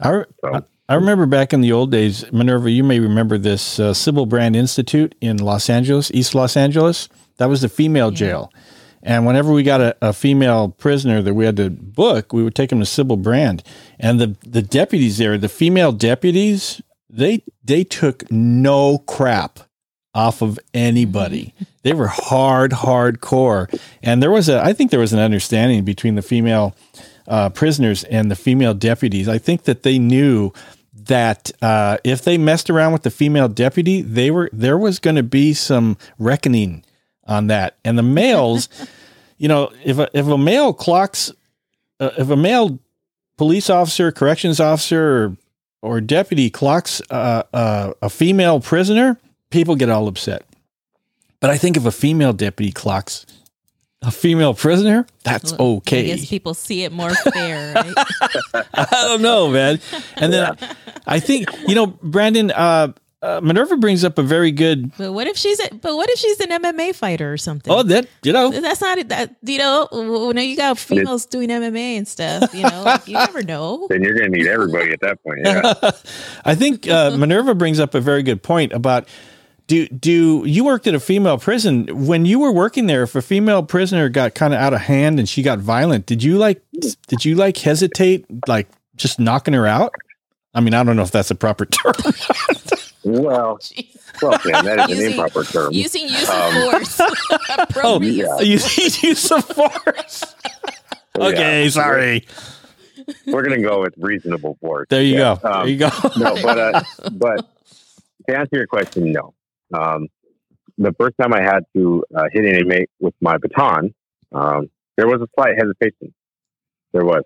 [0.00, 0.64] I, so.
[0.88, 4.56] I remember back in the old days, Minerva, you may remember this uh, Sybil Brand
[4.56, 7.08] Institute in Los Angeles, East Los Angeles.
[7.38, 8.16] That was the female yeah.
[8.16, 8.52] jail.
[9.02, 12.54] And whenever we got a, a, female prisoner that we had to book, we would
[12.54, 13.62] take them to Sybil Brand.
[13.98, 16.80] And the, the deputies there, the female deputies,
[17.10, 19.60] they they took no crap
[20.14, 21.54] off of anybody.
[21.54, 21.64] Mm-hmm.
[21.82, 23.80] they were hard, hardcore.
[24.02, 26.74] And there was a I think there was an understanding between the female
[27.26, 29.28] uh, prisoners and the female deputies.
[29.28, 30.52] I think that they knew
[30.92, 35.16] that uh, if they messed around with the female deputy, they were there was going
[35.16, 36.84] to be some reckoning
[37.26, 37.76] on that.
[37.84, 38.68] And the males,
[39.38, 41.32] you know, if a, if a male clocks,
[42.00, 42.78] uh, if a male
[43.36, 45.36] police officer, corrections officer, or,
[45.82, 49.18] or deputy clocks uh, uh, a female prisoner,
[49.52, 50.44] people get all upset.
[51.40, 53.26] But I think if a female deputy clocks
[54.02, 56.12] a female prisoner, that's okay.
[56.12, 57.94] I guess people see it more fair, right?
[58.74, 59.80] I don't know, man.
[60.16, 60.74] And then I,
[61.06, 62.92] I, think, you know, Brandon, uh,
[63.22, 64.96] uh, Minerva brings up a very good.
[64.96, 67.72] But what if she's a, but what if she's an MMA fighter or something?
[67.72, 69.86] Oh, that you know, that's not that you know.
[69.92, 73.86] When you got females doing MMA and stuff, you know, like, you never know.
[73.92, 75.40] Then you're going to need everybody at that point.
[75.44, 75.92] Yeah.
[76.44, 79.06] I think uh, Minerva brings up a very good point about
[79.66, 82.06] do do you worked at a female prison.
[82.06, 85.18] When you were working there if a female prisoner got kind of out of hand
[85.18, 86.62] and she got violent did you like
[87.08, 89.92] did you like hesitate like just knocking her out?
[90.54, 91.94] I mean i don't know if that's a proper term.
[93.04, 93.58] Well
[94.22, 95.72] well man, that is using, an improper term.
[95.72, 97.00] using use um, of force
[97.84, 98.40] oh yeah.
[98.40, 100.34] using use of force.
[101.18, 101.70] Okay yeah.
[101.70, 102.26] sorry.
[103.26, 104.86] We're gonna go with reasonable force.
[104.88, 105.36] There you yeah.
[105.42, 105.48] go.
[105.48, 105.90] Um, there you go.
[106.16, 106.82] no but uh,
[107.12, 107.50] but
[108.28, 109.34] to answer your question no
[109.72, 110.08] um,
[110.78, 113.94] the first time I had to uh, hit an inmate with my baton,
[114.32, 116.14] um, there was a slight hesitation.
[116.92, 117.22] There was.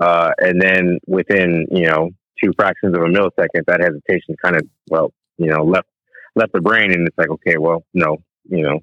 [0.00, 2.10] Uh, and then within, you know,
[2.42, 5.88] two fractions of a millisecond, that hesitation kind of, well, you know, left
[6.36, 8.16] left the brain, and it's like, okay, well, no,
[8.48, 8.80] you know,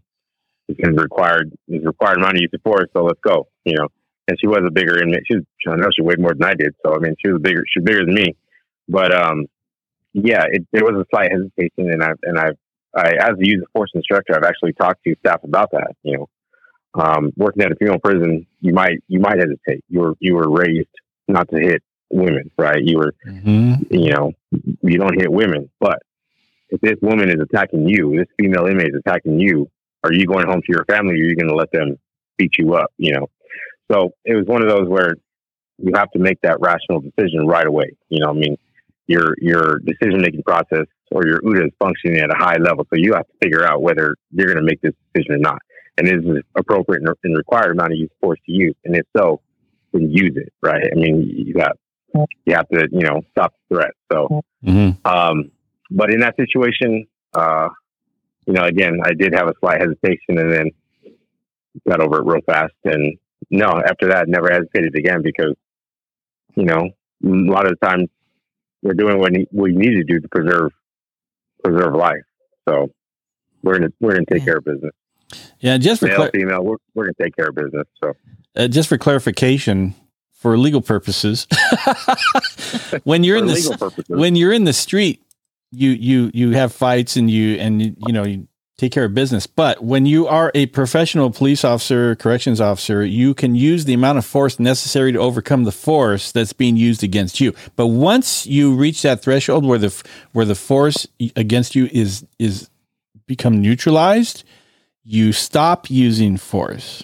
[0.70, 3.88] it's required, it's required amount of use of force, so let's go, you know.
[4.28, 5.24] And she was a bigger inmate.
[5.30, 7.42] She was, I know she weighed more than I did, so I mean, she was
[7.42, 8.36] bigger, she's bigger than me.
[8.88, 9.48] But um,
[10.14, 12.58] yeah, it, there was a slight hesitation, and I've and I've
[12.96, 15.96] I, as a use of force instructor, I've actually talked to staff about that.
[16.04, 16.30] You know,
[16.94, 19.84] um, working at a female prison, you might you might hesitate.
[19.90, 20.90] You were you were raised
[21.28, 22.82] not to hit women, right?
[22.84, 23.94] You were, mm-hmm.
[23.94, 24.34] you know,
[24.82, 25.70] you don't hit women.
[25.80, 26.00] But
[26.70, 29.70] if this woman is attacking you, this female inmate is attacking you,
[30.04, 31.14] are you going home to your family?
[31.14, 31.98] Or are you going to let them
[32.38, 32.92] beat you up?
[32.98, 33.28] You know,
[33.92, 35.16] so it was one of those where
[35.78, 37.96] you have to make that rational decision right away.
[38.10, 38.58] You know, I mean,
[39.08, 42.86] your your decision making process or your OODA is functioning at a high level.
[42.90, 45.60] So you have to figure out whether you're going to make this decision or not.
[45.98, 48.76] And is it appropriate and required amount of use force to use?
[48.86, 49.42] And if so,
[49.92, 50.84] then use it, right?
[50.90, 51.78] I mean, you got,
[52.14, 53.92] you have to, you know, stop the threat.
[54.12, 55.06] So, mm-hmm.
[55.06, 55.52] um,
[55.90, 57.68] but in that situation, uh,
[58.48, 60.72] you know, again, I did have a slight hesitation and then
[61.88, 62.74] got over it real fast.
[62.86, 63.18] And
[63.50, 65.56] no, after that, never hesitated again because,
[66.56, 66.90] you know,
[67.24, 68.10] a lot of the times
[68.82, 70.72] we're doing what, we need to do to preserve
[71.64, 72.24] preserve life.
[72.68, 72.92] So
[73.64, 74.92] we're gonna we're gonna take care of business.
[75.60, 77.88] Yeah, just for male, cl- female, we're we're gonna take care of business.
[78.04, 78.14] So
[78.56, 79.96] uh, just for clarification,
[80.34, 81.48] for legal purposes,
[83.04, 85.22] when you're in the when you're in the street,
[85.72, 88.48] you you you have fights and you and you, you know you
[88.82, 89.46] take care of business.
[89.46, 94.18] But when you are a professional police officer, corrections officer, you can use the amount
[94.18, 97.54] of force necessary to overcome the force that's being used against you.
[97.76, 99.94] But once you reach that threshold where the
[100.32, 102.72] where the force against you is is
[103.28, 104.44] become neutralized,
[105.04, 107.04] you stop using force.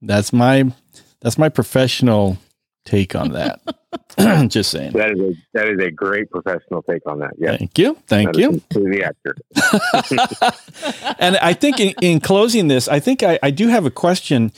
[0.00, 0.72] That's my
[1.20, 2.38] that's my professional
[2.86, 3.60] take on that.
[4.48, 4.92] Just saying.
[4.92, 7.32] That is a that is a great professional take on that.
[7.38, 7.56] Yeah.
[7.56, 7.98] Thank you.
[8.06, 8.62] Thank that you.
[8.70, 9.36] the actor.
[11.18, 14.52] and I think in, in, closing this, I think I, I do have a question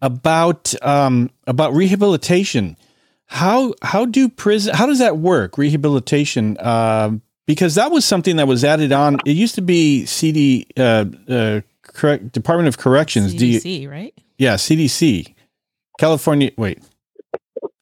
[0.00, 2.76] about um, about rehabilitation.
[3.26, 5.58] How how do prison how does that work?
[5.58, 6.56] Rehabilitation.
[6.58, 9.18] Uh, because that was something that was added on.
[9.26, 13.34] It used to be CD uh, uh, correct Department of Corrections.
[13.34, 14.14] CDC, D- right?
[14.38, 15.34] Yeah, CDC.
[15.98, 16.50] California.
[16.56, 16.82] Wait,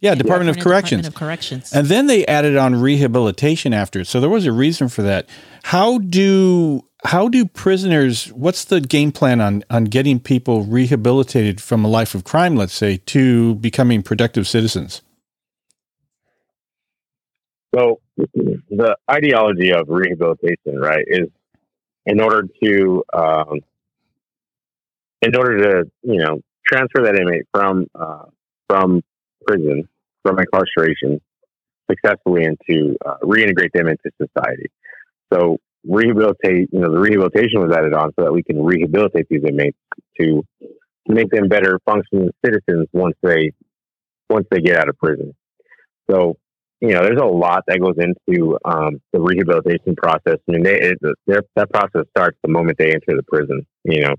[0.03, 1.03] yeah, Department, yeah, of, Corrections.
[1.03, 1.73] Department of Corrections.
[1.73, 4.03] And then they added on rehabilitation after.
[4.05, 5.29] So there was a reason for that.
[5.63, 11.85] How do how do prisoners what's the game plan on on getting people rehabilitated from
[11.85, 15.03] a life of crime, let's say, to becoming productive citizens?
[17.73, 21.29] So the ideology of rehabilitation, right, is
[22.07, 23.61] in order to um,
[25.23, 28.25] in order to, you know, transfer that inmate from uh,
[28.69, 29.03] from
[29.47, 29.89] prison
[30.23, 31.21] from incarceration
[31.91, 34.71] successfully into uh, reintegrate them into society.
[35.33, 39.43] So rehabilitate, you know, the rehabilitation was added on so that we can rehabilitate these
[39.47, 39.77] inmates
[40.21, 40.43] to
[41.09, 43.53] make them better functioning citizens once they
[44.31, 45.35] once they get out of prison.
[46.11, 46.37] So
[46.81, 50.39] you know, there's a lot that goes into um, the rehabilitation process.
[50.49, 53.65] I mean, they, it, that process starts the moment they enter the prison.
[53.85, 54.15] You know,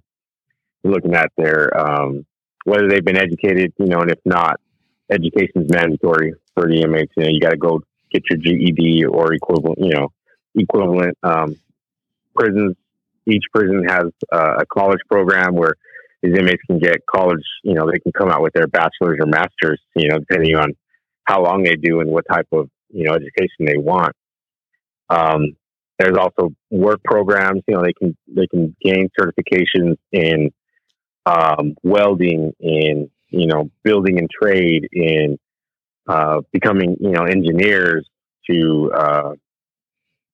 [0.85, 2.25] looking at their um,
[2.63, 4.61] whether they've been educated, you know, and if not,
[5.11, 7.11] education is mandatory for the inmates.
[7.17, 7.81] You know, you got to go
[8.11, 10.09] get your GED or equivalent, you know,
[10.55, 11.17] equivalent.
[11.23, 11.55] Um,
[12.35, 12.75] prisons,
[13.25, 15.75] each prison has uh, a college program where
[16.21, 19.25] these inmates can get college, you know, they can come out with their bachelor's or
[19.25, 20.73] master's, you know, depending on
[21.25, 24.15] how long they do and what type of, you know, education they want.
[25.09, 25.55] Um,
[25.99, 30.51] there's also work programs, you know, they can, they can gain certifications in,
[31.25, 35.37] um, welding, in you know, building and trade in
[36.07, 38.07] uh, becoming, you know, engineers
[38.49, 39.33] to uh,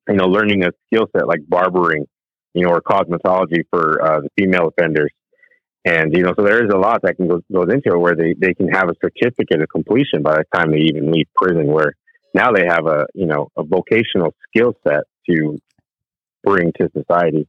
[0.10, 2.06] you know, learning a skill set like barbering,
[2.54, 5.12] you know, or cosmetology for uh, the female offenders.
[5.86, 8.16] And, you know, so there is a lot that can go goes into it where
[8.16, 11.68] they, they can have a certificate of completion by the time they even leave prison
[11.68, 11.96] where
[12.34, 15.58] now they have a, you know, a vocational skill set to
[16.44, 17.48] bring to society.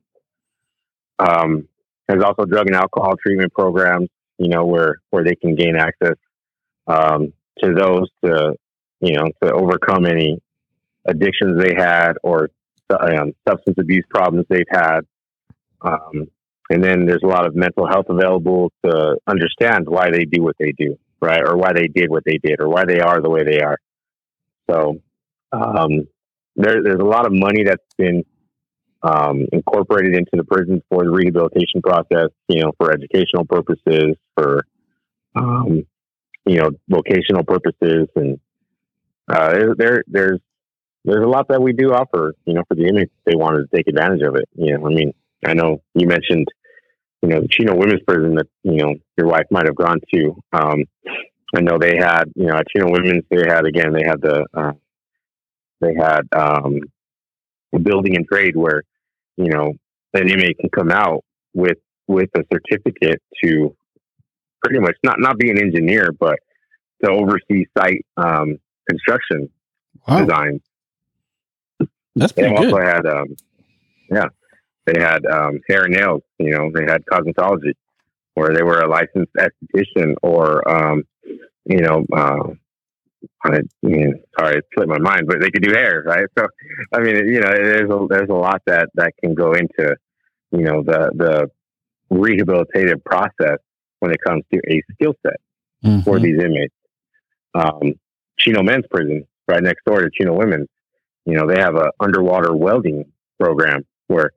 [1.19, 1.69] Um,
[2.09, 4.09] there's also drug and alcohol treatment programs,
[4.41, 6.17] you know, where, where they can gain access,
[6.87, 8.55] um, to those to,
[9.01, 10.39] you know, to overcome any
[11.07, 12.49] addictions they had or
[12.91, 15.01] um, substance abuse problems they've had.
[15.83, 16.27] Um,
[16.71, 20.57] and then there's a lot of mental health available to understand why they do what
[20.59, 21.43] they do, right?
[21.47, 23.79] Or why they did what they did, or why they are the way they are.
[24.71, 25.01] So
[25.53, 26.07] um,
[26.57, 28.25] there, there's a lot of money that's been
[29.03, 34.67] um, incorporated into the prisons for the rehabilitation process, you know, for educational purposes, for
[35.35, 35.87] um,
[36.47, 38.39] you know, vocational purposes, and
[39.29, 40.41] uh, there, there's
[41.05, 43.77] there's a lot that we do offer, you know, for the inmates they wanted to
[43.77, 44.49] take advantage of it.
[44.55, 45.13] You know, I mean,
[45.45, 46.47] I know you mentioned,
[47.23, 50.37] you know, the Chino Women's Prison that, you know, your wife might have gone to.
[50.53, 50.85] Um,
[51.55, 54.47] I know they had, you know, at Chino Women's, they had, again, they had the,
[54.55, 54.73] uh,
[55.81, 56.81] they had, um,
[57.83, 58.83] building and trade where,
[59.37, 59.73] you know,
[60.15, 61.25] an inmate can come out
[61.55, 63.75] with, with a certificate to
[64.63, 66.39] pretty much not, not be an engineer, but
[67.05, 68.59] to oversee site, um,
[68.89, 69.49] construction
[70.07, 70.25] wow.
[70.25, 70.61] designs
[72.17, 72.73] that's pretty they good.
[72.73, 73.37] also had, um,
[74.11, 74.27] yeah,
[74.87, 76.23] they had um, hair and nails.
[76.39, 77.75] You know, they had cosmetology,
[78.35, 81.05] where they were a licensed esthetician or, um,
[81.67, 82.55] you know, uh,
[83.45, 86.27] I mean, sorry, it slipped my mind, but they could do hair, right?
[86.39, 86.47] So,
[86.93, 89.97] I mean, you know, there's a there's a lot that that can go into,
[90.53, 91.51] you know, the the
[92.13, 93.59] rehabilitative process
[94.01, 95.41] when it comes to a skill set
[95.85, 96.01] mm-hmm.
[96.01, 96.75] for these inmates.
[97.55, 97.95] Um,
[98.39, 100.69] Chino Men's Prison, right next door to Chino Women's,
[101.27, 103.05] you know, they have a underwater welding
[103.39, 104.31] program where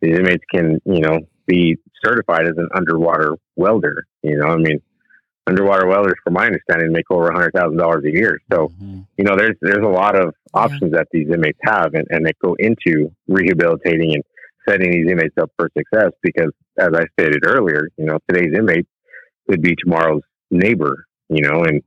[0.00, 4.04] the inmates can, you know, be certified as an underwater welder.
[4.22, 4.80] You know, I mean,
[5.46, 8.40] underwater welders, from my understanding, make over a hundred thousand dollars a year.
[8.52, 9.00] So, mm-hmm.
[9.16, 10.98] you know, there's there's a lot of options yeah.
[10.98, 14.24] that these inmates have, and, and they go into rehabilitating and
[14.68, 16.12] setting these inmates up for success.
[16.22, 18.86] Because, as I stated earlier, you know, today's inmate
[19.48, 21.06] could be tomorrow's neighbor.
[21.28, 21.82] You know, and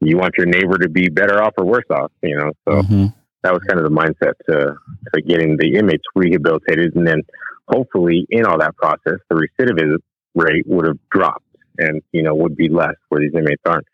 [0.00, 2.12] you want your neighbor to be better off or worse off.
[2.22, 2.82] You know, so.
[2.82, 3.06] Mm-hmm
[3.44, 4.74] that was kind of the mindset to,
[5.14, 6.96] to getting the inmates rehabilitated.
[6.96, 7.22] And then
[7.68, 9.98] hopefully in all that process, the recidivism
[10.34, 11.43] rate would have dropped
[11.78, 13.86] and, you know, would be less where these inmates aren't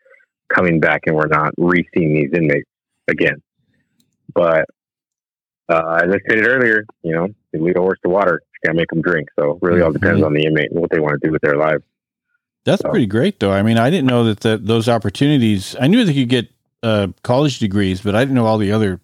[0.48, 2.68] coming back and we're not re-seeing these inmates
[3.08, 3.42] again.
[4.34, 4.66] But
[5.68, 8.76] uh, as I stated earlier, you know, you lead a horse to water, you gotta
[8.76, 9.28] make them drink.
[9.38, 10.26] So really all depends mm-hmm.
[10.26, 11.82] on the inmate and what they want to do with their lives.
[12.64, 12.90] That's so.
[12.90, 13.52] pretty great, though.
[13.52, 15.74] I mean, I didn't know that, that those opportunities.
[15.80, 16.48] I knew they could get
[16.82, 19.00] uh, college degrees, but I didn't know all the other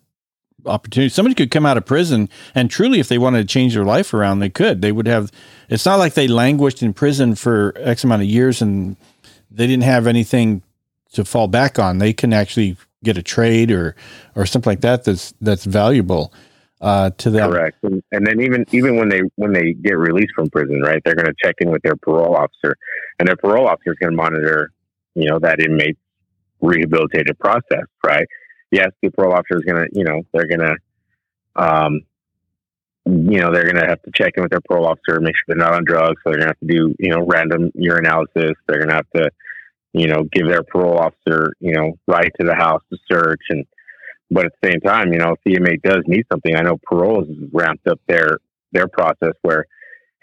[0.66, 1.08] opportunity.
[1.08, 4.12] Somebody could come out of prison and truly, if they wanted to change their life
[4.14, 4.82] around, they could.
[4.82, 5.30] They would have.
[5.68, 8.96] It's not like they languished in prison for X amount of years and
[9.50, 10.62] they didn't have anything
[11.12, 11.98] to fall back on.
[11.98, 13.94] They can actually get a trade or
[14.34, 16.32] or something like that that's that's valuable
[16.80, 17.50] uh, to them.
[17.50, 17.78] Correct.
[17.82, 21.14] And, and then even even when they when they get released from prison, right, they're
[21.14, 22.76] going to check in with their parole officer,
[23.18, 24.72] and their parole officer is going to monitor,
[25.14, 25.98] you know, that inmate's
[26.62, 28.26] rehabilitative process, right?
[28.76, 30.76] Yes, the parole officer is going to, you know, they're going to,
[31.56, 32.00] um,
[33.06, 35.44] you know, they're going to have to check in with their parole officer, make sure
[35.48, 36.20] they're not on drugs.
[36.22, 38.54] So they're going to have to do, you know, random urinalysis.
[38.66, 39.30] They're going to have to,
[39.92, 43.40] you know, give their parole officer, you know, right to the house to search.
[43.48, 43.64] And,
[44.30, 46.78] but at the same time, you know, if the inmate does need something, I know
[46.84, 48.38] parole has ramped up their,
[48.72, 49.66] their process where,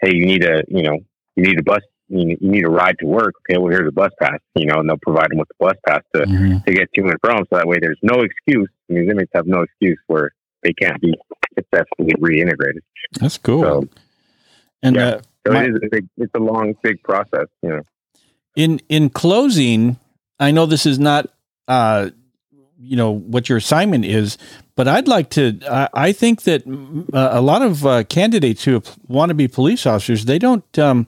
[0.00, 0.98] hey, you need a, you know,
[1.36, 3.34] you need a bus you, you need a ride to work.
[3.48, 5.76] Okay, well here's a bus pass, you know, and they'll provide them with the bus
[5.86, 6.58] pass to mm-hmm.
[6.66, 7.38] to get to and from.
[7.50, 8.68] So that way, there's no excuse.
[8.90, 10.32] I mean, inmates have no excuse where
[10.62, 11.14] they can't be
[11.54, 12.80] successfully reintegrated.
[13.20, 13.62] That's cool.
[13.62, 13.88] So,
[14.82, 17.46] and yeah, uh, so my, it is a big, it's a long, big process.
[17.62, 17.82] You know.
[18.56, 19.98] In in closing,
[20.38, 21.30] I know this is not.
[21.66, 22.10] Uh,
[22.76, 24.36] you know what your assignment is
[24.74, 26.66] but i'd like to i, I think that
[27.14, 31.06] uh, a lot of uh, candidates who want to be police officers they don't um,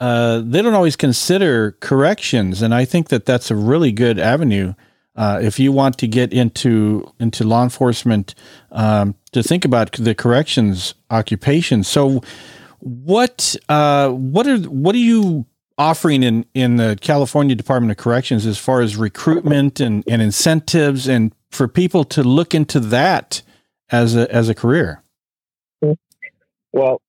[0.00, 4.74] uh, they don't always consider corrections, and I think that that's a really good avenue
[5.16, 8.34] uh, if you want to get into into law enforcement
[8.70, 11.82] um, to think about the corrections occupation.
[11.82, 12.22] So,
[12.80, 15.46] what uh, what are what are you
[15.78, 21.08] offering in in the California Department of Corrections as far as recruitment and, and incentives,
[21.08, 23.40] and for people to look into that
[23.90, 25.02] as a as a career?
[26.72, 27.00] Well,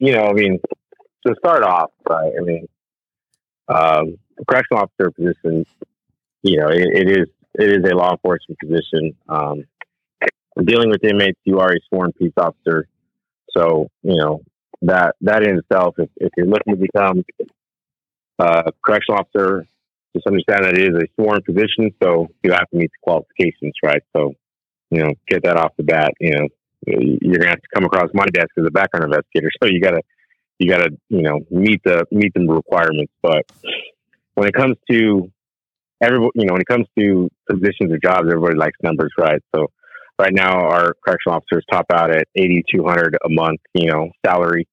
[0.00, 0.58] you know, I mean,
[1.28, 2.32] to start off, right?
[2.38, 2.68] I mean,
[3.68, 5.64] um, the correctional officer position,
[6.42, 9.14] you know, it, it is it is a law enforcement position.
[9.28, 9.64] Um,
[10.64, 12.86] dealing with inmates, you are a sworn peace officer.
[13.56, 14.40] So, you know,
[14.82, 17.24] that that in itself, if, if you're looking to become
[18.38, 19.66] a correctional officer,
[20.14, 23.74] just understand that it is a sworn position, so you have to meet the qualifications,
[23.84, 24.02] right?
[24.16, 24.34] So,
[24.90, 26.12] you know, get that off the bat.
[26.20, 26.48] You know,
[26.86, 30.02] you're gonna have to come across my desk as a background investigator, so you gotta
[30.58, 33.12] you gotta you know meet the meet the requirements.
[33.22, 33.50] But
[34.34, 35.30] when it comes to
[36.02, 39.42] everybody, you know, when it comes to positions or jobs, everybody likes numbers, right?
[39.54, 39.68] So
[40.18, 44.10] right now, our correctional officers top out at eighty two hundred a month, you know,
[44.24, 44.66] salary.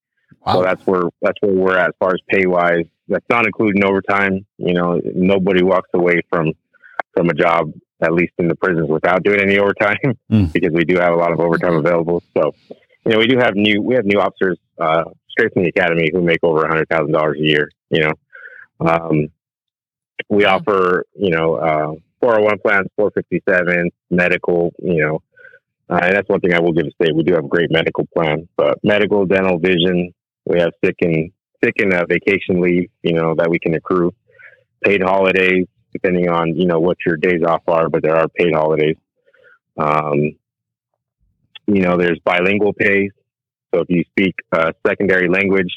[0.46, 0.54] Wow.
[0.54, 2.86] So that's where that's where we're at as far as pay wise.
[3.08, 4.46] That's not including overtime.
[4.58, 6.54] You know, nobody walks away from
[7.16, 7.72] from a job
[8.02, 9.98] at least in the prisons without doing any overtime
[10.32, 10.52] mm.
[10.54, 12.22] because we do have a lot of overtime available.
[12.38, 12.54] So,
[13.06, 15.06] you know, we do have new we have new officers uh,
[15.38, 17.70] straight from the academy who make over a hundred thousand dollars a year.
[17.90, 18.14] You know,
[18.88, 19.28] um,
[20.30, 20.56] we yeah.
[20.56, 24.74] offer you know uh, 401 plans, 457 medical.
[24.80, 25.24] You know,
[25.90, 27.16] uh, and that's one thing I will give a state.
[27.16, 30.14] We do have a great medical plan, but medical, dental, vision.
[30.46, 31.32] We have sick and
[31.64, 32.90] sick and uh, vacation leave.
[33.04, 34.14] You know that we can accrue,
[34.84, 38.54] paid holidays depending on you know what your days off are, but there are paid
[38.54, 38.98] holidays.
[39.78, 40.36] Um,
[41.68, 43.10] you know, there's bilingual pay.
[43.76, 45.70] So if you speak a secondary language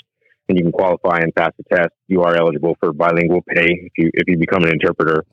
[0.48, 3.92] and you can qualify and pass the test, you are eligible for bilingual pay if
[3.96, 5.24] you if you become an interpreter.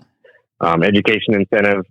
[0.62, 1.86] Um, education incentive,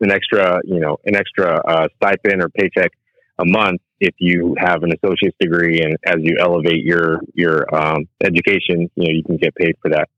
[0.00, 2.92] an extra you know an extra uh, stipend or paycheck
[3.38, 8.08] a month if you have an associate's degree and as you elevate your your um,
[8.22, 10.08] education, you know you can get paid for that.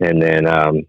[0.00, 0.86] And then um,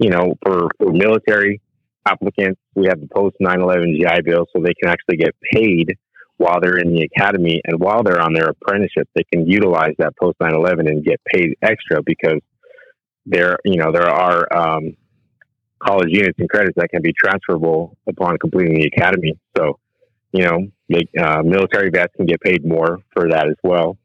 [0.00, 1.60] you know, for, for military
[2.06, 5.96] applicants, we have the post 9/11 GI Bill, so they can actually get paid
[6.42, 9.08] while they're in the academy and while they're on their apprenticeship.
[9.14, 12.40] They can utilize that post 9/11 and get paid extra because
[13.26, 14.96] there, you know, there are um,
[15.78, 19.38] college units and credits that can be transferable upon completing the academy.
[19.56, 19.78] So,
[20.32, 20.66] you know,
[21.22, 23.96] uh, military vets can get paid more for that as well.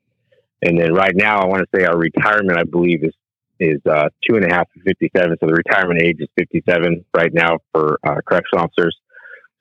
[0.62, 3.14] And then right now, I want to say our retirement, I believe, is
[3.60, 5.38] is uh, two and a half to 57.
[5.40, 8.96] So the retirement age is 57 right now for uh, correctional officers.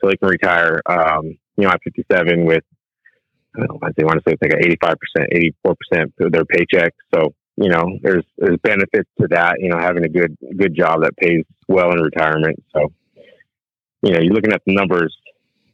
[0.01, 2.65] So they can retire, um, you know, at 57 with,
[3.55, 6.95] I don't know, I want to say it's like 85%, 84% of their paycheck.
[7.15, 11.03] So, you know, there's, there's benefits to that, you know, having a good, good job
[11.03, 12.63] that pays well in retirement.
[12.75, 12.93] So,
[14.03, 15.17] you know, you're looking at the numbers,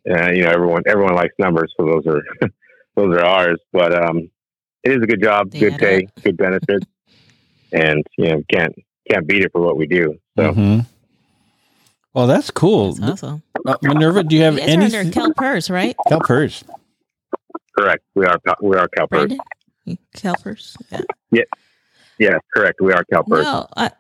[0.08, 1.72] uh, you know, everyone, everyone likes numbers.
[1.76, 2.22] So those are,
[2.96, 4.30] those are ours, but, um,
[4.84, 6.86] it is a good job, good pay, good benefits
[7.72, 8.74] and you know can't
[9.10, 10.18] can't beat it for what we do.
[10.36, 10.52] So.
[10.52, 10.80] Mm-hmm.
[12.14, 12.92] Well, that's cool.
[12.92, 13.42] That's awesome.
[13.66, 14.84] Uh, Minerva, do you have any?
[14.84, 15.96] Under CalPERS, right?
[16.08, 16.64] CalPERS.
[17.78, 18.02] Correct.
[18.14, 18.38] We are.
[18.60, 19.38] We are CalPERS.
[20.16, 20.76] CalPERS.
[20.90, 21.00] Yeah.
[21.30, 21.42] Yeah.
[22.18, 22.38] Yeah.
[22.54, 22.80] Correct.
[22.80, 23.42] We are CalPERS.
[23.42, 23.90] No, I,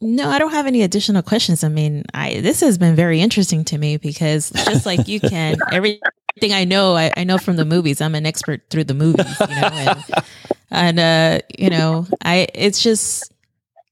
[0.00, 1.64] no, I don't have any additional questions.
[1.64, 5.56] I mean, I this has been very interesting to me because just like you can,
[5.72, 8.02] everything I know, I, I know from the movies.
[8.02, 10.04] I'm an expert through the movies, you know, and
[10.70, 13.32] and uh, you know, I it's just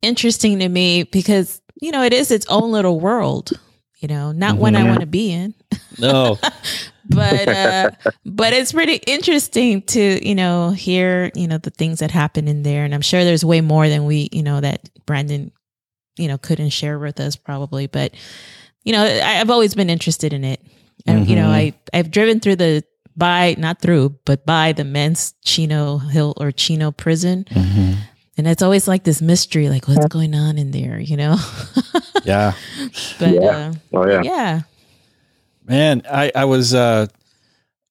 [0.02, 3.52] interesting to me because you know it is its own little world.
[3.98, 4.60] You know, not mm-hmm.
[4.60, 5.54] one I want to be in.
[5.98, 6.38] No.
[7.08, 7.90] but uh
[8.24, 12.62] but it's pretty interesting to you know hear you know the things that happen in
[12.62, 15.52] there and i'm sure there's way more than we you know that brandon
[16.16, 18.14] you know couldn't share with us probably but
[18.84, 20.62] you know I, have always been interested in it
[21.06, 21.30] and mm-hmm.
[21.30, 21.76] you know mm-hmm.
[21.92, 22.82] i i've driven through the
[23.16, 27.44] by not through, but by the men's Chino Hill or Chino prison.
[27.50, 27.92] Mm-hmm.
[28.36, 31.36] And it's always like this mystery, like what's going on in there, you know?
[32.24, 32.54] yeah.
[33.18, 33.40] But yeah.
[33.40, 34.22] Uh, oh yeah.
[34.22, 34.60] Yeah.
[35.64, 37.06] Man, I, I was uh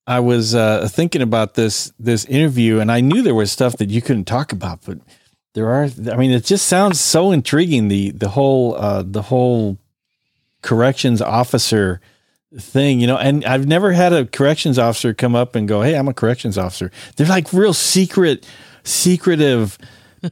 [0.06, 3.90] I was uh thinking about this this interview and I knew there was stuff that
[3.90, 5.00] you couldn't talk about, but
[5.54, 9.78] there are I mean it just sounds so intriguing the the whole uh the whole
[10.62, 12.02] corrections officer
[12.60, 15.96] thing, you know, and I've never had a corrections officer come up and go, Hey,
[15.96, 16.92] I'm a corrections officer.
[17.16, 18.46] They're like real secret,
[18.84, 19.78] secretive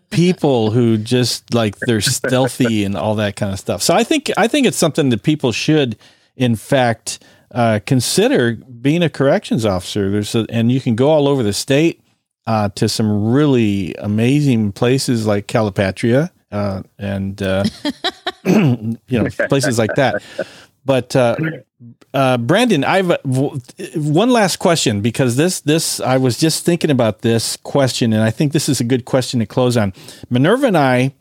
[0.10, 3.82] people who just like they're stealthy and all that kind of stuff.
[3.82, 5.98] So I think, I think it's something that people should,
[6.36, 10.10] in fact, uh, consider being a corrections officer.
[10.10, 12.02] There's a, and you can go all over the state
[12.48, 17.64] uh, to some really amazing places like Calipatria uh, and uh,
[18.46, 20.24] you know places like that.
[20.86, 21.36] But uh,
[22.14, 27.56] uh, Brandon, I've one last question because this this I was just thinking about this
[27.58, 29.94] question, and I think this is a good question to close on.
[30.30, 31.14] Minerva and I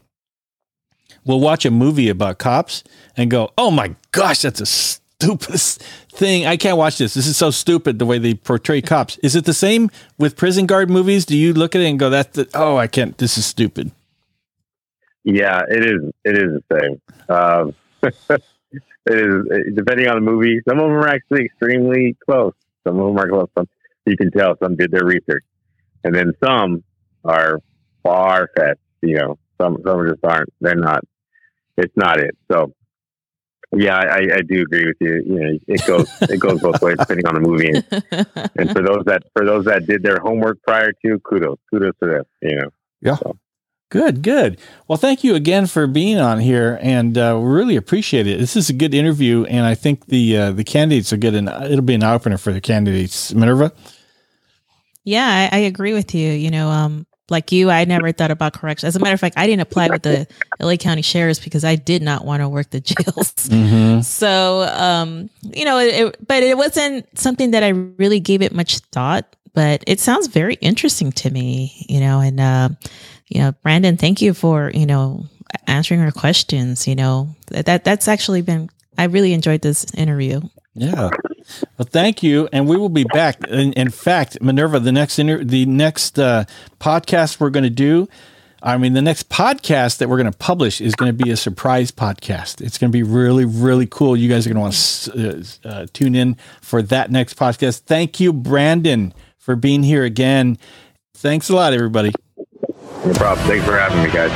[1.24, 2.82] will watch a movie about cops
[3.16, 6.46] and go, "Oh my gosh, that's a stupidest thing!
[6.46, 7.12] I can't watch this.
[7.12, 10.66] This is so stupid the way they portray cops." Is it the same with prison
[10.66, 11.26] guard movies?
[11.26, 13.16] Do you look at it and go, "That's the, oh, I can't.
[13.18, 13.90] This is stupid."
[15.22, 16.10] Yeah, it is.
[16.24, 17.00] It is the same.
[17.28, 17.74] Um,
[19.06, 20.60] it is depending on the movie.
[20.68, 22.54] Some of them are actually extremely close.
[22.86, 23.48] Some of them are close.
[23.56, 23.68] Some
[24.06, 25.44] you can tell some did their research,
[26.04, 26.82] and then some
[27.24, 27.60] are
[28.02, 28.80] far fetched.
[29.02, 30.52] You know, some some just aren't.
[30.60, 31.04] They're not.
[31.76, 32.36] It's not it.
[32.52, 32.74] So,
[33.74, 35.22] yeah, I, I do agree with you.
[35.24, 37.70] You know, it goes it goes both ways depending on the movie.
[37.70, 41.94] And, and for those that for those that did their homework prior to, kudos, kudos
[42.02, 42.24] to them.
[42.42, 42.70] You know.
[43.00, 43.16] Yeah.
[43.16, 43.38] So.
[43.90, 44.60] Good, good.
[44.86, 48.38] Well, thank you again for being on here, and uh, we really appreciate it.
[48.38, 51.48] This is a good interview, and I think the uh, the candidates are good, and
[51.48, 53.34] it'll be an opener for the candidates.
[53.34, 53.72] Minerva.
[55.02, 56.30] Yeah, I, I agree with you.
[56.30, 58.86] You know, um, like you, I never thought about correction.
[58.86, 60.28] As a matter of fact, I didn't apply with the
[60.60, 63.32] LA County Sheriffs because I did not want to work the jails.
[63.32, 64.02] Mm-hmm.
[64.02, 68.52] So, um, you know, it, it, but it wasn't something that I really gave it
[68.52, 69.36] much thought.
[69.52, 72.68] But it sounds very interesting to me, you know, and uh,
[73.30, 75.24] you know, Brandon, thank you for, you know,
[75.66, 76.86] answering our questions.
[76.86, 80.42] You know, that that's actually been, I really enjoyed this interview.
[80.74, 81.10] Yeah.
[81.78, 83.42] Well, thank you, and we will be back.
[83.48, 86.44] In, in fact, Minerva, the next inter- the next uh,
[86.78, 88.08] podcast we're going to do,
[88.62, 91.36] I mean, the next podcast that we're going to publish is going to be a
[91.36, 92.60] surprise podcast.
[92.60, 94.16] It's going to be really, really cool.
[94.16, 97.80] You guys are going to want to uh, uh, tune in for that next podcast.
[97.80, 100.58] Thank you, Brandon, for being here again.
[101.14, 102.12] Thanks a lot, everybody.
[103.04, 103.46] No problem.
[103.46, 104.30] Thanks for having me, guys.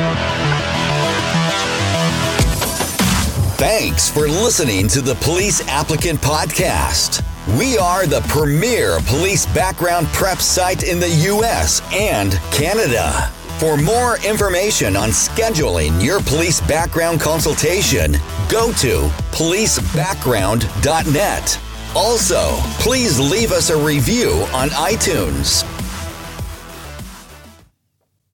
[3.58, 7.22] Thanks for listening to the Police Applicant Podcast.
[7.58, 11.80] We are the premier police background prep site in the U.S.
[11.92, 13.30] and Canada.
[13.58, 18.12] For more information on scheduling your police background consultation,
[18.50, 21.60] go to policebackground.net.
[21.94, 25.62] Also, please leave us a review on iTunes.